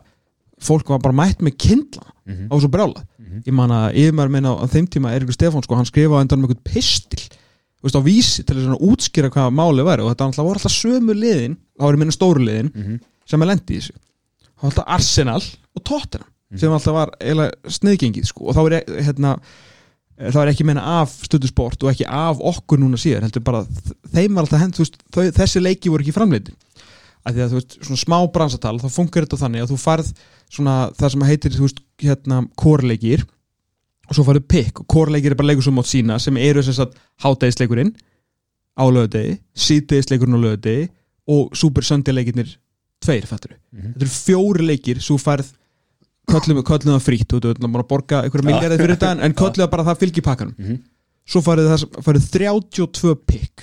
[0.64, 2.48] fólk var bara mætt með kindla Mhm.
[2.48, 3.04] á svo brjála.
[3.46, 6.46] Ég man að yfirmæður minna á þeim tíma Erikur Stefán sko, hann skrifaði endan um
[6.48, 7.20] einhvern pistil
[7.84, 10.04] þú veist, á vísi til að útskýra hvað málið væri.
[10.06, 13.00] Og þetta alltaf voru alltaf sömu liðin þá ég minna stóru liðin Mhm.
[13.28, 13.92] sem er lendi í þessu.
[14.56, 15.44] Þá var alltaf Arsenal
[15.76, 17.10] og Tottenham sem alltaf var
[17.68, 18.48] sniðgengið sko.
[18.48, 19.40] Og þá er hérna
[20.20, 23.66] það var ekki meina af stöðusport og ekki af okkur núna síðan heldur bara
[24.14, 26.54] þeim var alltaf hend veist, þau, þessi leiki voru ekki framleitin.
[27.26, 30.14] Að því að þú veist, svona smá bransatal þá funkar þetta þannig að þú farð
[30.54, 33.24] svona það sem heitir, þú veist, hérna kórleikir
[34.10, 36.76] og svo farið pikk og kórleikir er bara leikur sem mót sína sem eru sem
[36.78, 37.94] sagt hátæðisleikurinn
[38.78, 40.90] á lögadegi, síðdegisleikurinn á lögadegi
[41.34, 42.56] og super söndileikirnir
[43.04, 43.94] tveir, fattur Mhm.
[43.94, 45.52] þetta eru fjóri leikir, svo færð
[46.30, 46.62] köllum,
[46.96, 50.00] það frýtt, þú þú veit, borga einhverja milljarið fyrir þetta, en- köllum það bara það
[50.04, 50.56] fylgir pakkanum.
[50.58, 50.78] Mhm.
[51.26, 53.62] svo farið það farið 32 pikk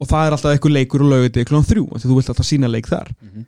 [0.00, 1.08] og það er alltaf eitthvað leikur og
[1.64, 3.08] þrjú, af því þú vilt alltaf sína leik þar.
[3.22, 3.44] Mhm.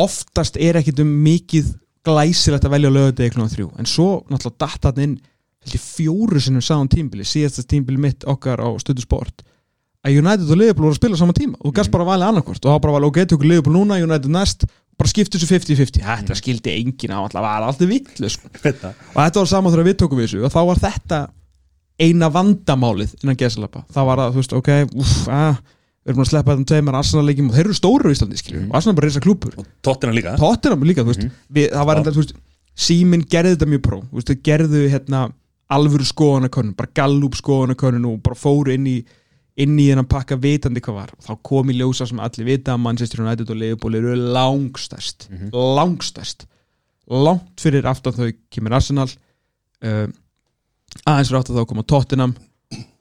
[0.00, 1.72] Oftast er ekkit um mikið
[2.04, 5.16] glæsilegt að velja laugandi klón þrjú, en svo náttúrulega datt hann inn
[5.64, 9.44] fjóru sinnum sáðan tímbili, síðasta tímbili mitt okkar á stöðu sport.
[10.04, 12.10] Að United og Liverpool voru að spila á sama tíma og þú gast bara að
[12.10, 12.60] valið annarkvort.
[12.60, 14.66] Og þá bara valið ok, tökur Liverpool núna, United næst
[15.00, 18.50] bara skiptu þessu 50-50, þetta skildi enginn á alltaf, var alltaf villu sko.
[19.14, 20.42] Og þetta var saman þegar við tókum við þessu.
[20.44, 21.20] Og þá var þetta
[22.04, 24.70] eina vandamálið innan gesalapa, það var að þú veist, ok
[25.00, 25.58] uff, að,
[26.04, 28.40] við erum búin að sleppa þetta tveimar Arsenal leikjum og þeir eru stóru í Íslandi
[28.40, 30.36] skilur, og Arsenal bara reysa klúpur og tóttina líka.
[30.40, 32.36] Tottenham líka, þú veist, við, það var enda, þú veist
[32.84, 35.20] Síminn gerði þetta mjög pró, þú veist, þau gerðu hérna
[35.74, 38.96] alvöru skoðanakönnun bara gallup skoðanakönnun og bara fóru inn í
[39.62, 41.12] inn í hennan pakka vitandi hvað var.
[41.22, 46.48] Þá kom í ljósa sem allir vita að Manchester United og Liverpool eru langstæst langstæst
[47.06, 49.06] langt fyrir aftan þau kemur Arsenal.
[49.84, 50.08] Uh,
[51.04, 52.34] aðeins fyrir aftan þá koma Tottenham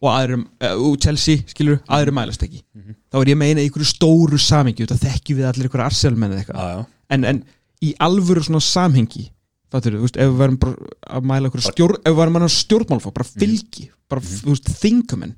[0.04, 2.64] og aðrum, uh, og Chelsea skilur, aðrum mælast ekki.
[3.08, 6.34] Þá er ég að meina einhverju stóru samhengi þetta þekkjum við allir einhverju Arsenal menn
[6.36, 6.74] eða eitthvað.
[6.74, 6.84] Já.
[7.16, 7.44] en, en
[7.84, 9.30] í alvöru svona samhengi
[9.74, 13.14] fattur, þú veist, ef við bara að mæla einhverju stjórn, ef við verðum að stjórnmálfá
[13.16, 15.34] bara fylgi, bara, þú veist, þingumenn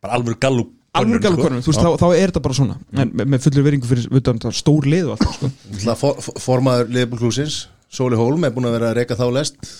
[0.00, 2.76] bara alvöru gallup alvöru galvkonum, þú veist, þá, þá er þetta bara svona.
[2.98, 6.40] En með, fullur veringu fyrir utan, það stór lið og allt það, sko.
[6.42, 7.60] Formaður Liverpool klúsins
[7.90, 9.70] Sóli Hólm er búin að vera að reyka þá lest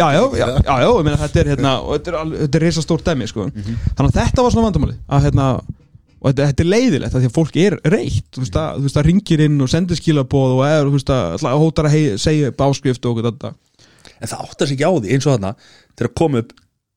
[0.00, 2.64] já, já, já, já, já, meina þetta er hérna, og þetta er, alveg- þetta er
[2.66, 5.46] reysa stór dæmi, sko þannig að þetta var svona vandamáli að hérna,
[6.20, 8.86] og þetta, þetta er leiðilegt að því að fólk er reitt, þú veist, að, þú
[8.88, 11.88] veist, að ringir inn og sendir skilabóð og er, þú veist, að ætla að hótar
[11.90, 13.52] að hei, segja upp áskrift og okkur þetta
[14.20, 15.52] en það áttar sig ekki á því eins og þarna
[15.96, 16.50] þegar kom upp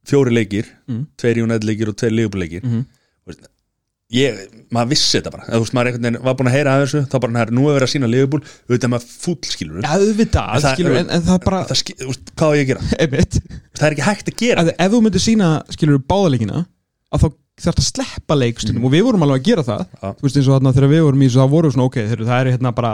[0.07, 1.05] fjóri leikir Mm.
[1.15, 2.81] tveir United leikir og tveir Liverpool leikir Mhm.
[3.23, 3.45] Þú veist,
[4.13, 4.39] ég,
[4.73, 5.45] maður vissi þetta bara.
[5.47, 7.63] Þú veist, maður einhvern veginn var búin að heyra af þessu þá bara, her, nú
[7.69, 11.09] er verið að sína Liverpool auðvitað maður fúll skilur Já, auðvitað, En það- skilur, en,
[11.17, 12.83] en það er bara það, skil, þú veist, hvað á ég að gera?
[13.05, 13.39] Einmitt,
[13.79, 14.61] það er ekki hægt að gera.
[14.67, 16.61] Að ef þú myndir sína skilur báðaleikina
[17.13, 17.27] að þá
[17.63, 18.85] þarf það að sleppa leikstundum.
[18.87, 19.81] Og við vorum alveg að gera það.
[19.93, 20.07] Já.
[20.17, 21.97] þú veist eins og þarna þegar við vorum í þessu þá voru við svona ok,
[22.09, 22.93] þeir, það er hérna bara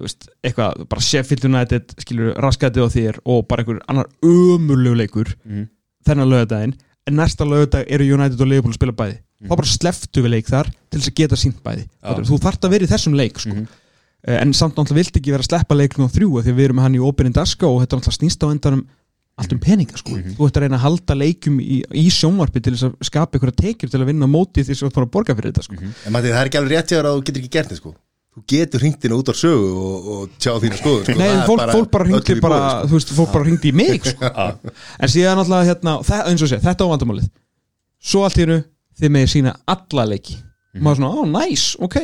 [0.00, 4.94] þú veist, eitthvað, bara Sheffield United skilur raskætið á þér og bara einhver annar ömurlegu
[5.02, 5.66] leikur Mhm.
[6.06, 6.76] þennan lögadaginn,
[7.10, 9.18] en næsta lögadag eru United og Liverpool að spila bæði
[9.48, 12.16] þá bara sleftu við leik þar til þess að geta sínt bæði Já.
[12.28, 13.54] þú þarft að vera í þessum leik sko.
[13.54, 13.68] Mhm.
[14.20, 16.66] Eh, en samt náttúrulega vilt ekki vera að sleppa leiknum á þrjú því að við
[16.68, 18.82] erum hann í opening daska og þetta náttúrulega snýst á endanum
[19.40, 20.12] allt um peninga sko.
[20.12, 23.56] þú ert að reyna að halda leikum í, í sjónvarpi til þess að skapa einhverja
[23.56, 25.80] tekjur til að vinna móti því sem þú bara að borga fyrir þetta sko.
[25.80, 27.94] En Matti, það er ekki alveg rétt að þú getur ekki gert þetta sko
[28.30, 31.14] Þú getur hringt inn út á sögu og, og tjá þínu skoðu sko.
[31.18, 32.90] Nei, fólk, bara öllum í bara, sko.
[32.90, 34.28] þú veist, fólk bara hringdi í mig sko.
[35.02, 37.26] en síðan náttúrulega hérna, það, eins og sé, þetta á vandamálið
[37.98, 38.60] svo allt í hennu,
[39.00, 40.38] þið megið sína alla leiki.
[40.76, 42.00] Og maður svona, ó, næs, ok.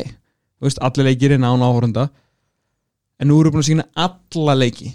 [0.56, 2.08] Þú veist, allir leikir er án áhórunda
[3.16, 4.92] en nú erum við búin að sína alla leiki.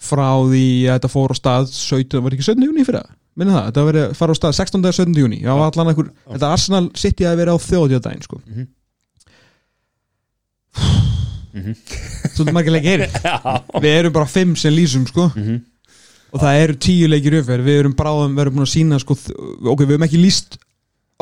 [0.00, 2.68] Frá því að þetta fór á stað 17, var ekki 17.
[2.70, 4.82] júni fyrir það minna það, þetta var verið að fara á stað 16.
[4.82, 5.22] eða 17.
[5.22, 8.40] júni já, allan einhver, þetta Arsenal City að vera á þjóðjóðdægin sko.
[11.50, 13.04] Svolítið margir leikir
[13.84, 15.30] Við erum bara fimm sem lýsum sko.
[16.30, 17.66] Og það eru tíu leikir umferð.
[17.66, 20.60] Við erum bráðum, við erum búin að sína sko, ok, við erum ekki lýst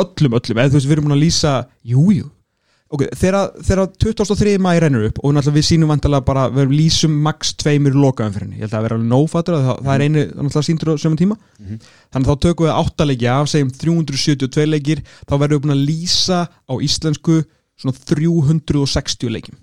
[0.05, 1.53] öllum öllum, eða þú veist, við erum búin að lýsa
[1.92, 2.26] jújú, jú.
[2.94, 4.55] ok, þegar, þegar 23.
[4.64, 8.57] mæri rennur upp og náttúrulega við sínum vantilega bara, við erum lýsum max tveimur lokaumferðinni,
[8.57, 11.18] ég held að það vera alveg nófattur það, það er einu, náttúrulega síndur á sömum
[11.20, 11.36] tíma.
[11.59, 15.84] Þannig að þá tökum við áttaleiki af segjum 372 leikir, þá verðum við búin að
[15.90, 17.37] lýsa á íslensku
[17.79, 19.58] svona 360 leikim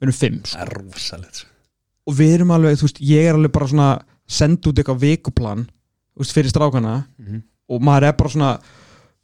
[0.00, 0.58] við erum fimm, sko.
[0.58, 1.44] Það rosalegt
[2.04, 3.90] og við erum alveg, þú veist, ég er alveg bara svona
[4.28, 4.98] senda út eitthvað
[6.20, 7.42] veist, fyrir strákana Mhm.
[7.68, 8.50] og maður er bara svona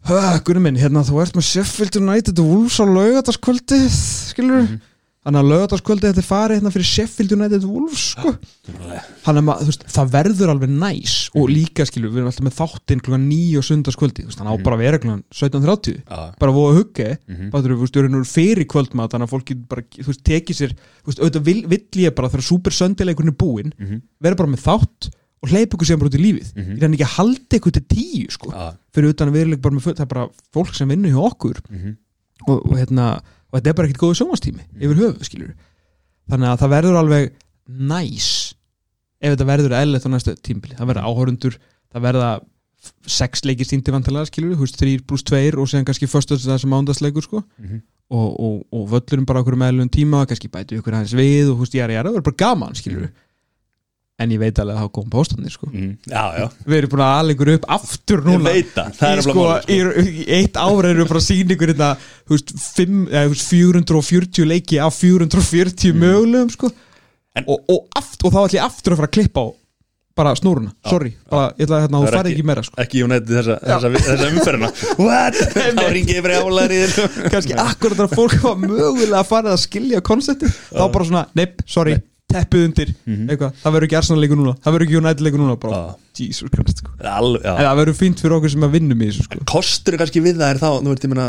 [0.09, 3.91] Guðni minn, hérna þú ert með Sheffield United og Wolves á laugataskvöldið
[4.33, 4.81] skilur Mhm.
[5.21, 8.33] þannig að laugataskvöldið þetta er farið hérna fyrir Sheffield United og Wolves sko.
[9.23, 11.55] þannig að þú veist, það verður alveg næs og Mhm.
[11.55, 14.65] líka skilur, við erum alltaf með þáttinn klukkan 9 og sundarskvöldið, þú veist, þannig á
[14.65, 16.35] bara að vera klukkan 17.30 Já.
[16.39, 17.51] bara voða hugge Mhm.
[17.51, 20.57] bara þú veist, við erum fyrir kvöldmat þannig að fólk getur bara, þú veist, tekið
[20.57, 24.03] sér þú veist, auðvitað vill, vill ég bara þegar super söndileikurinn er búinn, Mhm.
[24.21, 25.11] vera bara með þátt
[25.43, 26.75] og hleypa ykkur sem bara út í lífið Mhm.
[26.77, 28.51] ég reyni ekki að halda ykkur til tíu sko.
[28.53, 28.77] Já.
[28.93, 31.61] fyrir utan að við erum bara með það er bara fólk sem vinnur hjá okkur
[31.71, 31.97] Mhm.
[32.49, 33.21] og, og, hérna,
[33.53, 35.55] og þetta er bara ekkert góðu sjónvastími yfir höfu, skilur
[36.31, 37.31] þannig að það verður alveg
[37.69, 38.55] næs
[39.21, 41.57] ef þetta verður eðlilegt á næstu tímbili það verða áhörundur,
[41.95, 42.41] það verða
[43.07, 46.73] sex leikir sýndi vantilega skilur, þú veist, þrýr pluss tveir og síðan kannski föstus þessum
[46.73, 47.83] ándagsleikur sko Mhm.
[48.11, 51.75] og, og, og völlurinn bara okkur meðlum tíma, kannski bætu ykkur aðeins við og veist,
[51.75, 53.11] ég er, ég er, það verður bara gaman skilur
[54.21, 55.69] en ég veit alveg að það kom póstanir sko.
[55.73, 55.93] Mm.
[56.11, 58.53] Já, já, við erum búin að aðleikur upp aftur núna.
[58.53, 61.91] í, sko, sko, í, í eitt ára erum við bara að sína ykkur þetta,
[62.29, 66.71] þú veist, fimm, eða, þú veist, 440 leiki af 440 mögulegum sko.
[67.39, 69.49] En- og, og, aft, og þá ætlum ég aftur að fara að klippa á
[70.21, 72.75] bara snúruna, sorry bara, ég ætla að hérna, þú farið ekki- meira sko.
[72.83, 74.71] Ekki United þessa, þessa, þessa umferðina.
[75.07, 75.39] What?
[75.55, 76.81] Þá ringi ég bara álæri
[77.33, 81.63] kannski akkurat þegar fólk var mögulega að fara að skilja konsepti þá bara svona, nepp,
[81.71, 81.95] sorry,
[82.31, 85.57] teppið undir eitthvað, það verður ekki Arsenal leikur núna það verður ekki United leikur núna,
[85.61, 85.99] bara, Já.
[86.21, 86.93] Jesus Christ sko.
[87.07, 89.43] Alveg, en það verður fínt fyrir okkur sem að vinnum í þessu sko.
[89.49, 91.29] Kostur kannski við það er þá veit meina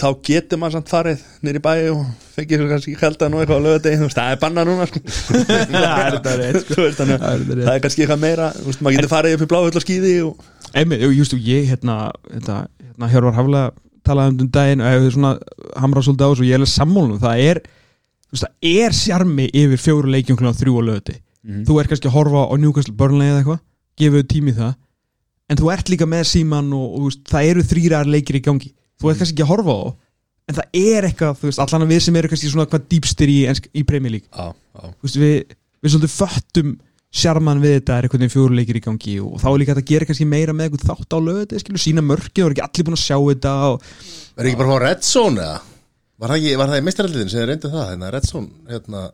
[0.00, 2.04] Þá getur maður samt farið nýri bæ og
[2.36, 5.02] fengið sér kannski heldan og eitthvað á lögadegi Þú veist, það er banna núna sko.
[6.24, 6.86] það er sko.
[6.96, 10.14] Það er er kannski eitthvað meira veist, maður getur farið upp í bláhull og skýði
[10.24, 10.48] og...
[10.70, 11.98] Einmitt, jú, just, ég hérna,
[12.30, 13.74] hérna, hérna Hjörvar Haflega
[14.06, 15.34] talaði um daginn og hefur svona
[15.82, 17.62] hamrað svolítið á þessu og ég er alveg sammálum það er,
[18.30, 21.64] þú veist, það er sjarmi yfir fjóru leikjum þrjú á lögati Mhm.
[21.64, 23.60] þú er kannski að horfa á Newcastle Burnley eða eitthvað,
[23.96, 24.74] gefið tími það.
[25.48, 28.74] En þú ert líka með síman og, og veist, það eru þrýrar leikir í gangi.
[29.00, 29.82] Þú ert kannski ekki að horfa á
[30.50, 33.32] en það er eitthvað, þú veist, allan að við sem eru kannski svona hvað dýpstir
[33.32, 33.38] í,
[33.72, 34.28] í Premier League.
[34.28, 36.76] Já þú veist, við, við svolítið föttum
[37.10, 39.90] sjarman við þetta er einhvern veginn fjóruleikir í gangi og þá er líka hægt að
[39.90, 41.18] gera kannski meira með eitthvað þátt á
[41.58, 43.82] skilur, sína mörki og er ekki allir búin að sjá þetta og
[44.36, 45.56] Er ekki bara að fá Red Zone eða?
[46.20, 49.04] Var það, var það í mistaralliðin sem þið reyndu það, hérna, Red Zone, hérna,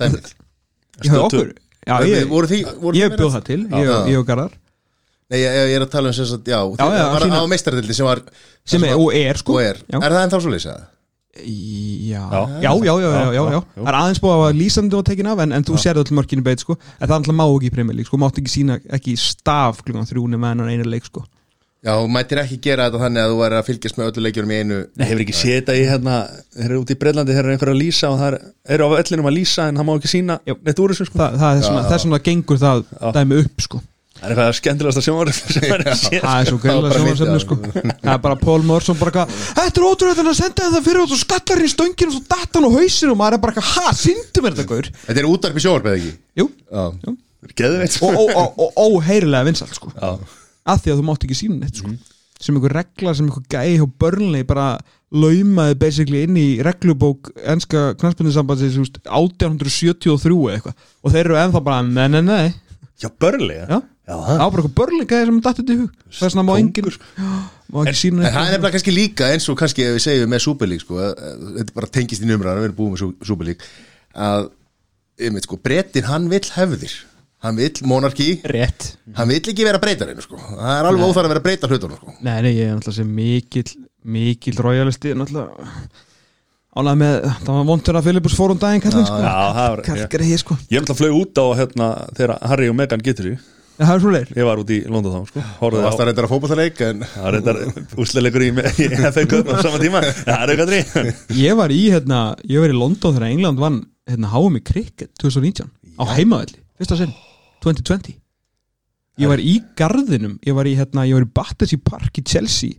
[0.00, 0.30] dæmið?
[0.98, 1.50] ég Stöð okkur
[1.88, 3.76] já, ég, voru því, voru ég bjóð það til, Já.
[3.84, 4.54] ég, ég og Garðar
[5.28, 7.52] Nei, ég, ég er að tala um sem sagt, já, Já, já, var sína- á
[7.52, 8.22] mistaralliðin sem var
[8.64, 9.98] sem er, og er sko og er, já.
[10.00, 10.76] er það ennþá svo lýsa?
[11.38, 12.40] Já, Já.
[12.64, 13.60] já, já, já, já, já, já.
[13.76, 16.42] það er aðeins búið að lýsandi og tekin af en, en þú sérðu öll mörkinu
[16.42, 19.14] beit sko en það alltaf má ekki í Premier League sko, mátt ekki sína ekki
[19.20, 21.22] staf klukkan þrjúni með hennar einu leik sko
[21.78, 24.50] Já, þú mættir ekki gera þetta þannig að þú er að fylgjast með öllu leikjurum
[24.50, 24.78] í einu.
[24.98, 26.14] Nei, hefur ekki séð þetta í hérna
[26.56, 28.40] Þeir eru út í Breitlandi, þeir eru einhver að lýsa og það er-
[28.74, 30.56] eru á vellinum að lýsa en það má ekki sína Jú.
[30.66, 31.18] neitt úr þessu sko.
[31.22, 32.82] Þa, það er svona, það er svona gengur það
[33.14, 33.80] dæmi upp sko.
[34.18, 36.18] Það er eitthvað er að sé.
[36.18, 37.58] Það er svo Það gæla fyndið, sko.
[38.02, 38.38] það er bara
[38.98, 42.10] bara eitthvað þetta er ótrúlega þannig að senda þetta fyrir og svo skallar í stöngin
[42.10, 44.66] og svo datt hann á hausinu og maður er bara eitthvað ha, síndu mér þetta
[44.72, 44.90] gaur?
[45.06, 46.12] Þetta er útarpi sjóarp eða ekki?
[46.42, 47.14] jú, Já,
[47.62, 49.92] Geðveitt og, og, og, og óheirilega vinsalt sko.
[49.94, 50.18] Já,
[50.68, 51.92] að því að þú mátt ekki sína neitt sko.
[52.38, 54.68] Sem einhver regla sem einhver gæi hjá Burnley bara
[55.10, 58.76] laumaði basically inn í reglubók enska knarspindisambandsins
[59.08, 60.76] 1873 eða eitthvað.
[61.02, 62.52] Og þeir eru ennþá bara nei, nei, nei.
[63.02, 63.78] Já börli Já.
[64.08, 65.96] Já, það var bara eitthvað Burnley gæi sem datt þetta í hug.
[66.16, 66.86] Það er svona má engin
[67.84, 68.32] En neitt.
[68.32, 70.40] það er nefnilega kannski líka eins og kannski ef við segjum með
[70.70, 71.02] League sko,
[71.58, 73.68] þetta bara tengist í numraðan, við erum búið með Sú- Super League
[74.28, 74.46] að,
[75.20, 76.94] einmitt sko, brettin hann vill hefðir,
[77.44, 78.88] hann vill monarki, rétt.
[79.18, 82.14] Hann vill ekki vera breytarinn sko, það er alveg óþar að vera breytar hlutunum sko.
[82.26, 83.74] Nei, nei, ég er náttúrulega sem mikill
[84.08, 85.68] mikill royalisti náttúrulega
[86.78, 89.20] ánægð með, það var vondur að Filipus fór um daginn kallinn sko.
[89.24, 90.56] Já, það var Kall ég, greið sko.
[90.68, 91.86] ég er náttúrulega flög út á hérna
[92.18, 93.38] þegar Harry og Meghan getur því
[93.78, 94.30] Já, það er svo leir.
[94.34, 95.42] Ég var út í London þá, sko.
[95.60, 97.58] Horfði varst á að reynda að fótballtaleik en Það er reyndar
[98.02, 100.00] úsleileikur í, í FA Cup á sama tíma.
[100.16, 102.18] Það er eitthvað drí Ég var í, hérna,
[102.50, 103.76] ég var í London þegar England vann
[104.10, 107.14] hérna, HM í cricket 2019 á heimavelli, fyrsta sinn
[107.76, 108.16] 2020
[109.18, 112.78] Ég var í garðinum, ég var í, hérna, í Battersea Park í Chelsea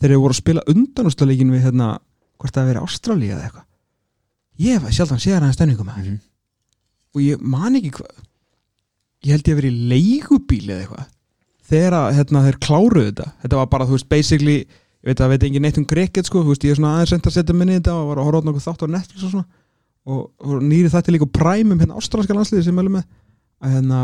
[0.00, 1.98] þegar ég voru að spila undanústaleikin við, hérna,
[2.40, 3.66] hvort það veri Ástralía eða eitthvað.
[4.64, 6.16] Ég var sjálfan séðan aðeins stemningum með Mhm.
[7.14, 8.24] og ég man ekki hvað
[9.24, 11.06] ég held ég að vera í leigubíl eða eitthvað
[11.68, 13.32] þegar að, hérna, þeir kláruðu þetta.
[13.42, 14.66] Þetta var bara, þú veist, basically ég
[15.04, 17.28] veit að veit engin neitt um cricket, sko, þú veist, ég er svona aðeins reynd
[17.28, 19.30] að setja minni í þetta og var að horfa á nokkuð þátt á Netflix og
[19.30, 19.46] svona.
[20.06, 23.04] Og, og nýri þetta líka Prime um hérna ástralanska landsliði sem mælum með.
[23.64, 24.00] Að hérna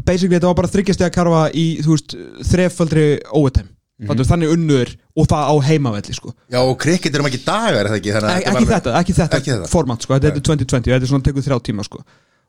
[0.00, 2.14] basically þetta var bara þryggjast að karfa í, þú veist,
[2.48, 3.68] þrefaldri overtime.
[4.02, 4.24] Mm -hmm.
[4.26, 6.32] þannig unnur og það á heimavelli, sko.
[6.50, 9.50] Já og krikket erum ekki dagar er ekki, þetta ekki, var- þetta, ekki þetta Ekki
[9.52, 9.68] þetta.
[9.70, 12.02] format sko, þetta er 2020, þetta er svona tekur þrjá tíma sko.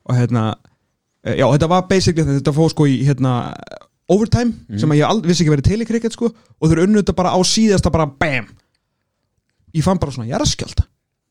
[0.05, 0.55] og hérna
[1.23, 3.53] eh, já, þetta var basically þetta, þetta fóð sko í hérna
[4.09, 6.25] overtime, sem að ég ald, vissi ekki verið til í cricket sko,
[6.61, 8.47] og þau unnu þetta bara á síðasta bara BAM!
[9.75, 10.83] Ég fann bara svona jarðskjálta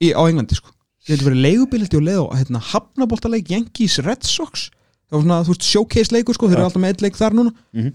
[0.03, 0.71] í, á Englandi sko.
[1.09, 4.71] Hefði verið leigubildi og leið á hérna, hafnaboltaleik Yankees Red Sox
[5.13, 7.39] það var svona, þú veist, showcase leikur sko, þeir eru alltaf með eitt leik þar
[7.39, 7.55] núna.
[7.77, 7.93] Mhm.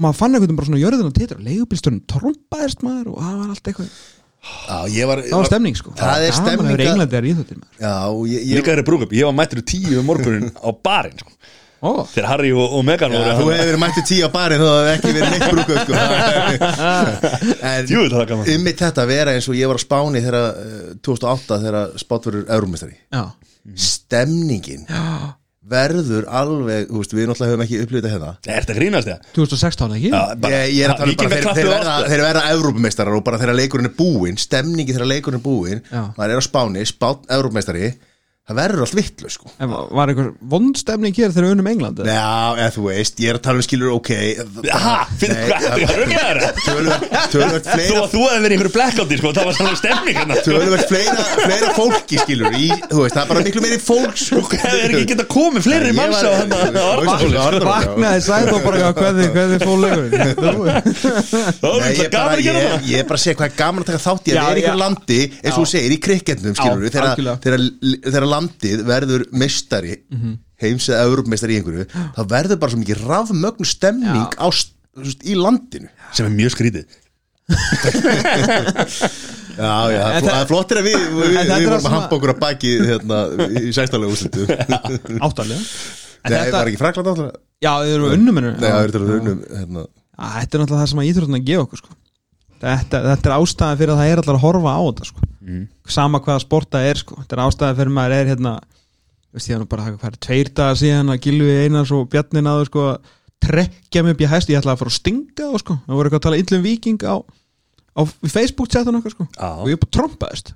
[0.00, 3.48] maður fann einhvern veginn bara svona jörðin að titra leigubilsturinn trompaðist maður og það var
[3.52, 3.88] allt eitthvað.
[4.40, 5.90] Já, ég var, það var stemning sko.
[5.98, 6.78] Það er stemning
[7.76, 7.96] já,
[8.54, 11.34] Líka þeirri brúkup, ég var mættur tíu um morgunin á barinn sko.
[11.80, 14.60] Ó, Þegar Harry og, og Meghan Já, voru þú hefur verið mættið tíu á barinn
[14.60, 15.92] þá hefði ekki verið neitt brúkuð sko.
[17.70, 18.02] en Jú,
[18.54, 22.28] ymmið þetta að vera eins og ég var á Spáni þegar eh, 2008 þegar spátt
[22.28, 23.22] verður eurumistari já,
[23.88, 24.84] stemningin
[25.70, 29.24] verður alveg, þú veist, við náttúrulega höfum ekki upplýðið hérna Er þetta grínast það?
[29.38, 30.10] 2016 ekki?
[30.12, 33.18] Já, bara- ég, ég er að tala um bara, þeir, þeir verða, þeir verða Evrópumeistarar
[33.20, 35.82] og bara þegar leikurinn er búinn stemningi þegar leikurinn er búinn
[36.18, 37.92] maður er á Spáni, Spán, Evrópumeistari
[38.50, 39.46] það verður allt vittlu sko.
[39.62, 42.00] En var einhver vondstemning hér þegar við unnum England?
[42.02, 42.10] eða?
[42.16, 44.10] Já, eða þú veist, ég er að tala um skilur ok
[44.80, 46.72] Ha, fyrir Nei, hvað, það er röglegar Þú
[47.36, 50.34] fleira að þú hefði verið í einhverju blackouti, sko, það var sannlega stemning hérna.
[50.46, 52.60] Tölvert fleira, fleira fólki skilur í,
[52.90, 55.94] Þú veist, það er bara miklu meiri fólks Þú hefði ekki getað komið fleiri Ég
[56.00, 56.50] manns á hann
[57.70, 58.78] Vaknaði- sæð og bara
[61.60, 62.14] Það var Nei, þetta ég, að
[62.66, 62.82] það.
[62.98, 64.60] er bara að segja hvað er gaman að taka þátt í að vera í
[68.34, 70.38] landið verður meistari Mhm.
[70.60, 71.86] heims eða Európmeistari í einhverju
[72.16, 74.46] þá verður bara svo mikið rafmögn stemning á,
[75.24, 76.84] í landinu Sem er mjög skrítið
[79.60, 82.38] Já, já, En það er flottir að við, við, við, vorum að hampa okkur að
[82.40, 83.16] baki hérna,
[83.60, 87.32] í sæstalega úrslutu Nei, Áttalega En það þetta, var ekki Frakland áttlega
[87.64, 89.84] já, þið eru unnuminu Nei, það er til að unnum hérna.
[90.20, 91.94] Þetta er náttúrulega það sem að íþróttina gefa okkur sko.
[92.60, 95.28] þetta, þetta er ástæða fyrir að það er allar að horfa á þetta sko.
[95.88, 97.16] Sama hvaða sporta er sko.
[97.22, 98.52] þetta er ástæða fyrir maður er hérna
[99.32, 102.66] veist ég hann bara hvað er tveir dagar síðan að Gilvi Einars og Bjarni náðu
[102.68, 105.78] sko, að trekja mig upp í hæst ég ætlaði að fara að stinga og sko.
[105.86, 107.16] það voru eitthvað að tala illum viking á,
[107.96, 109.28] á Facebook-chatun okkar sko.
[109.36, 109.48] Já.
[109.56, 110.52] og ég bara trompaðist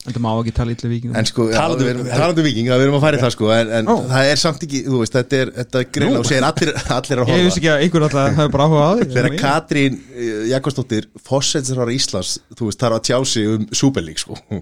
[0.00, 3.02] það má ekki tala illum viking En sko, erum- talandi um viking við erum að
[3.04, 3.94] fara í það sko En, en Ó.
[4.08, 7.20] það er samt ekki, þú veist, þetta er, þetta er greina og segir allir, allir
[7.20, 7.44] að ég horfa.
[7.50, 11.92] vissi ekki að einhver alltaf hefur bara áhuga á því Þegar Katrín eh, Jakobsdóttir Fossetsar
[11.92, 14.38] Íslands, þú veist, þarf að tjá sig um Super League sko.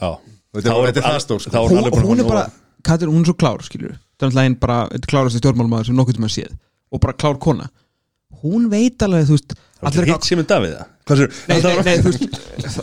[0.00, 0.10] Já
[0.56, 1.66] Þetta er- þetta er það stór, sko.
[1.68, 2.44] hún, hún er bara,
[2.86, 5.90] Katrin, hún er svo klár skilur það er alltaf einn bara, þetta klárast í stjórnmálmaður
[5.90, 6.54] sem nokkuð tíma séð.
[6.94, 7.66] Og bara klár kona.
[8.40, 9.52] Hún veit alveg, þú veist
[9.84, 10.95] allir hitt sem er Davíð það Hvað sér?
[11.46, 12.22] Nei, nei, nei, veist,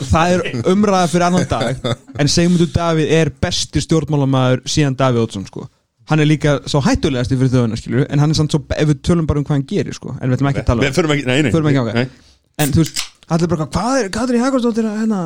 [0.07, 1.87] það er umræða fyrir annan dag
[2.23, 5.65] en Sigmundur Davíð er besti stjórnmálamaður síðan Davíð Ótsson sko.
[6.11, 9.01] hann er líka svo hættulegasti fyrir þjóðuna skilur en hann er samt svo, ef við
[9.07, 10.15] tölum bara um hvað hann gerir sko.
[10.19, 10.93] en við ætlum ekki að tala um það.
[12.63, 12.99] En þú veist,
[13.33, 15.21] allir bara, hvað er Katrín Hakarsdóttir að hérna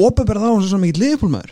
[0.00, 1.50] opinbera þá hún sem svo mikið liðbólmaður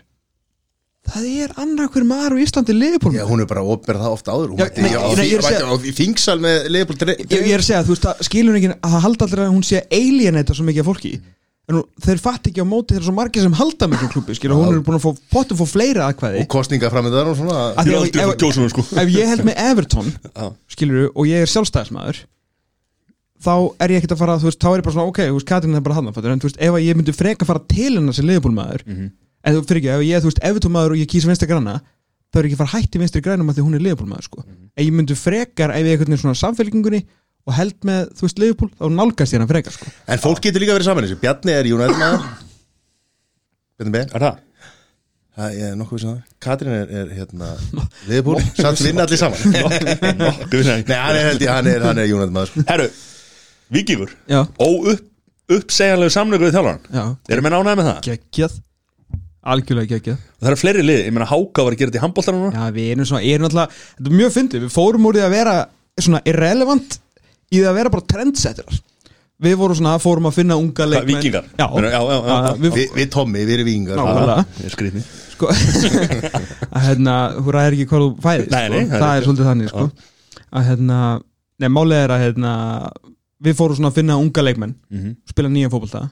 [1.02, 3.64] það er annar hver maður á Íslandi Já, liðbólmaður hún er bara
[3.98, 4.48] það ofta áður.
[4.52, 7.02] Hún Já, mætti nei, á nei, ég að mætti segja- á því þingsal með Leopold
[7.02, 9.52] ég, ég er að segja, þú veist, það skilur ekki að það halda allir að
[9.56, 11.12] hún sé alienata svo mikið af fólki.
[11.70, 14.12] En nú, þeir fatt ekki á móti þeir eru svo margir sem halda með þessum
[14.16, 17.36] klubbi skilur, hún er búin að fá, pottum fá fleira aðkvæði og kostninga framöndar og
[17.38, 18.82] svona Ég er að- aldrei fyrir ef- sko.
[18.98, 20.52] ef ég held með Everton Já.
[20.74, 22.18] skilur, og ég er sjálfstæðismæður
[23.42, 25.36] þá er ég ekkert að fara þú veist, þá er ég bara svona, ok, þú
[25.38, 26.12] veist, Katrín er bara hann en
[26.42, 29.10] þú veist, ef að ég myndi freka fara til hennar sem liðbúlmaður Mhm.
[29.44, 31.80] En þú fyrir ekki, ef ég, þú veist, Everton maður og ég kýsa vinstri græna
[32.32, 34.44] þá er ég ekki að fara hætti vinstri grænum að því hún er liðbúlmaður sko.
[34.46, 34.70] Mhm.
[34.76, 37.02] en ég myndi frekar ef ég eitthvað svona samfélkingunni
[37.46, 39.90] og held með, þú veist, liðbúl þá nálgast ég hann frekar sko.
[40.08, 41.18] En fólk getur líka verið saman þessu.
[41.20, 42.24] Bjarni er United maður.
[43.78, 44.40] Bjarni B Er það?
[45.32, 46.24] Það er nokkuð sem það.
[46.44, 47.46] Katrín er, er hérna
[48.10, 49.38] Leopold Samt vinna allir saman.
[50.52, 52.64] Við Nei, hann er held ég, hann er, hann er United maður sko.
[52.68, 52.88] Herru,
[53.72, 54.12] Víkingur.
[54.28, 55.06] Já, Óupp,
[55.56, 58.02] uppsegjanlegu samleikur í þjálfaran já, Erum við ánægð með það?
[58.06, 58.58] geggjað
[59.42, 62.04] algjörlega geggjað Og það eru fleiri lið, ég meina Háka var að gera þetta í
[62.04, 65.18] handbóltar núna Já, við erum svona, erum alltaf, þetta er mjög fyndið, við fórum úr
[65.18, 65.54] því að vera
[66.02, 66.98] svona irrelevant
[67.52, 68.78] í því að vera bara trendsetterar.
[69.42, 71.16] Við vorum svona, fórum að finna unga leikmenn.
[71.18, 71.48] víkingar?
[71.58, 72.52] Já, já, já, já, já.
[72.62, 74.44] Við, Vi, Við Tommy, við erum vikingar Nákvæmlega.
[74.62, 75.02] Ég er skrýtni
[75.32, 75.48] sko,
[76.76, 78.92] að hérna, þú ræðir ekki hvað þú fæðist, Nei, nei, sko.
[78.92, 79.26] það er það er rétt.
[79.26, 79.84] svolítið þannig, sko.
[80.52, 80.98] Að hérna,
[81.64, 82.52] nei, málið er að hérna,
[83.42, 85.14] við fórum svona að finna unga leikmenn, Mhm.
[85.32, 86.04] spila nýja fótbolta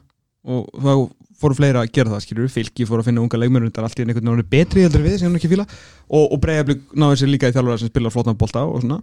[0.44, 0.92] og þá
[1.40, 3.98] fóru fleira að gera það skilur fylki fóru að finna unga leikmenn þetta er allt
[4.00, 5.64] í einhvern veginn betri heldur við sem hann ekki fíla.
[6.10, 9.00] Og, og Breiðablík náði sér líka í þjálfara sem spila flottan bolta og svona.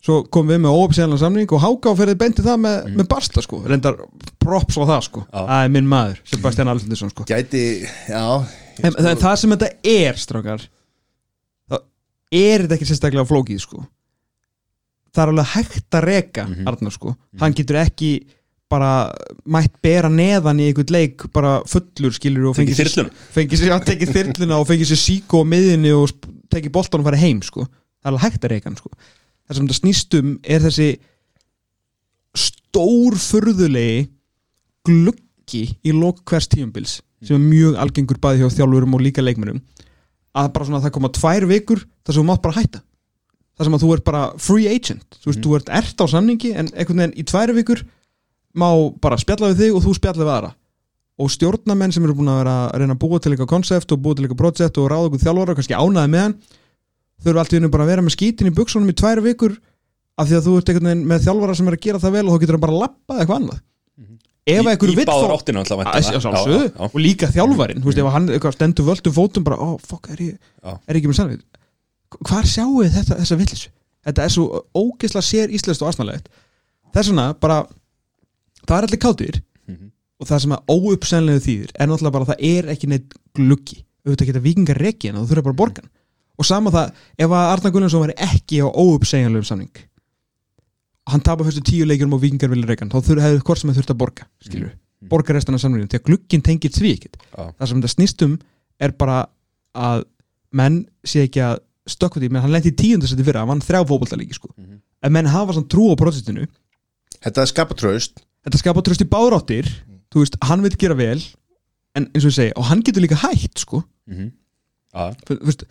[0.00, 3.58] Svo kom við með óöpsæðan samning og Háká ferði beintið það með, með Barsta sko.
[3.68, 3.98] Reyndar
[4.40, 5.24] props á það sko.
[5.28, 7.26] Það er minn maður, Sebastian Alfredesson sko.
[7.28, 7.64] Gæti,
[8.08, 8.22] já.
[8.80, 10.64] En, það, það sem þetta er strákar
[11.68, 11.76] þá
[12.40, 13.82] er þetta ekki sérstaklega flókið sko.
[15.12, 16.68] Það er alveg hægt að reka Mhm.
[16.70, 18.10] Arnar sko, hann getur ekki
[18.70, 18.90] bara
[19.50, 22.90] mætt bera neðan í einhvern leik bara fullur skilur og fengið sér,
[24.14, 24.60] þyrluna.
[24.60, 26.14] og fengið sér síkó á miðinni og
[26.52, 27.66] tekið boltan og farið heim sko.
[27.66, 28.92] Það er alveg hægt að reyka hann sko.
[29.46, 30.88] Það sem þetta snýst um er þessi
[32.44, 34.04] stórfurðulegi
[34.86, 39.58] gluggi í lok hvers tíumbils sem er mjög algengur bæði hjá þjálfurum og líka leikmennum
[40.38, 42.82] að bara svona það koma tvær vikur þar sem þú mátt bara hætta.
[43.58, 45.18] Þar sem að þú ert bara free agent.
[45.18, 47.82] Þú veist, þú ert ert á samningi en einhvern veginn í tvær vikur
[48.56, 48.68] má
[49.00, 50.50] bara spjalla við þig og þú spjalla við aðra.
[51.20, 54.00] Og stjórnamenn sem eru búin að vera að reyna að búa til eitthvað konsept og
[54.00, 56.36] búa til eitthvað projekt og ráða okkur þjálfara og kannski ánaði með hann
[57.20, 59.58] þau eru allt í hennu bara að vera með skítin í buksunum í tvær vikur
[60.20, 62.24] af því að þú ert einhvern veginn með þjálfara sem er að gera það vel
[62.24, 63.60] og þá getur það bara að lappa eitthvað annað.
[64.50, 66.68] Ef að einhver Í vill báðar fá- áttina alltaf Að- að sjálfsögðu.
[66.80, 70.16] og líka þjálfarin, þú veist, ef hann eitthvað stendur völdum fótum bara, ó, fokk, er
[70.16, 71.44] ég er ég ekki með sannveit
[72.26, 73.68] hvar sjáu þetta, þessa villis
[74.08, 76.26] þetta er svo ógeðslega sér íslenskt og asnalegt.
[76.96, 77.60] Þess vegna bara
[78.70, 79.40] það er allir kátir
[79.70, 79.90] Mhm.
[80.20, 83.84] og það sem að óuppsennlegu þýðir er náttúrulega bara að það er ekki neitt gluggi.
[84.06, 85.90] Auðvitað geta vikingar reiki en þú þurfa bara að borga hann
[86.40, 89.82] og sama það, ef að Arna Gunnarsson var ekki á óuppsennlegum samning
[91.10, 93.92] hann tapar fyrstu tíu leikjum og vikingar vilja reiki hann, þá hefur hvort sem þurft
[93.92, 94.72] að borga skilur,
[95.10, 97.16] borga restan af samningum því að glugginn tengir því ekkert.
[97.36, 97.52] Já.
[97.58, 98.38] það sem þetta snýst um
[98.80, 99.18] er bara
[99.74, 100.04] að
[100.52, 101.58] menn sé ekki að
[101.90, 104.48] stökkva því, menn hann lendi í tíundasætti fyrra hann vann þrjá fótboltalíki sko.
[104.56, 104.80] Mhm.
[105.02, 106.46] en menn hafa svona trú á projektinu
[107.20, 109.68] Þetta skapa tröst þetta skapa tröst í báðráttir
[110.10, 111.18] þú veist, hann vil gera vel
[111.98, 113.82] en eins og ég segi, og hann getur líka hægt sko,
[115.26, 115.66] þú veist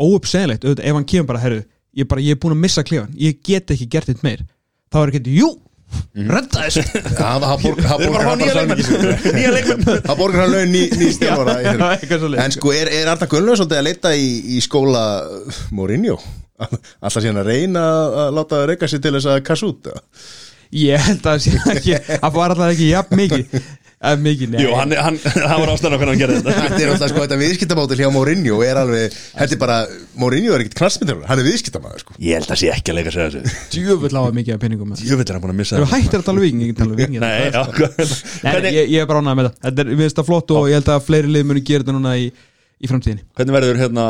[0.00, 1.64] óuppsegilegt, auðvitað, ef hann kemur bara herru,
[1.96, 4.46] ég, bara, ég er búin að missa klefan, ég get ekki gert þetta meir,
[4.90, 5.50] þá er ekki, jú
[6.14, 6.82] redda þessu.
[7.98, 9.24] Við erum bara hann nýja leikmenn.
[9.34, 9.88] Nýja leikmenn.
[10.06, 11.72] Hann borgar hann laun ný, ný stjálfara í.
[11.72, 15.02] Eitthvað svoleiðis, En sko, er, er Arna Gunnlaug svolítið að leita í, í skóla
[15.74, 16.14] Mourinho?
[17.02, 17.84] Alltaf síðan að reyna
[18.26, 20.04] að láta reyka sér til þess að kassa út eða?
[20.76, 21.94] Ég held að það sé ekki
[22.24, 23.60] að var alltaf ekki jafn mikið.
[24.00, 24.62] Mikið, nei.
[24.64, 26.52] Jú, hann, hann, hann var ástæðan á hvernig hann gerði þetta.
[26.56, 29.76] Þetta er alltaf sko, þetta viðskiptamótil hjá Mourinho er alveg, þetta er bara,
[30.22, 32.16] Mourinho er ekkit knastmyndur, hann er viðskiptamæður sko.
[32.24, 33.52] Ég held að sé ekki að leika sér þessu.
[33.74, 35.02] Djöfull á að mikið af peningum með.
[35.04, 37.52] Jöfell er hann búin að missa þú hættir að tala viking, ég tala viking Nei,
[37.52, 39.58] já Nei, hvernig, ég, ég er bara ánægð með það.
[39.66, 41.96] Þetta er, við veist það flott og ég held að fleiri lið muni gera þetta
[41.98, 42.24] núna í,
[42.80, 43.28] í framtíðinni.
[43.36, 44.06] Hvernig verður hérna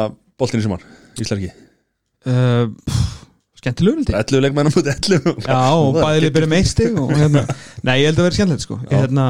[3.61, 4.17] Skemmtilegur held ég.
[4.25, 7.43] 11 leikmennum út 11 Já, og bæðileg byrja með eitt stig og hérna
[7.87, 8.79] Nei, ég held að vera skemmtilegt sko.
[8.87, 8.95] Já.
[9.03, 9.27] hérna,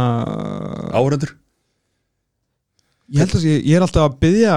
[0.95, 1.33] Áhörundur
[3.11, 4.57] Ég held að ég, ég er alltaf að byggja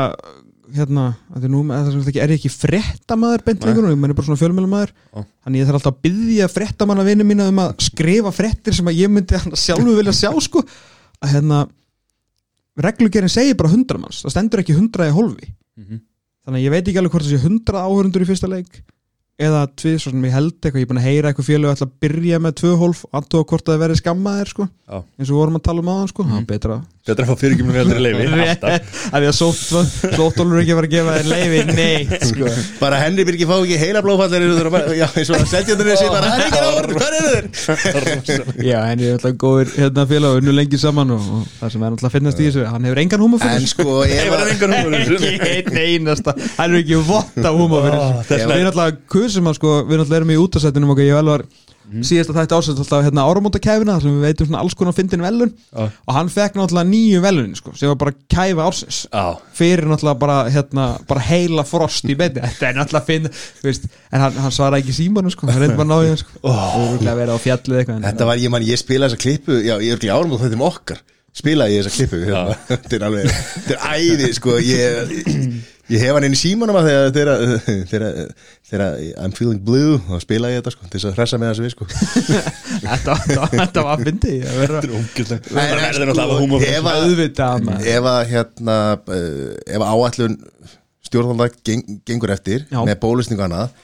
[0.74, 4.06] hérna, að því nú að það sem ekki, er ég ekki fréttamaður beint lengur, ég
[4.08, 5.24] er bara svona fjölmjölamaður Já.
[5.46, 9.00] þannig ég þarf alltaf að byggja fréttamanna vinnu mína um að skrifa fréttir sem að
[9.02, 10.64] ég myndi hann sjálfu vilja sjá sko.
[11.24, 11.60] Að hérna
[12.88, 15.52] reglugerinn segir bara 100 manns, það stendur ekki 100 í hólfi.
[15.82, 16.02] Mhm.
[16.46, 18.82] þannig að ég veit ekki alveg hvort það sé 100 áhörundur í fyrsta leik
[19.42, 21.88] eða tvið, svo sem ég held eitthvað ég er búin að heyra eitthvað félög ætla
[21.90, 24.98] að byrja með tvö hólf og aðtóa hvort það verði skammaðir sko Já.
[25.02, 27.36] eins og við vorum að tala um aðan sko, það er betra Betra að fá
[27.42, 28.92] fyrirgjumlega heldur í leifi Alltaf.
[29.12, 29.36] Að því að
[30.16, 32.52] sóttólur ekki að fara að gefa þér leifi neitt sko.
[32.80, 34.46] Bara Henry Birgir fá ekki heila blóðfallir
[34.96, 37.44] Já, eins og að setja þetta þessi bara, það er ekki áður, hvað er þeir?
[38.70, 41.92] já, henni er alltaf góður hérna félag unnu lengi saman og, og það sem er
[41.92, 44.40] alltaf að finnast í þessu hann hefur engan húma En fyrir sko, Nei, ef var
[44.40, 45.18] það að engan í þessu?
[45.58, 46.38] ekki einasta.
[46.56, 48.24] Hann er ekki vott af húma fyrir þessu.
[48.32, 49.76] Þess við erum alltaf kusum að sko.
[49.92, 50.32] Við erum
[51.20, 51.44] alltaf
[51.84, 54.96] Elvar síðast að þetta ásett alltaf hérna áramótakæfina þar sem við veitum svona alls konar
[54.98, 55.84] fyndin velun Já.
[56.08, 59.00] og hann fekk náttúrulega nýju velunin sko sem var bara kæfa ársins.
[59.12, 59.26] Já,
[59.58, 63.30] fyrir náttúrulega bara, hérna, bara heila frost í beinni, þetta er náttúrulega finn
[63.64, 66.22] veist, en hann, hann svara ekki símanu sko, hann reyndi bara að ná í hann
[66.24, 66.40] sko.
[68.00, 70.60] en- Þetta var, ég man, ég spilaði þessa klippu Já, ég er ekki og þetta
[70.60, 71.04] um okkar.
[71.34, 72.58] Spilaði ég þessa klippu hérna.
[72.70, 73.30] Þetta er alveg,
[73.68, 76.86] þetta er æði Sko, ég Ég hef hann inn í símanum að
[78.72, 78.84] þegar
[79.20, 81.88] I'm feeling blue og spila ég þetta sko, þess að hressa með þessu við sko
[82.88, 87.04] þetta, var fyndi að vera þetta er hafa húmor ef að-
[88.32, 90.38] hérna uh, ef að áætlun
[91.04, 92.80] stjórnvalda geng, gengur eftir Já.
[92.88, 92.96] með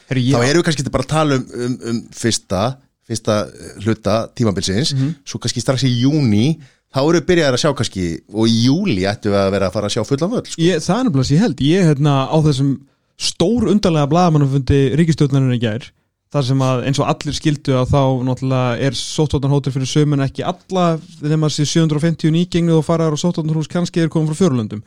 [0.10, 2.62] Herru, ég- þá erum við kannski bara að tala um, um, um fyrsta,
[3.10, 5.12] fyrsta eh, hluta tímabilsins, Mhm.
[5.28, 6.48] svo kannski strax í júni,
[6.90, 9.76] þá eru við byrjaðar að sjá kannski og í júli ættum við að vera að
[9.78, 10.62] fara að sjá fullan völd sko.
[10.64, 12.72] ég, það er nefnilega sem ég held ég hérna á þessum
[13.20, 15.90] stór undarlega blaðamannafundi ríkistjórnarinn í gær
[16.30, 20.44] þar sem að eins og allir skildu að þá náttúrulega er sóttóttanhóttur fyrir sömun ekki
[20.46, 20.88] alla
[21.20, 24.84] þegar maður sé 750 nýgengnu og faraður á sóttóttanhús kannski er komið frá fjörlöndum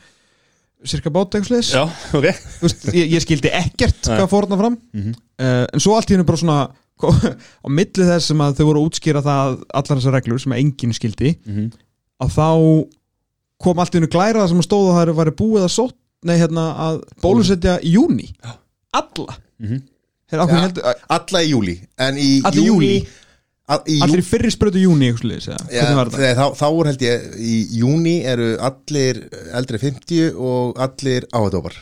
[0.87, 1.83] cirka bát eitthvað slis Já,
[2.15, 2.27] ok
[2.63, 4.17] veist, ég, ég skildi ekkert Nei.
[4.19, 5.13] hvað fórna fram Mhm.
[5.39, 6.61] uh, en svo allt í hennu bara svona
[7.67, 10.95] á milli þess sem að þau voru að útskýra það allar þessar reglur sem enginn
[10.95, 11.73] skildi Mhm.
[12.23, 12.49] Að þá
[13.63, 16.67] kom allt í hennu glæra sem að stóða það væri búið að sótt nei hérna
[16.87, 18.29] að bólusetja í júni
[18.93, 19.37] alla.
[19.59, 19.83] Mhm.
[20.33, 20.63] Þeir ákveð Ja.
[20.65, 23.07] heldur, alla í júli en í í júlí?
[23.69, 25.09] All, í allir jú, í fyrri sprötu júni
[25.71, 31.27] ja, var þá, þá er held ég í júni eru allir eldri 50 og allir
[31.33, 31.77] áhættópar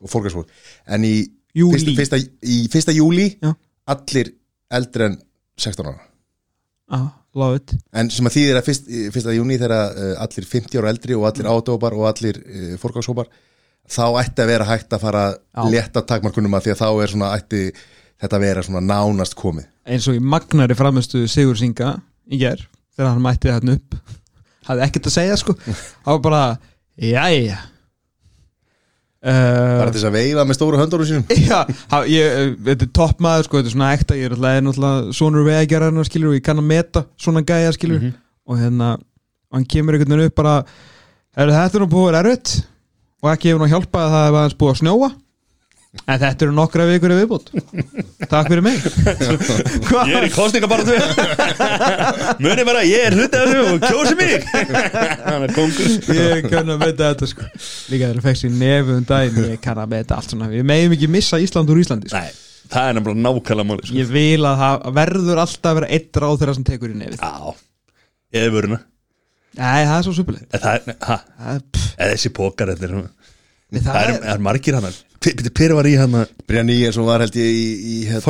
[0.00, 0.48] og fólkarsfólk
[0.86, 3.52] en í fyrsta, fyrsta, í fyrsta júli Já.
[3.86, 4.32] allir
[4.70, 5.18] eldri en
[5.58, 6.00] 16 ára.
[6.88, 7.25] Ah, it
[7.96, 11.26] en sem að þýðir að fyrst, fyrsta júni þegar uh, allir 50 ára eldri og
[11.30, 13.30] allir áhættópar og allir uh, fólkarsfólkar
[13.86, 17.12] þá ætti að vera hægt að fara að létta takmarkunum að því að þá er
[17.12, 17.62] svona ætti
[18.16, 19.68] þetta að vera svona nánast komið.
[19.86, 21.92] Eins og í magnari framistu Sigur Singa
[22.26, 22.64] í ger,
[22.96, 23.98] þegar hann mætti þarna upp
[24.66, 25.54] hafði ekkert að segja sko.
[26.06, 26.42] Var bara,
[26.98, 27.60] jæja
[29.26, 31.24] bara uh, til þess að veifa með stóru höndunum sínum.
[31.48, 31.58] Já,
[31.90, 35.46] ha, ég, eh, þetta er toppmaður sko, þetta er svona ekta, ég er alltaf, sonur
[35.48, 38.08] vegagerðarinn skilur og ég kann að meta svona gæja skilur
[38.46, 38.94] og hérna,
[39.50, 40.56] og hann kemur einhvern veginn upp bara,
[41.36, 42.56] er þetta nú búið að erfitt
[43.24, 45.10] og ekki hefur nú hjálpað að það hefur aðeins búið að snjóa
[46.06, 47.48] En þetta eru nokkra vikur í viðbútt
[48.30, 48.76] Takk fyrir mig.
[50.06, 50.94] Ég er í kostningabaratu
[52.42, 54.46] Muni bara, ég er hluti af þessu og kjósi mig.
[55.26, 55.92] Hann er kongur.
[56.16, 57.46] Ég kann að veit þetta sko.
[57.92, 60.50] Líka þegar það fekst í nefu um daginn Ég kann að veit allt svona.
[60.52, 62.22] Við megum ekki missa Ísland úr Íslandi sko.
[62.22, 62.34] Nei,
[62.72, 63.98] það er nefnilega nákvæmlega máli sko.
[64.00, 67.22] Ég vil að það verður alltaf að vera eitt ráð þeirra sem tekur í nefið.
[67.22, 67.56] Já,
[68.38, 68.80] ég er vöruna.
[69.56, 74.10] Nei, það er svo supulegt Það er, Það er- þessi pókar er, Það Það er,
[74.18, 74.88] er er margir hann
[75.20, 76.14] Pétur var í hann
[76.46, 78.20] Brynja Níels og var held ég í, í hérna,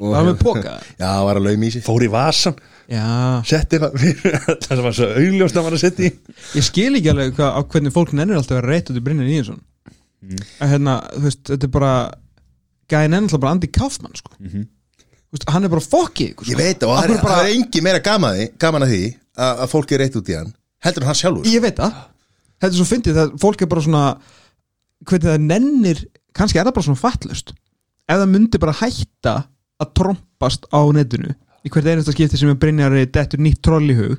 [0.00, 0.72] og Það er með póka
[1.02, 1.82] já, var að laum í sig.
[1.86, 2.56] Fór í vasan
[2.90, 3.40] Já.
[3.48, 6.10] Setti Það sem var svo augljóst að var að setja í.
[6.58, 9.04] Ég skil ekki alveg hvað, á hvernig fólk nennir alltaf að vera reyt út í
[9.06, 9.62] Brynjar Níðinsson
[10.24, 10.38] Mm.
[10.64, 11.88] að hérna, þú veist, þetta er bara
[12.88, 14.30] gæðin enn alltaf bara Andi Kaufmann sko.
[14.40, 14.62] Mhm.
[14.64, 16.62] þú veist, hann er bara fokkið ykkur, ég sko.
[16.62, 19.00] veit og það er, bara- það er engi meira gaman, að gaman að því
[19.36, 20.54] að, að fólk er reitt út í hann.
[20.86, 21.44] Heldur en hann sjálfur.
[21.52, 21.98] Ég veit það,
[22.56, 24.04] þetta er svo fyndið það fólk er bara svona
[25.08, 26.04] hvernig það nennir,
[26.36, 29.34] kannski er það bara svona fattlust ef það myndi bara hætta
[29.82, 31.32] að trompast á netinu
[31.64, 34.18] í hvert einasta skipti sem er Brynjari dettur nýtt troll í hug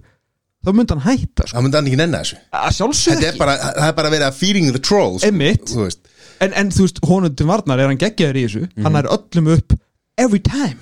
[0.65, 1.53] þá myndi hann hætta sko.
[1.57, 2.37] það myndi hann ekki nenni þessu.
[2.57, 6.09] Að sjálfsög Þetta er bara, það er bara verið að feeding the trolls veist.
[6.41, 8.63] en, en þú veist, honum til varnar er hann geggjaður í þessu.
[8.81, 9.75] Hann er öllum upp
[10.17, 10.79] every time.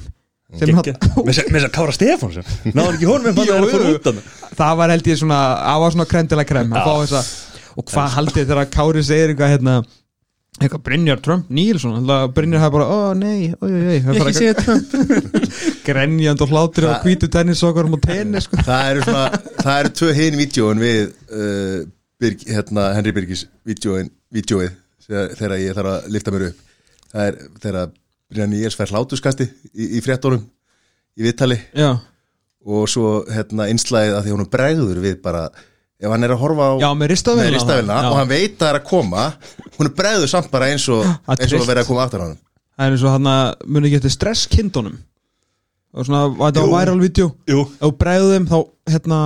[0.53, 0.85] Sem hann,
[1.25, 2.35] Með þess að Kára Stefáns
[2.77, 3.93] Náður ekki honum að Jú, það er að fór jú.
[3.97, 4.19] út hann
[4.59, 7.21] það var held ég svona það var svona kremdilega krem að fá þessa,
[7.77, 9.75] og hvað haldið þegar Kári segir eitthvað hérna
[10.61, 12.05] eitthvað Brynjar Trump Nílsson
[12.35, 14.77] Brynjar hafa bara, ó nei, oi, oi, oi
[15.87, 18.61] grenjand og hlátur og hvítu tennissokkarum og tennis sko.
[18.61, 19.25] það eru svona
[19.63, 21.83] það eru tvö hinn vídjóin við uh,
[22.23, 24.71] Birg, hérna, Henry Birgis vídjóin, vídjóið
[25.07, 26.61] þegar, ég þarf að lifta mér upp.
[27.11, 27.91] Það er þegar
[28.31, 30.43] Brynja Níels fær hlátuskasti í, í fréttónum
[31.19, 31.57] í viðtali.
[31.75, 31.89] Já,
[32.63, 35.43] og svo hérna einslæðið að því hún bregður við bara
[36.01, 38.09] ef hann er að horfa á já, með ristavélina með ristavélina Já.
[38.09, 39.25] og hann veit að það er að koma
[39.77, 42.03] hún er bregður samt bara eins og Það er eins og að vera að koma
[42.07, 42.37] aftur á hann
[42.73, 44.97] það er eins og hann að muni ekki eftir stresskindunum?
[45.93, 48.57] Og svona, var þetta á viral video Jú, ef þú bregðu þeim þá,
[48.89, 49.19] hérna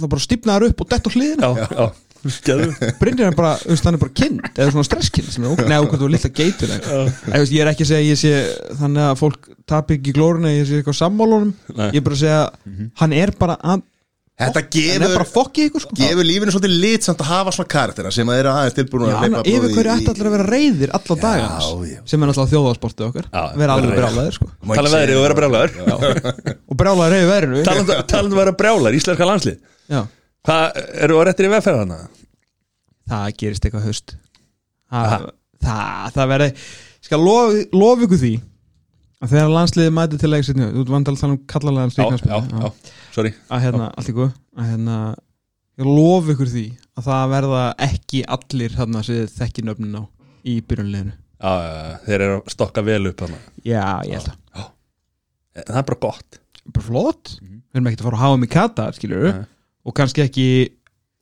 [0.00, 1.50] þá bara stífnaður upp og dett á hliðina.
[1.52, 1.86] Já, já.
[2.26, 3.50] Skeðu Brynjar er bara,
[3.84, 6.30] hann er bara kind eða svona stresskind sem er óg- Nei, okkur þú er lilla
[6.34, 8.32] geitur Ég er ekki að segja að ég sé
[8.80, 11.90] þannig að fólk tapi ekki glóruna ég sé eitthvað sammálunum Nei.
[11.92, 12.40] ég er bara að segja
[13.02, 13.84] hann er bara að,
[14.36, 15.22] þetta gefur,
[15.64, 15.96] ykkur sko.
[15.96, 19.22] gefur lífinu svolítið lit samt að hafa svona karaktera sem að eru aðeins tilbúin að
[19.22, 21.46] hleypa yfir hverju ætti allir að vera reyðir alla daga
[21.88, 21.96] já.
[22.12, 23.30] sem er alltaf þjóðasportið okkar.
[23.32, 24.50] Já, vera alveg vera brjálaðir sko.
[24.66, 25.72] Tala um veðrið og vera brjálaður.
[26.70, 30.00] Og brjálaðir yfir verinu Talandi talandi um að vera brjálaður, íslenska landslið Já,
[30.46, 31.98] Hvað, eru þú réttir í vegferð hana?
[33.10, 34.14] það gerist eitthvað haust.
[34.90, 35.26] Það,
[35.66, 36.50] það, það verði
[37.22, 38.32] lofa lof ykkur því.
[38.36, 38.55] að
[39.24, 42.72] þegar landsliðið mæti til leiksinu þú vant að tala um kallalega Já, já, já,
[43.14, 43.32] sorry.
[43.48, 44.96] Að hérna, allt í góð að hérna,
[45.80, 46.64] ég lof ykkur því
[46.96, 50.02] að það verða ekki allir þarna sem þið þekki nöfnin á
[50.46, 54.32] í byrjunleginu Já, já, já, þeir eru að stokka vel upp hana já, ég held
[54.32, 54.70] að,
[55.56, 56.38] Það er bara gott.
[56.68, 57.30] Bara flott.
[57.40, 59.44] Við erum ekki að fara að hafa mig kata, skilur Nei.
[59.88, 60.46] og kannski ekki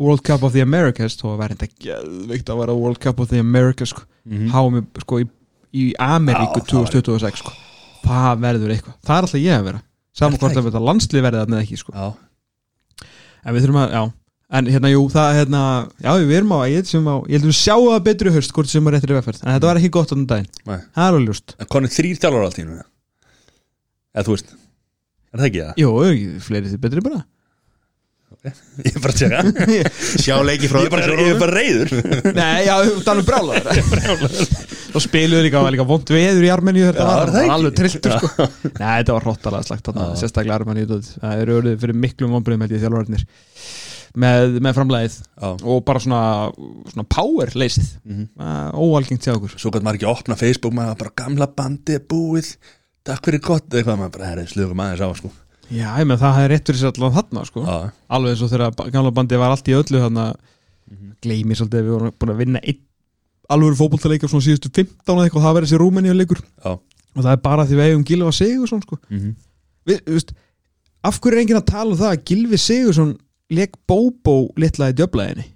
[0.03, 3.31] World Cup of the Americas þó að verði þetta geðvikt að vera World Cup of
[3.31, 4.03] the Americas sko.
[4.27, 4.49] Mhm.
[4.51, 5.29] hafa mig sko í,
[5.71, 7.53] í Ameríku Já, það 2026 sko.
[8.05, 9.81] Það verður eitthvað, það er alltaf ég að vera.
[10.15, 12.11] Saman hvort að þetta landslið verði þarna ekki sko.
[13.45, 14.03] En við þurfum að, já.
[14.55, 15.61] En hérna, jú, það, hérna,
[16.05, 18.53] já, við erum á ég, sem á, ég heldur við sjáum það betri í haust
[18.55, 20.51] hvort sem er réttir í vegferð, en þetta var ekki gott á þann daginn.
[20.69, 20.77] Nei.
[20.95, 22.77] Það er alveg ljúst, En konið þrýr þjálfur allt í nú
[24.15, 25.81] Eða þú veist Er það ekki það?
[25.83, 25.91] jú,
[26.47, 27.21] fleiri því betri bara
[28.45, 29.91] Ég er bara að tjekka
[30.25, 31.93] sjá leiki frá Ég er bara, reyður
[32.37, 32.75] Nei, já,
[33.07, 34.43] það er brálaður
[34.95, 38.47] Þá spiluðu líka, líka vond veður í Armeníu þetta var, alveg trilltur sko.
[38.77, 39.89] Nei, þetta var hróttalega slagt
[40.21, 41.01] sérstaklega Armeníu.
[41.17, 43.25] Það eru orðið fyrir miklum vonbröðum held ég þjálfararnir.
[44.23, 45.49] Með, með framlæðið Já.
[45.67, 46.21] Og bara svona,
[46.93, 48.29] svona power leysið Mhm.
[48.39, 49.57] uh, óalgengt hjá okkur.
[49.59, 52.53] Svo gæt maður ekki opna Facebook maður bara gamla bandi búið.
[53.05, 55.33] Takk fyrir gott eitthvað maður bara herri slugum aðeins á sko
[55.73, 57.63] Já, ég með það er rétt fyrir sér allan þarna sko.
[58.13, 60.27] Alveg eins og þegar gamla bandi var allt í öllu þarna
[61.25, 62.61] gleymi svolítið að við vorum búin að vinna
[63.55, 66.75] alveg fótboltaleik svona síðustu 15 eða eitthvað og það verið þessi Rúmeníu leikur já
[67.15, 68.99] og það er bara því við eigum Gilva Sigursson sko.
[69.09, 69.35] Mhm.
[69.87, 70.33] við, við veist,
[71.05, 73.13] af hverju er enginn að tala um það að Gilvi Sigursson
[73.55, 75.51] leik Bóbó litla í djöflaðinni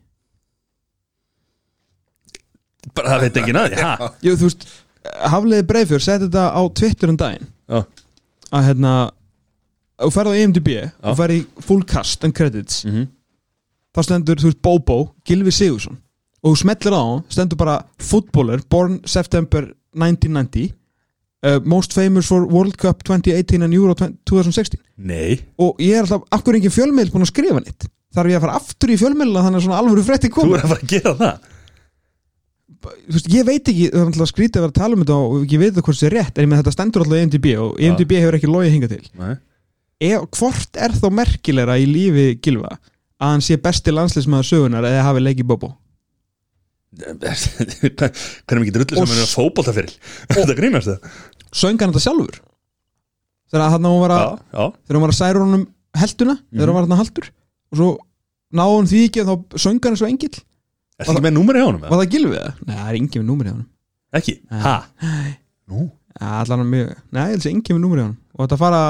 [2.94, 4.10] Bara það veit ekki naði ha?
[4.24, 4.66] Jú, þú veist,
[5.32, 7.82] Hafliði Breifjör setti þetta á Twitter um daginn Já,
[8.54, 8.92] að hérna
[9.98, 10.68] þú ferð á IMDb
[11.02, 13.08] og ferð í full cast and credits Mhm.
[13.96, 15.98] þá stendur, þú veist, Bóbó, Gilvi Sigursson
[16.42, 20.72] og þú smellir á hann, stendur bara footballer, born September 1990
[21.44, 25.40] uh, most famous for World Cup 2018 and Euro 20, 2016 Nei.
[25.58, 28.56] Og ég er alltaf, er engin fjölmiðl búin að skrifa nýtt þarf ég að fara
[28.58, 31.14] aftur í fjölmiðla þannig að svona alvöru frétti Þú koma er að fara að gera
[31.18, 31.40] það.
[32.78, 35.16] Þú veist, ég veit ekki, það er alltaf skrítið að vera að tala um þetta
[35.18, 37.22] og ég veit það hvort það er rétt en ég með þetta stendur alltaf í
[37.26, 39.08] IMDb og IMDb hefur ekki logið hingað til.
[39.18, 39.34] Nei.
[40.00, 42.76] E, hvort er þó merkilegra í lífi Gilva
[43.18, 45.72] að hann sé besti landsliðsmaður sögunar eða hafi leikið Bobo
[46.98, 49.92] hvernig mikið drullu sem er s- fótboltaferil
[50.32, 51.16] þetta grínast það.
[51.52, 52.38] söng hann þetta sjálfur?
[53.52, 54.24] Þegar hann var að,
[54.92, 55.66] hann var að særa honum
[55.98, 57.28] helduna, þegar hann var hann haldur.
[57.72, 57.88] Og svo
[58.58, 60.32] náði hann því ekki og þá söng hann og engil
[60.98, 61.82] er það ekki með númeri á honum?
[61.84, 61.90] eða?
[61.92, 62.62] var það Gilvi það?
[62.68, 63.68] Nei, það er engin með númerið á honum.
[64.18, 64.34] Ekki,
[64.64, 64.76] ha?
[65.68, 65.84] Nú,
[66.18, 68.82] allan hann mjög, nei, ég held að engin með númerið á honum og þetta fara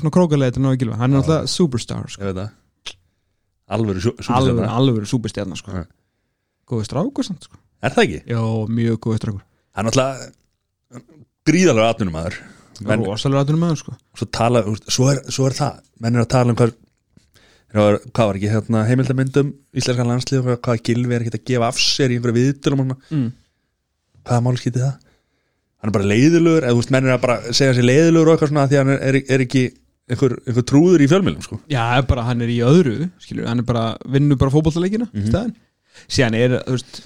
[0.00, 2.24] svona krókalega til náðu Gilvi hann er alltaf superstar sko.
[3.70, 4.70] alvöru súperstjarna.
[4.72, 5.84] alveg superstjarnar sko.
[6.70, 7.60] Góði strákur samt sko.
[7.82, 8.22] er það ekki?
[8.32, 8.42] já,
[8.80, 9.42] mjög góði strákur
[9.76, 11.02] hann er alltaf
[11.48, 12.16] gríðalega atvinnum
[12.80, 13.96] menn, rosalega með hann sko.
[14.16, 16.74] svo, tala, svo, er, svo er það menn er að tala um hvað
[17.70, 21.78] hvað var, ekki hérna, heimildamindum íslenskan landslið, hvað, hvað Gilvi er ekki að gefa af
[21.78, 22.96] sér í og svona.
[23.14, 23.28] mm.
[24.26, 25.09] hvaða máli skipti það
[25.80, 28.34] hann er bara leiðilegur eða þú veist, menn er að bara segja sér leiðilegur og
[28.36, 29.64] eitthvað svona því að hann er, er, er ekki
[30.10, 31.60] einhver, einhver trúður í fjölmjölum sko.
[31.70, 35.30] já, bara hann er í öðru skilur, hann er bara, vinnur bara fótbollaleikina mm.
[35.30, 35.54] -hmm.
[36.06, 37.00] síðan er, þú veist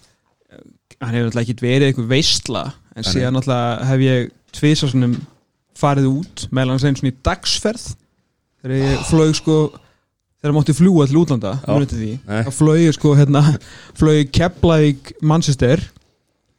[1.01, 2.65] hann hefur náttúrulega ekki verið eitthvað veistla
[2.95, 3.13] en Nei.
[3.13, 5.17] síðan náttúrulega hef ég tvisa svonum
[5.79, 7.87] farið út meðlan einn svona í dagsferð
[8.63, 9.57] þegar ég flög sko
[10.39, 12.13] þegar mátti fljúa til útlanda munið til því,
[12.47, 13.43] þá flög ég sko hérna,
[13.99, 15.83] flög ég Keflavík Manchester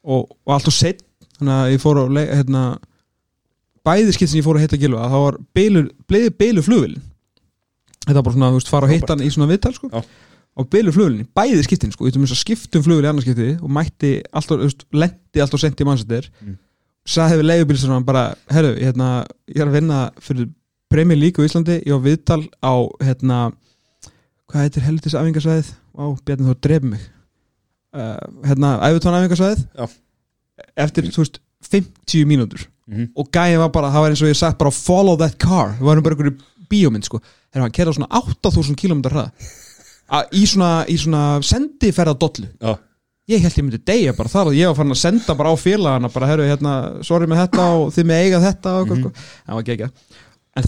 [0.03, 1.01] og, og allt og sett
[1.39, 2.63] þannig að ég fór á hérna,
[3.85, 7.03] bæði skipt sem ég fór að hitta Gilva þá var bylu flugvillin
[8.05, 9.89] þetta var bara svona, þú veist, fara og hitta hann í svona viðtal sko.
[9.91, 10.03] Já.
[10.55, 14.69] og bylu flugvillin, bæði skiptin sko, þú skiptum flugvill í annarskipti og mætti alltaf, þú
[14.69, 16.29] veist, lendi alltaf sent í Manchester.
[16.43, 16.59] Mm.
[17.15, 19.09] sagði við leigubílstunum bara, herru, hérna,
[19.51, 20.47] ég er að vinna fyrir
[20.89, 23.41] Premier League á Íslandi ég á viðtal á, hérna
[24.49, 27.03] hvað heitir helvitis æfingarsvæðið á, Bjarni þú dref mig.
[27.95, 29.85] Uh, hérna, æfutón æfingarsvæðið Já.
[30.77, 31.39] Eftir, þú veist,
[31.71, 32.65] 50 mínútur.
[32.85, 35.71] Mm og gæði var bara, það var eins og ég sagt bara follow that car,
[35.79, 36.35] við varum bara einhverju
[36.69, 37.17] bíómynd sko,
[37.49, 39.31] þegar hann kerði á svona 8000 km hrað
[40.13, 42.75] A- í svona, í svona sendiferða dollu já,
[43.33, 45.55] ég held ég myndi deyja bara þar og ég var farin að senda bara á
[45.57, 49.11] félagana bara, herru, hérna, sorry með þetta og þið með eiga þetta og eitthvað, sko,
[49.47, 49.65] það var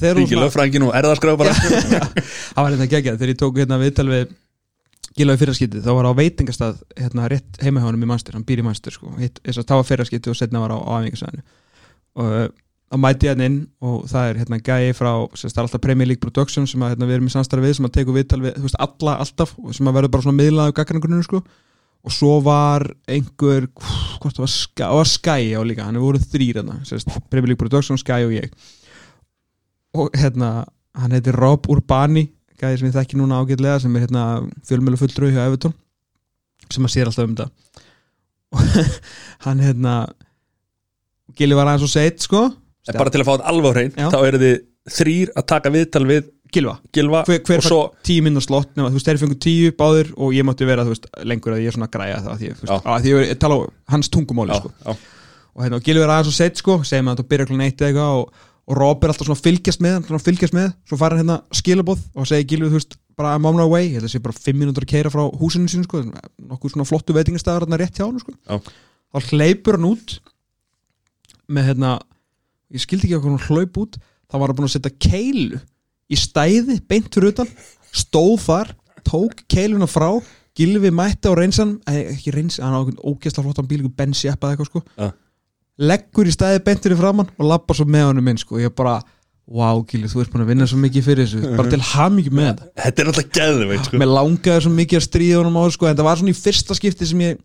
[0.09, 1.53] eru ríkir lögfrængin og erðarskraf bara.
[2.57, 4.34] Það var hérna geggjað, þegar ég tók hérna viðtal við
[5.18, 8.61] Gilvaði fyrraskiptið, þá var á veitingastað hérna rétt heima hjá honum í Manster, hann býr
[8.61, 11.45] í Manster sko, þess að það var fyrraskiptið og setna var á, á æfingasæðinu
[12.18, 12.48] og uh,
[12.88, 15.84] þá mæti ég hann inn og það er hérna gæi frá, sem það er alltaf
[15.84, 18.39] Premier League Production sem að hérna, við erum í samstarfi við, sem að teku viðtal
[18.44, 21.41] við, þú veist, alla, alltaf, sem að verður bara svona miðlaðu gaggarnargruninu sko.
[22.07, 26.06] Og svo var einhver hvort það var Sky, það var Sky á líka, hann er
[26.06, 28.56] voruð þrýr hérna, sérst, Premier League Production, Sky og ég.
[29.98, 30.52] Og hérna
[30.98, 32.30] hann heitir Rob Urbani
[32.61, 34.23] gæði sem ég þekki núna ágætlega sem er hérna
[34.67, 35.75] fjölmjölu fulltrúi hjá Evertón
[36.73, 37.49] sem að sér alltaf um þetta.
[38.55, 38.95] Og
[39.45, 39.97] hann hérna
[41.38, 42.47] Gili var aðeins og seitt sko.
[42.88, 44.57] En bara til að fá þetta alveg hrein þá eru þið
[44.97, 48.88] þrýr að taka viðtal við Gilva, Gilva hver, hver svo tíu minn og slott nema,
[48.91, 51.71] þú veist, þeir fengur tíu báðir og ég mátti vera þú veist, lengur að ég
[51.71, 53.59] er svona að græja það því, þú veist, að ég, tala á
[53.93, 54.71] hans tungumáli já, sko.
[54.85, 54.91] já,
[55.57, 57.84] og hérna, og Gilvi er aðeins og seitt sko, segjum að þetta byrja klun eitt
[57.84, 61.19] eða eitthvað og, og Rob er alltaf svona fylgjast með hann, fylgjast með, svo fara
[61.19, 64.35] hérna skilabóð og segir Gilvi, þú veist, bara I'm on my way að sé bara
[64.35, 66.02] fimm mínútur að keira frá húsinu sínu sko,
[66.49, 68.35] nokkuð svona flottu veitingastæðar hérna rétt hjá hann sko.
[68.44, 68.60] Já.
[69.15, 70.18] þá hleypur hann út
[71.48, 71.94] með hérna
[72.76, 73.95] ég skildi ekki okkur hann hlaup út
[74.27, 75.61] þá var hann búin að setja keilu
[76.07, 77.53] í stæði, beint fyrir utan
[77.95, 78.73] stóð þar,
[79.07, 80.10] tók keiluna frá
[80.57, 84.52] Gilvi mætti á reynsan eh, ekki reynsan, hann á okkur ógeðsla flottan bíl bensi eða
[84.52, 85.11] eitthvað sko Já.
[85.78, 88.99] Leggur í stæði beint fyrir framann og lappar svo með honum inn sko, ég bara
[89.48, 92.48] wow Gilvi, þú ert búin að vinna svo mikið fyrir þessu bara til hamingju með
[92.49, 93.99] þetta Þetta er alltaf geðveit sko.
[94.02, 96.76] mér langaði svo mikið að stríða honum á sko, en það var svona í fyrsta
[96.76, 97.38] skipti sem ég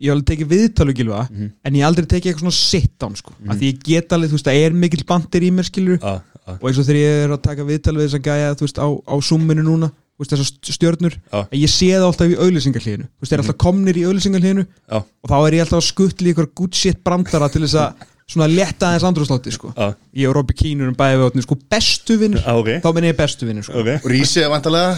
[0.00, 1.50] ég hef alveg tekið viðtalu gilva Mhm.
[1.64, 3.32] en ég aldrei tekið eitthvað svona sit down sko.
[3.38, 3.50] mm.
[3.52, 6.14] að því ég get alveg, þú veist, það er mikill bandir í mér skilur Já,
[6.24, 8.64] já, og eins og þegar ég er að taka viðtal við þess að gæja þú
[8.64, 9.90] veist, á, á summinu núna
[10.28, 11.40] þessar stjörnur, Já.
[11.40, 15.30] að ég sé það alltaf í veist, þeir eru alltaf komnir í auðlýsingarhlíðinu já, og
[15.32, 18.90] þá er ég alltaf að skuttla ykkur good shit brandara til þess að svona letta
[18.90, 19.72] aðeins andrúslátti sko.
[20.14, 23.18] ég og Robby Kínur um bæði við sko, bestu vinnur, já, ok, þá minn ég
[23.18, 23.80] bestu vinnur sko.
[23.80, 23.90] ok.
[24.04, 24.94] Og Rísi er vantarlega,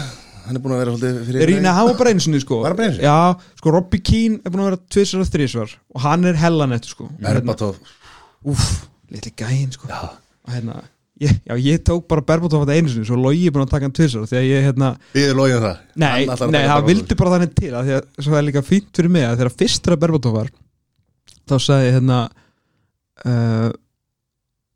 [0.47, 2.61] hann er búin að vera svolítið fyrir Rína, hann var bara einu sinni sko.
[2.65, 3.09] Var hann bara einu sinni?
[3.09, 6.77] Já, sko Robby Keane er búin að vera tvisar og þrísvar og hann er hellan
[6.77, 7.79] eftir sko Berbatov
[8.43, 8.63] Úf,
[9.13, 9.87] litli gæinn sko.
[9.87, 10.81] Og hérna,
[11.23, 13.89] ég, já ég tók bara Berbatov þetta einu sinni, svo logi ég búin að taka
[13.89, 15.85] hann tvisar þegar ég hérna, Við logið um það.
[16.03, 18.91] Nei, að nei það vildi bara þannig til að því að svo er líka fínt
[18.99, 20.53] fyrir mig að þegar fyrst þegar Berbatov var
[21.49, 22.19] þá sagði ég hérna
[23.27, 23.71] uh,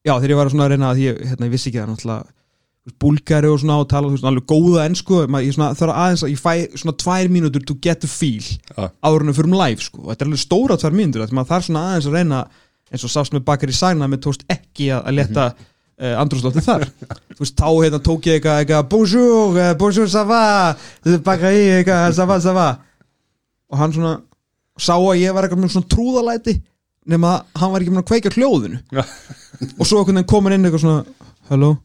[0.06, 2.32] já þegar ég var svona að reyna að ég, hérna, ég vissi ekki það náttúrulega
[3.02, 6.42] búlgari og svona og tala veist, alveg góða ennsku ég svona, þarf aðeins að ég
[6.42, 8.46] fæ svona tvær mínútur to get the feel
[8.78, 10.04] en við fyrir um live sko.
[10.04, 12.42] Og þetta er alveg stóra tvær mínútur þetta maður þarf svona aðeins að reyna
[12.92, 15.72] eins og sást með bakar í sagna með tókst ekki að, að leta mm -hmm.
[16.02, 16.86] Uh, andrúslotti þar.
[17.36, 20.44] Þú veist þá hérna tók ég eitthvað eitthvað bonjour, eh, bonjour, ça va?
[21.26, 22.68] Bakar í eitthvað, ça va, ça va?
[23.72, 24.14] Og hann svona
[24.76, 26.58] sá að ég var eitthvað með svona trúðalæti
[27.06, 28.80] nema að hann var ekki með að kveika hljóðinu.
[29.78, 31.76] Og svo einhvern veginn komin inn eitthvað svona hello?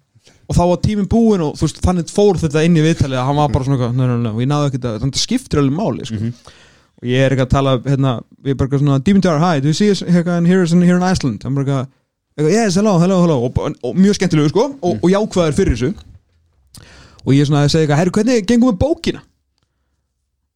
[0.49, 3.29] Og þá var tíminn búinn og þú veist þannig fór þetta inn í viðtalið að
[3.29, 5.61] hann var bara svona eitthvað, nei, nei, nei, og ég náði ekki þetta, þetta skiptir
[5.61, 6.31] alveg máli sko.
[7.01, 8.11] og ég er ekki að tala hérna,
[8.41, 10.65] við erum bara eitthvað svona, Demon Jar, hi, do you see us here in, here
[10.65, 11.45] in, Iceland?
[11.45, 12.00] Hann bara eitthvað, eitthvað,
[12.49, 13.37] yes, hello, hello, hello.
[13.45, 15.91] Og, og, mjög skemmtilegu sko, og, og jákvæður fyrir þessu.
[17.21, 19.21] Og ég svona að segja herru, hvernig gengum við bókina?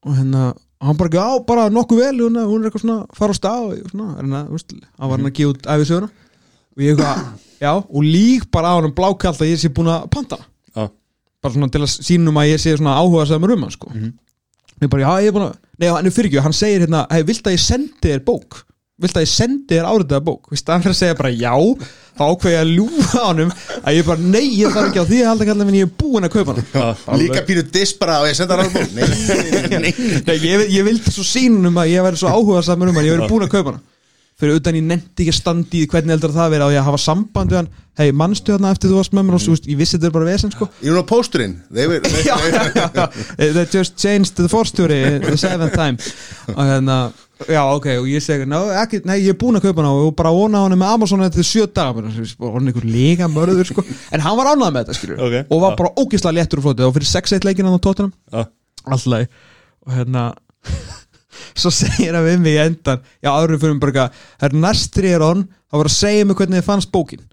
[0.06, 0.54] Og hérna
[0.86, 4.10] hann bara, já, bara nokkuð vel hún, er eitthvað svona, fara á stað og svona,
[4.14, 6.10] er hérna, þú veist, hann var hann að gefa út æfisöguna
[6.76, 7.24] og ég eitthvað,
[7.64, 10.92] já, og lík bara á hann blákalt að ég sé búin að panta hana Já.
[11.42, 13.92] bara svona til að sínum að ég sé svona áhuga sem um hann sko.
[14.84, 17.06] Ég bara, já, ég er búin að, nei, hann er fyrir ekki hann segir hérna,
[17.12, 18.62] hei, vilt að ég sendi þér bók
[19.02, 20.52] vilt að ég sendi þér áritaða bók?
[20.54, 21.52] Vist, hann fyrir að segja bara já
[22.16, 23.50] þá ákveð ég að ljúfa á honum
[23.82, 25.96] að ég bara, nei, ég þarf ekki á því að halda kallið minn ég er
[26.00, 29.42] búin að kaupa hana Líka pínu diss bara og ég senda hann alveg Nei, nei,
[29.66, 30.22] nei, nei.
[30.30, 33.18] Nei, ég, ég vildi svo sínum að ég væri svo áhuga saman um hann, ég
[33.20, 33.84] væri búin að kaupa hana
[34.36, 36.88] fyrir utan ég nefndi ekki að standa í hvernig heldur það verið á ég að
[36.90, 37.70] hafa samband við hann.
[37.96, 40.28] Hei, mannstu hérna eftir þú varst með mér og svo, ég vissi þetta er bara
[40.28, 40.68] vesen sko.
[40.84, 41.54] Ég er nú á pósturinn.
[41.72, 43.06] They were- they- já, já, já,
[43.56, 45.96] they just changed the forstjóri the seventh time.
[46.52, 46.98] Og hérna,
[47.44, 50.14] já ok og ég segi, ná, ekki, nei ég er búin að kaupa hana og
[50.16, 51.98] bara vona hana með Amazon sjö daga.
[51.98, 53.84] Bara, svo, bara hann einhver lega mörður sko.
[54.16, 55.78] En hann var ánægð með þetta skilur Ok, og var já.
[55.82, 58.14] bara ógislega léttur og flótið og fyrir 6-1 leikinn hann á tóttunum
[58.86, 59.28] alltaf
[59.86, 60.24] og hérna
[61.60, 65.14] svo segir hann við mig í endan já, áður fyrir bara eitthvað, það er næstri
[65.14, 67.26] er on þá var að segja mig hvernig þið fannst bókin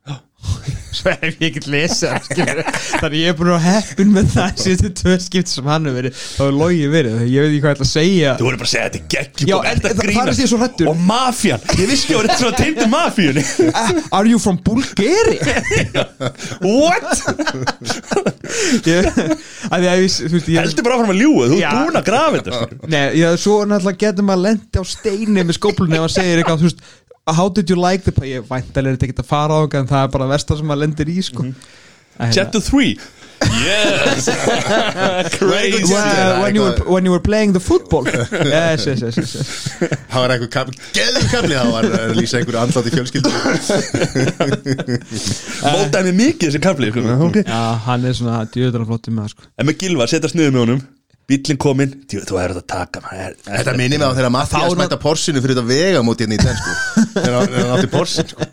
[0.97, 2.60] svo hef ég hann, skilur.
[3.01, 6.19] þannig ég er búin að heppin með það síðustu tvö skipt sem hann hefur verið
[6.20, 8.69] þá er logi verið, ég veit ekki hvað ég ætla að segja Þú voru bara
[8.69, 9.81] að segja þetta er geggjum það-
[10.12, 10.90] það er því svo hræddur.
[10.93, 13.44] Og mafjan, ég vissi að þetta svona teimdi mafjunni
[14.12, 15.56] Are you from Bulgaria?
[16.62, 17.06] What?
[19.73, 20.01] að að
[20.59, 22.90] Heldur bara áfram að ljúga, þú ert búin að grafa þetta sko.
[22.93, 26.62] Nei, já, svo náttúrulega getur maður lendi á steini með skóplunni ef maður segir eitthvað,
[26.62, 26.85] þú veist
[27.27, 28.32] How did you like the play?
[28.35, 30.86] Ég væntalega er þetta ekki að fara á en það er bara versta sem maður
[30.86, 31.47] lendir í, sko.
[31.47, 31.81] Mm
[32.31, 32.99] Chapter 3
[33.43, 34.28] Yes.
[35.39, 35.93] Crazy.
[35.93, 38.07] well, when, you were, when you were playing the football.
[38.07, 39.35] Yes, yes, yes, yes.
[40.12, 43.31] Það var einhver kapli Geður kapli Það var að lýsa einhverju andláti fjölskyldu
[45.74, 47.01] Mótaði mig mikið þessi kafli sko.
[47.27, 47.43] okay.
[47.49, 49.43] Já, hann er svona djöðan flottum með það, sko.
[49.59, 50.81] En með Gilva, setja sniður með honum.
[51.32, 53.35] Bíllinn kominn, þú er þetta að taka man.
[53.49, 56.59] Þetta minnir mig á þegar Mattias mæta porsinu fyrir þetta vega múti hérna í den
[56.62, 56.73] sko
[57.13, 58.49] Þegar hann- átti porsin sko.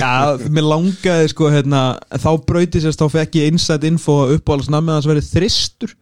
[0.00, 0.12] Já,
[0.50, 5.08] mér langaði, sko, hérna Þá brauti sérst, þá fekk ég insight info að uppáhaldsnamið hans
[5.10, 5.96] verið þristur.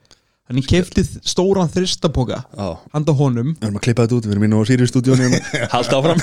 [0.48, 2.68] Þannig ég kefti stóran þristapoka Já.
[2.94, 3.50] Handa honum.
[3.58, 5.40] Við erum að klippa þetta út, við erum inn á Sirius stúdíónu
[5.74, 6.22] Halda áfram.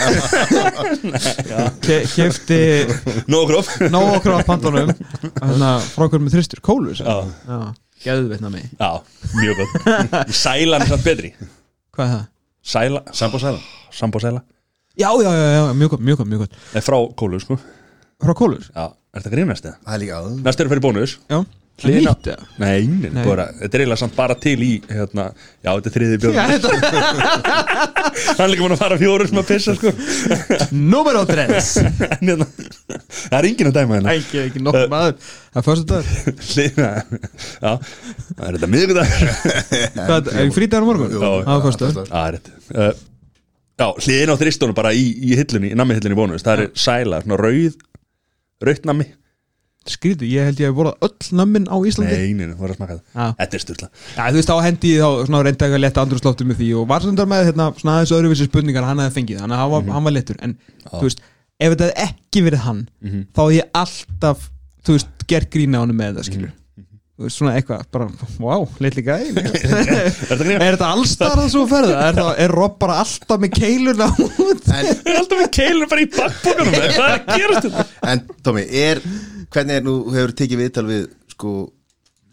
[1.86, 2.58] Ke Kefti
[3.30, 6.64] Nógróf nóg okkur á pandunum Þannig að frá okkur með þristur?
[6.66, 7.60] Kólur Já, Já,
[8.08, 8.66] geðveitna mig.
[8.82, 8.90] Já,
[9.38, 10.34] mjög gott.
[10.42, 11.32] Sælan er samt betri.
[11.94, 12.26] Hvað er það?
[12.66, 13.62] Sæla, sambó sæla
[13.94, 14.42] Sambó sæla
[14.96, 17.60] Já, já, já, já, mjög gott, mjög gott, mjög gott Nei, frá kólu, sko
[18.24, 18.64] Frá kólur?
[18.72, 19.78] Já, er þetta grínast eða?
[19.84, 21.44] Það er líka áður Næst eru fyrir bónus Já
[21.76, 22.46] Það er Hliðina- nýtt, eða?
[22.64, 23.24] Nei, nei, Nei.
[23.28, 25.26] Bara, þetta er eiginlega samt bara til í hérna,
[25.60, 26.70] Já, þetta er þriði björn Já, þetta
[28.38, 29.92] Hann er líka múin að fara fjóru sem að pissa sko.
[30.72, 31.74] Númer á drens
[32.16, 32.48] En hérna,
[33.12, 36.06] Það er enginn að dæma hérna Ekki, ekki nokkuð maður Það er fyrstu dag
[36.48, 39.36] Hliðina Já, það er þetta miðvikudagur
[40.00, 41.12] Hvað, er frítagur á morgun?
[41.12, 41.92] Jú, Það var fyrstu.
[41.92, 43.04] Já, það er rétt uh,
[43.76, 47.22] Já, hliðin á þristónu bara í, í hillunni Í nammi hillunni bónus Það er sæla,
[47.26, 47.76] svona rauð
[48.64, 49.10] Rautt nammi.
[49.86, 52.16] Skrítið, ég held ég að borða öll nammin á Íslandi.
[52.18, 53.02] Nei, nei, nei, var að smaka það.
[53.14, 53.26] Já.
[53.42, 56.48] Þetta er styrla Já, þú veist, þá hendi ég þá svona reynda eitthvað letta andrúsloftur
[56.50, 59.58] með því og var svona með hérna, svona aðeins öðruvísi spurningar hann hefði fengið, þannig
[59.60, 60.56] að hann var, hann var lettur en,
[60.90, 61.22] þú veist,
[61.60, 62.82] ef þetta hefði ekki verið hann
[63.36, 64.48] þá hefði ég alltaf
[64.88, 66.65] þú veist, gert grína á hann með það, skilur þú veist,
[67.32, 68.06] svona eitthvað, bara,
[68.44, 70.66] wow, litli gæ Er þetta grínast?
[70.66, 71.94] Þetta allstar það svo ferða?
[72.10, 74.66] Er, það, er Rob bara alltaf með keiluna út?
[74.68, 78.24] En, Það er alltaf með keilur bara í bakbókanum Það er að gerast þetta en
[78.44, 79.02] Tómi, er
[79.56, 81.06] Hvernig er nú hefur tekið viðtal við
[81.36, 81.54] sko,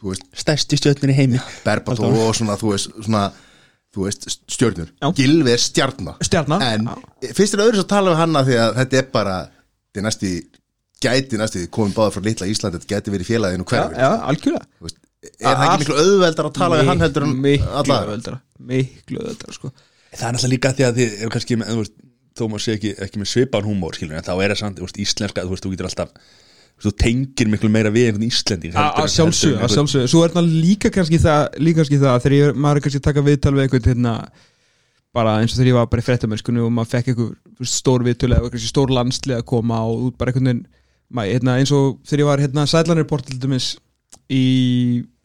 [0.03, 3.23] þú veist, Stærsti stjörnir í heimi Berbató og svona, þú veist, svona
[3.93, 5.13] þú veist, stjörnur Já.
[5.21, 7.31] Gilvi er stjarna Stjarna En Já.
[7.39, 9.37] fyrst er öðru svo að tala við hanna því að þetta er bara,
[9.93, 10.33] þetta er næsti
[11.03, 14.69] gæti næsti, komið báður frá litla Ísland þetta gæti verið félaginu Já, hverfi já, algjörlega.
[14.79, 17.99] Þú veist, Er það ekki miklu auðveldar að tala við hann heldur en Miklu alla
[18.03, 18.39] öðvöldara
[18.73, 19.73] Miklu öðvöldara, sko.
[20.13, 21.99] Það er náttúrulega líka því að þið eru kannski með, þú veist,
[22.33, 24.89] þó maður sé ekki, ekki með svipan húmór skilur, en þá er það samt, þú
[24.89, 26.17] veist, íslenska þú veist, þú getur alltaf
[26.83, 30.49] þú tengir miklu meira við einhvern Íslending að að sjálfsög, að sjálfsög svo er það
[30.65, 33.65] líka kannski það, líka kannski það þegar ég, maður er kannski að taka viðtal við
[33.67, 34.15] einhvern hérna,
[35.15, 38.39] bara eins og þegar ég var bara í fréttamennskunni og maður fekk einhver stór viðtölu
[38.39, 40.65] eða kannski stór landslið að koma og út bara einhvern veginn
[41.13, 43.71] maður, hérna, eins og þegar ég var hérna sætlanirport til dæmis
[44.33, 44.43] í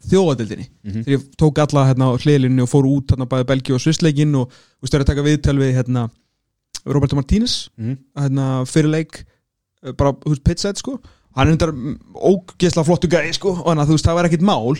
[0.07, 0.67] þjóðadildinni
[1.03, 4.35] þegar ég tók alla hérna á hliðlinni og fór út hérna bæði Belgi og Svissleikin
[4.39, 4.51] og
[4.83, 6.07] þú er að taka viðtal við hérna
[6.87, 7.97] Roberto Martínez Mhm.
[8.15, 9.23] hérna, fyrir leik
[9.83, 10.99] eh, bara, veist, pitsætt sko.
[11.35, 11.71] Hann er undar
[12.15, 14.77] ógeðslega flottu gæði sko og hann að þú veist, það var ekkit mál.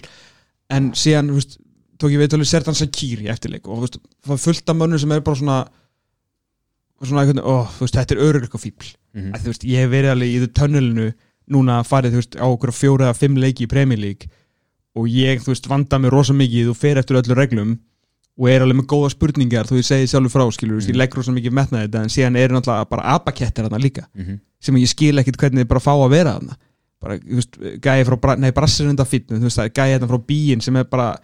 [0.73, 1.57] En síðan, veist,
[1.99, 5.11] tók ég viðtalið Sertan Sakiri eftir leik og veist, það var fullt af mönnum sem
[5.11, 5.57] er bara svona
[7.05, 9.31] svona einhvern veginn, þú veist, þetta er öryrka fíbl Mhm.
[9.33, 11.13] að þú veist, ég hef verið alveg í þau tönnelinu
[11.49, 14.27] núna farið, þú veist, á okkur fjóra eða fimm leiki í Premier League
[14.95, 17.79] og ég, vanda mig rosa mikið og fer eftir öllu reglum
[18.37, 20.89] og er alveg með góða spurningar þú ég segi sjálfur frá, skilur, mm.
[20.89, 24.39] ég legg rosa mikið metna þetta en síðan er náttúrulega bara abakettir þarna líka Mhm.
[24.61, 26.55] sem ég skil ekkit hvernig þið bara fá að vera þarna
[27.01, 30.61] bara, þú veist, gæði frá, nei, brassir enda fitnum, þú veist, gæði hérna frá bíin
[30.61, 31.19] sem er bara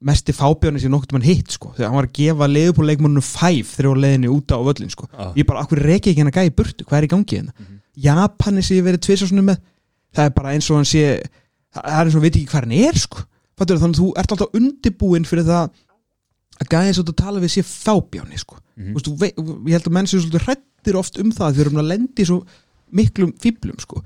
[0.00, 3.88] mesti fábjóni sem nokkuð mann hitt, sko, þegar hann var að gefa leifupúleikmanninu fæf þegar
[3.88, 5.32] hann var leiðinni úta á völlin, sko, Ah.
[5.34, 7.52] ég bara, akkur reki ekki hann að gæði burtu, hvað er í gangi hérna?
[7.98, 9.58] Japani sem ég verið tvisarsunum með
[10.14, 11.02] það er bara eins og hann sé
[11.74, 13.24] það er eins og hann veit ekki hvað hann er, sko.
[13.58, 15.70] Fattur, þannig að þú ert alltaf undibúinn fyrir það
[16.62, 18.56] að gæði svo að tala við sé fábjáni, sko.
[18.78, 19.32] Þú veist, þú vei,
[19.66, 22.24] ég held að menn séu svolítið hrættir oft um það þegar við erum að lendi
[22.28, 22.38] svo
[22.94, 24.02] miklum fíblum sko.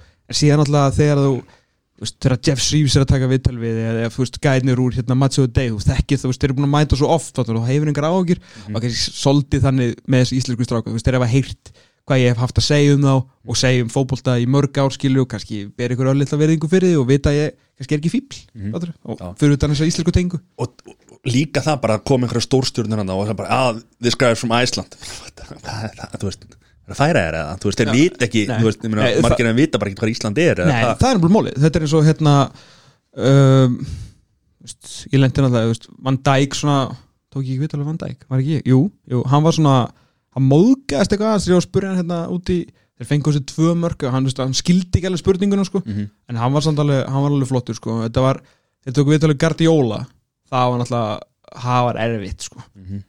[2.01, 5.15] Þegar Jeff Shreves er að taka viðtal við eða þú veist, gæðnir úr hérna
[5.47, 8.09] the Day þú þekkir það, þeir eru búin að mæta svo oft og hefur engar
[8.09, 8.41] ágjur
[8.73, 10.67] og kannski soldið þannig með þessi íslensku
[10.97, 11.65] veist, þeir hafa heyrt
[12.03, 13.13] hvað ég hef haft að segja um þá
[13.53, 16.91] og segja um fótbolta í mörg ár skilju og kannski ber ykkur öllitla verðingu fyrir
[16.91, 17.49] því og vita að ég
[17.79, 18.73] kannski er ekki fíbl Mhm.
[18.75, 20.39] fattur, og fyrir utan þess að íslensku tengu.
[20.59, 20.95] Og, og
[21.31, 24.51] líka það bara að koma einhverja stórstjórnir og það bara, að this guy is from
[26.89, 29.79] Er færa er eða, þú veist, þeir vita ekki veist, meina, Nei, margir en vita
[29.79, 32.33] bara ekki hvað Ísland er Nei, það er náttúrulega málið, þetta er eins og hérna
[33.17, 33.77] um,
[34.63, 36.77] veist, ég lendi náttúrulega, veist, Van Dijk svona,
[37.33, 38.25] tók ég ekki vitalið Van Dijk?
[38.29, 38.65] Var ekki ég?
[38.73, 38.81] Jú,
[39.15, 39.75] jú, hann var svona
[40.33, 42.59] hann móðgæðast eitthvað var að spurja hann hérna úti,
[42.99, 46.09] þeir fengu þessi tvö mörg og hann, hann skildi ekki alveg spurningunum sko, Mhm.
[46.33, 48.41] en hann var samt alveg, hann var alveg flottur sko, þetta var,
[48.85, 50.01] þeir tóku vitalið Guardiola,
[50.51, 51.21] það var náttúrulega
[51.63, 52.63] það var erfitt sko.
[52.75, 53.03] Mhm.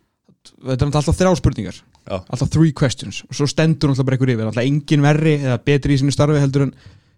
[0.44, 2.18] þetta er náttúrulega alltaf þrjá spurningar Já.
[2.20, 5.96] alltaf three questions og svo stendur náttúrulega bara einhver yfir alltaf engin verri eða betri
[5.96, 6.74] í sínu starfi heldur en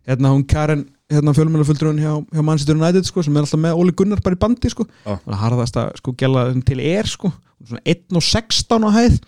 [0.05, 3.93] hérna hún Karen hérna fjölmjölufulltrúin hjá, hjá Manchester United sko, sem er alltaf með Óli
[3.97, 4.87] Gunnar bara í bandi sko.
[5.05, 5.17] Já.
[5.17, 7.29] og harðast að sko gæla til er sko,
[7.65, 9.19] svona 1 og 16 á hæð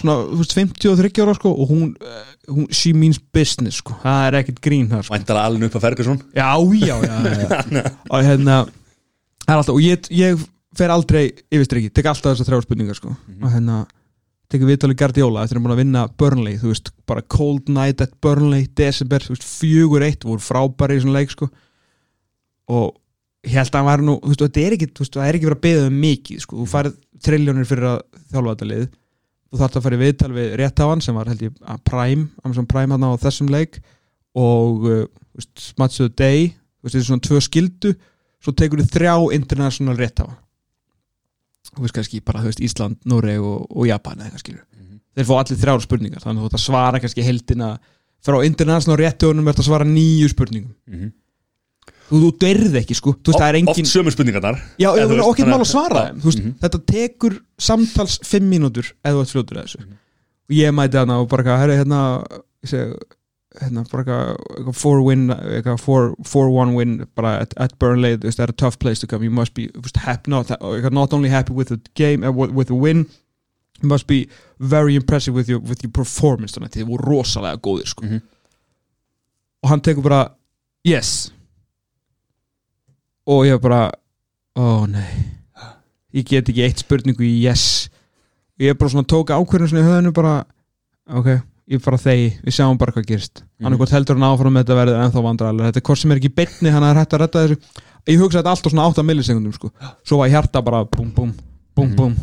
[0.00, 3.96] svona veist, 53 ára sko, og hún, uh, hún she means business sko.
[4.04, 5.16] það er ekkert grín þar sko.
[5.16, 6.48] Væntanlega alveg upp að Ferguson já,
[6.80, 7.18] já, já,
[7.76, 7.84] já.
[8.12, 8.58] og hérna
[9.44, 10.48] það er alltaf, og ég, ég
[10.78, 13.12] fer aldrei yfir strikki, tek alltaf þessar þrjá spurningar sko.
[13.12, 13.82] og hérna
[14.52, 18.00] tekur viðtalið Guardiola eftir að hann búin að vinna Burnley, þú veist, bara cold night
[18.04, 21.50] at Burnley, December, þú veist, fjögur eitt voru frábæri í svona leik, sko.
[22.72, 22.94] Og
[23.44, 25.38] ég held að hann var nú, þú veist, þetta er ekki, þú veist, það er
[25.38, 26.96] ekki verið að beða um mikið, sko, þú farið
[27.28, 28.00] triljónir fyrir að
[28.32, 28.88] þjálfa þetta lið.
[29.48, 32.68] Þú þarft að fara í viðtal við réttávan sem var held ég að Prime, Amazon
[32.68, 33.80] Prime hann á þessum leik.
[34.36, 36.50] Og uh, þú veist, Match of the Day,
[36.80, 37.94] þú veist, þetta er svona tvö skildu,
[38.44, 40.36] svo tekur þið þrjá international réttáva
[41.74, 44.64] þú veist kannski bara, þú veist, Ísland, Noreg og, og Japan eða eitthvað skilur
[45.18, 47.70] þeir fá allir þrjár spurningar, þannig að þú ert að svara kannski heldina,
[48.22, 51.12] frá international réttónum ert að svara nýju spurningum Mhm.
[52.08, 55.50] þú, þú derði ekki, sko veist, er engin Oft sömu spurningarnar Já, Eða veist, þannig
[55.52, 56.54] mál að- svara þeim veist, Mhm.
[56.62, 59.92] Þetta tekur samtals fimm mínútur eða þú ert fljótur að þessu Mhm.
[60.48, 61.42] og ég mæti hana og bara
[61.84, 62.24] hérna
[62.64, 62.94] segi,
[63.60, 68.28] hérna, bara eitthvað eitthvað four win, eitthvað four, four win bara at, at Burnley, þú
[68.28, 69.24] veist, það er a tough place to come.
[69.24, 70.50] You must be, happy, not,
[70.92, 73.06] not only happy with the game, uh, with the win
[73.80, 74.28] you must be
[74.58, 78.04] very impressive with your, with your performance, þannig að þið voru rosalega góðir, sko.
[78.06, 78.22] Mhm.
[79.62, 80.20] og hann tekur bara
[80.86, 81.30] yes.
[83.26, 83.90] Og ég bara
[84.56, 85.34] ó nei.
[86.14, 87.88] Ég get ekki eitt spurningu í yes.
[88.58, 90.34] Ég bara svona tók ákvörðin svona í höfðinu bara
[91.10, 91.28] ok,
[91.70, 93.64] ég bara þegi við sjáum bara hvað gerist Mhm.
[93.64, 96.12] hann er hvort heldur hann áfram með þetta verður ennþá vandrarlega þetta er hvort sem
[96.12, 97.58] er ekki betni, hann er hægt að redda þessu
[98.08, 99.70] ég hugsa þetta alltaf svona 8 millisekundum sko.
[100.04, 101.32] svo var hjarta bara búm búm
[101.76, 101.96] búm Mhm.
[101.96, 102.16] búm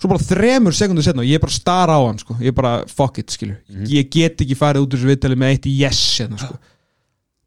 [0.00, 2.34] svo bara þremur sekundur setna og ég bara stara á hann sko.
[2.40, 3.84] ég bara fuck it skilur Mhm.
[3.86, 6.54] ég get ekki farið út úr þessu viðtali með eitt yes hérna, sko.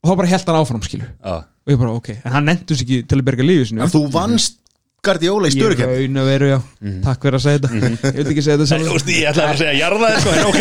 [0.04, 1.46] og þá bara held hann áfram skilur Já.
[1.66, 3.88] og ég bara ok, en hann nefndur sig ekki til að berga lífið sinu En
[3.90, 4.58] þú vannst
[5.04, 7.00] Guardiola í ég störukefni raun að veru já, Mhm.
[7.04, 7.70] takk fyrir að segja þetta.
[8.08, 10.60] Ég vil ekki segja þetta Nei, veist, Ég ætlaði að segja jarðaði sko, en ok,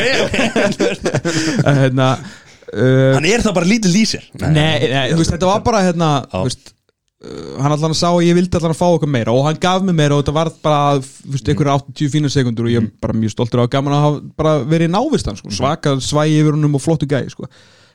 [1.82, 5.62] hérna uh, Hann er það bara lítill í sér nei, nei, þú veist, þetta var
[5.66, 6.08] bara hérna,
[6.42, 9.60] veist uh, hann allan sá að ég vildi allan að fá okkur meira og hann
[9.62, 13.14] gaf mér meira og þetta var bara einhverja 80 fína sekundur og ég er bara
[13.18, 16.82] mjög stoltur á gaman að hafa bara verið návistan sko, svaka svægi yfir honum og
[16.82, 17.46] flottu gæði sko.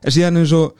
[0.03, 0.71] en síðan eins og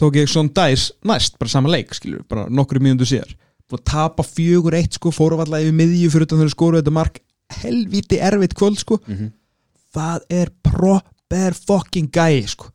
[0.00, 3.34] tók ég Son Dice næst, bara sama leik skilur, bara nokkru mínútu síðar
[3.78, 7.20] að tapa fjögur eitt sko, fóru allavega yfir miðju fyrir utan þegar skoru þetta mark.
[7.60, 8.98] Helviti erfitt kvöld sko.
[9.94, 12.70] Það er proper fucking gæi sko.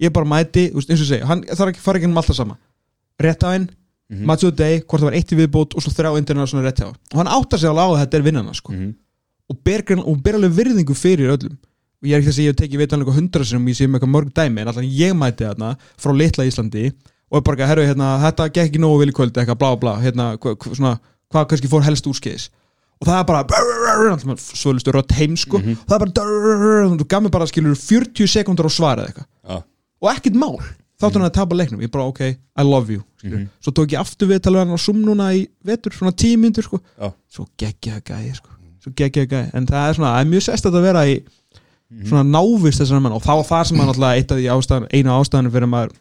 [0.00, 2.56] Ég bara mæti, eins og segi hann þarf ekki fara ekki um alltaf sama.
[3.20, 4.24] Rétt á henn, mm -hmm.
[4.26, 6.82] match of the day, hvort það var eitt í viðbót og svo þrjá international rétt
[6.82, 8.72] á og hann áttar sig alveg á að þetta er vinnana sko.
[9.48, 11.56] Og ber, grein- og ber alveg virðingu fyrir öllum.
[12.02, 14.04] Og ég er ekki þess að ég hef tekið vitanlega hundra sinum ég sé með
[14.08, 16.92] mörg dæmi en alltaf ég mæti þarna frá litla Íslandi
[17.30, 19.70] og er bara ekki, herru, hérna, þetta gekk ekki nógu vel í kvöld eitthvað blá
[19.80, 20.94] blá, hérna, hva, svona
[21.32, 22.48] hvað kannski fór helst úrskeiðis?
[23.02, 27.48] Og það er bara svölustu rödd heim sko, það er bara þú gaf mér bara
[27.50, 29.28] skilur 40 sekundur á svarið eitthvað.
[29.50, 29.56] Já.
[30.04, 30.56] og ekkert mál.
[31.00, 33.98] Þáttur hann að tapa leiknum, ég bara ok, I love you mm svo tók ég
[33.98, 36.78] aftur við tala við hann á sum núna í vetur, svona tíu myndur sko.
[37.00, 37.08] Já.
[37.32, 38.50] svo geggjaða gæði sko.
[38.84, 41.14] Svo geggjaða gæði, en það er svona, það er mjög sest að vera í
[42.04, 45.50] svona návist þessar menn og það var það sem hann alltaf eitt af því ástæðan,
[45.54, 45.94] fyrir maður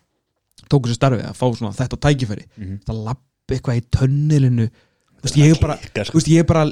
[0.71, 2.47] tóku sér starfið að fá svona þetta tækifæri.
[2.87, 4.67] Það lappi eitthvað í tönnilinu.
[5.23, 6.11] Þú veist, ég er bara, sko.
[6.11, 6.63] þú veist, ég er bara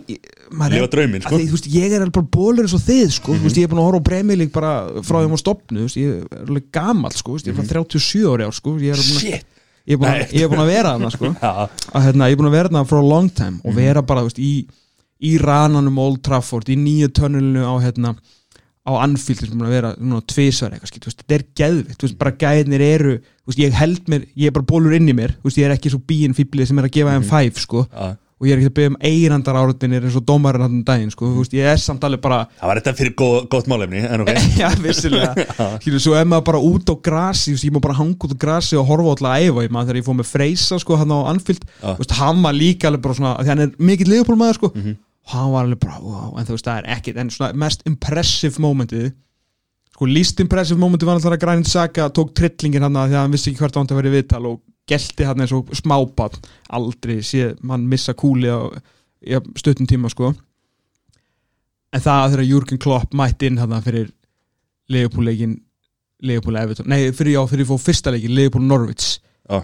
[1.24, 1.38] sko.
[1.40, 3.80] þú veist, ég er bara bólur eins og þið sko, þú veist, ég er búin
[3.80, 4.72] að horfa á bremilík bara
[5.08, 7.54] frá því að maður stopnu, þú veist, ég er alveg gamall sko, þú veist, ég
[7.54, 9.48] er bara 37 ári ár sko, er Shit.
[9.88, 11.32] ég er búin að, er vera þarna sko.
[12.10, 14.34] Hérna, ég er búin að vera þarna for a long time og vera bara, þú
[14.34, 14.52] veist, í,
[15.32, 18.18] í rananum Old Trafford, í nýju tönnulinu á hérna,
[18.92, 21.38] á Anfield sem er að vera núna tvisvar eitthvað, skil, þetta
[21.68, 25.10] er veist, bara gæðinir eru þú veist, ég held mér, ég er bara bólur inn
[25.10, 27.28] í mér þú veist, ég er ekki svo bíin fýblið sem er að gefa þeim
[27.30, 28.14] five, sko, já.
[28.42, 31.12] og ég er ekki að byggja um eirandar áraðinir eins og dómarinn hann um daginn,
[31.14, 34.02] sko, þú veist, ég er samt alveg bara Það var þetta fyrir góð, gott málefni
[34.08, 34.32] En ok.
[34.62, 35.46] Já, vissilega
[35.82, 38.80] Skilur, svo er maður bara út á grasi ég má bara hanga út á grasi
[38.82, 41.20] og horfa alltaf að æfa ég maður þegar ég fór með Freysa sko hann á
[41.34, 41.96] Anfield Já.
[45.26, 47.84] Og hann var alveg bara, wow, en þú veist, það er ekkit en svona mest
[47.90, 49.12] impressive momentið
[49.94, 53.36] sko, least impressive momentið var alltaf að Granit Saka tók trillingin hann því að hann
[53.36, 56.40] vissi ekki hvert ánd að vera í viðtal og gelti hann eins og smápat
[56.74, 58.60] aldrei sé mann missa kúli á
[59.60, 60.34] stuttum tíma sko.
[61.92, 64.10] En það þegar Jürgen Klopp mætti inn hann fyrir
[64.92, 65.60] Leopold-leikin
[66.26, 69.20] Leopold-Everton, nei fyrir já, fyrir fóð fyrsta leikin Leopold-Norwich.
[69.50, 69.62] Já.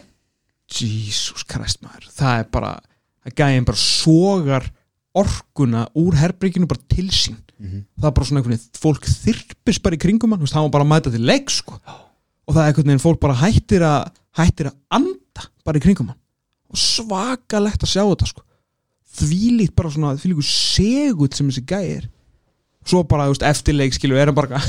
[0.68, 2.08] Jesus Christ maður.
[2.14, 2.72] Það er bara,
[3.24, 4.70] það gæðin bara sogar
[5.22, 7.38] orkuna úr herbríkinu bara til sín.
[7.98, 10.86] Það er bara svona einhvern veginn, fólk þyrpist bara í kringum hann, hann var bara
[10.86, 11.80] að mæta til leik sko.
[12.48, 16.12] og það er einhvern veginn, fólk bara hættir að hættir að anda bara í kringum
[16.14, 16.20] hann.
[16.72, 18.44] Og svakalegt að sjá þetta sko.
[19.18, 22.10] þvílít bara svona þvílíku segull sem þessi gæði er.
[22.88, 24.62] Svo bara, veist, eftirleik skilur er hann bara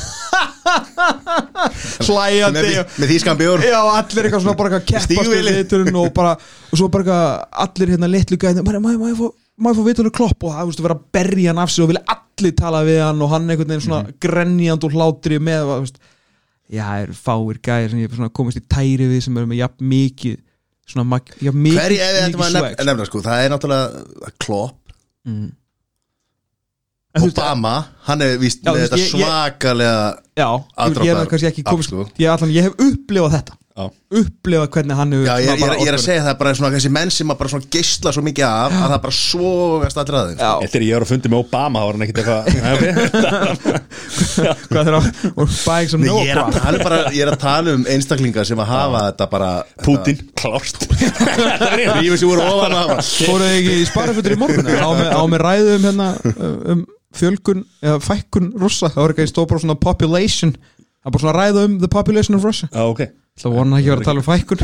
[2.09, 3.63] hlæjandi með, með þýskan bjór.
[3.67, 5.13] Já, allir eitthvað svona bara keppast
[5.99, 6.33] og bara
[6.73, 7.19] og svo bara
[7.65, 8.73] allir hérna litlu gæði má
[9.11, 11.83] ég fá- ég fá viturinn klopp og það, veist, vera að berja hann af sig
[11.83, 14.19] og vilja allir tala við hann og hann einhvern veginn svona Mhm.
[14.21, 15.99] grenjand og hlátri með, þú veist
[16.69, 19.57] Já, það er fáir gæðir sem ég svona komist í tæri við sem eru með
[19.63, 20.37] jafn mikið
[20.87, 24.77] svona jafn mikið, við ættum að swag, nefna, nefna sko, það er náttúrulega Klopp,
[25.27, 25.53] Mm.
[27.19, 27.73] Veist, Obama
[28.07, 31.27] hann er víst Já, með þú þetta veist, ég- ég- svakalega Já, ég Aðdráttar er
[31.33, 32.05] kannski ekki komist sko.
[32.19, 33.87] ég, allan, ég hef upplifað þetta Já.
[34.19, 36.71] upplifað hvernig hann hefur Já, ég, ég, ég er að segja það er bara svona
[36.75, 40.41] þessi menn sem bara svona geisla svo mikið af að það bara svogast að þeim
[40.41, 42.43] Já, Þegar ég var að fundi með Obama þá var hann ekkit eitthvað
[44.73, 45.01] hvað þeirra
[45.31, 48.47] og bæk sem nóg ég, er að tala bara, ég er að tala um einstaklinga
[48.51, 49.51] sem að hafa þetta bara
[49.87, 50.87] Putin, klárt.
[51.99, 54.73] Rífið sér úr ofan að hafa fóruð ekki í sparafutur í morgun?
[54.89, 56.09] Á með, á með ræðu um hérna
[56.75, 56.87] um
[57.19, 60.53] fjölgun eða fækkun russa það var ekki bara svona population
[61.09, 62.69] það er bara svona ræða um the population of Russia.
[62.73, 63.03] Já, ok.
[63.39, 64.61] Það vona ekki að vera að tala um fækkun.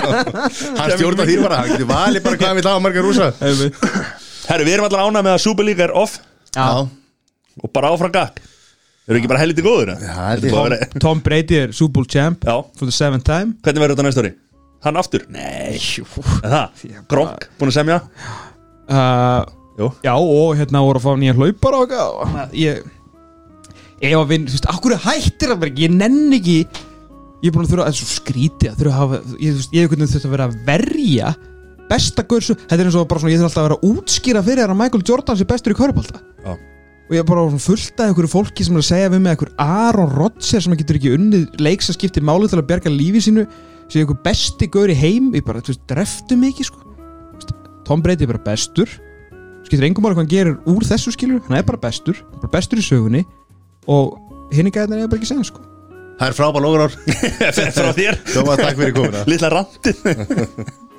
[0.80, 4.72] Hann stjórnar því bara, hann getur valið bara hvað við hafa margar rúsa Herru, við
[4.76, 6.14] erum allar ánað með að Superliga er off.
[6.54, 6.66] Já,
[7.60, 8.38] og bara áfram gakk
[9.10, 9.90] Eru ekki bara helviti góður?
[9.98, 13.56] að vera- Tom Brady er Super Bowl champ Já, for the seventh time.
[13.66, 14.32] Hvernig verður þetta næsta ári?
[14.86, 15.26] Hann aftur?
[15.28, 16.86] Nei, er það?
[17.10, 17.98] Gronk, búin að semja?
[18.90, 22.54] uh, já og hérna voru að fá nýja hlaupar og eitthvað.
[22.54, 22.86] Ég
[24.00, 27.48] ég var að vinna, þú veist, akkur hættir það bara ekki, ég nenn ekki ég
[27.48, 29.84] er búin að þurfa, það svo skrítið að þurfa að hafa, ég, þú veist, ég
[29.86, 31.30] hef hvernig þurft að vera að verja
[31.90, 34.42] besta svo- þetta er eins og bara svona, ég þurf alltaf að vera að útskýra
[34.46, 36.52] fyrir þér að Michael Jordan sé bestur í körpálta Já.
[36.54, 39.32] og ég er bara svona fullt af einhverju fólki sem er að segja við mig
[39.34, 43.24] einhver Aaron Rodgers sem getur ekki unnið leiks að skipti máli til að berga lífi
[43.26, 43.46] sínu
[43.90, 46.78] sem einhver besti gaur í heim ég bara, þú veist, dreftu mikið sko.
[46.78, 47.54] Þú veist,
[47.88, 48.86] Tom Brady er bara bestur.
[49.66, 52.78] Skiptir engum máli hvað hann gerir úr þessu skilur hann er bara bestur, bara bestur
[52.78, 53.24] í sögunni
[53.88, 54.18] og
[54.52, 55.62] hinni gæðin er bara ekki segja sko.
[56.20, 56.92] Það er frábær lógur ár
[57.72, 58.18] Frá þér.
[59.30, 60.02] Lilla randið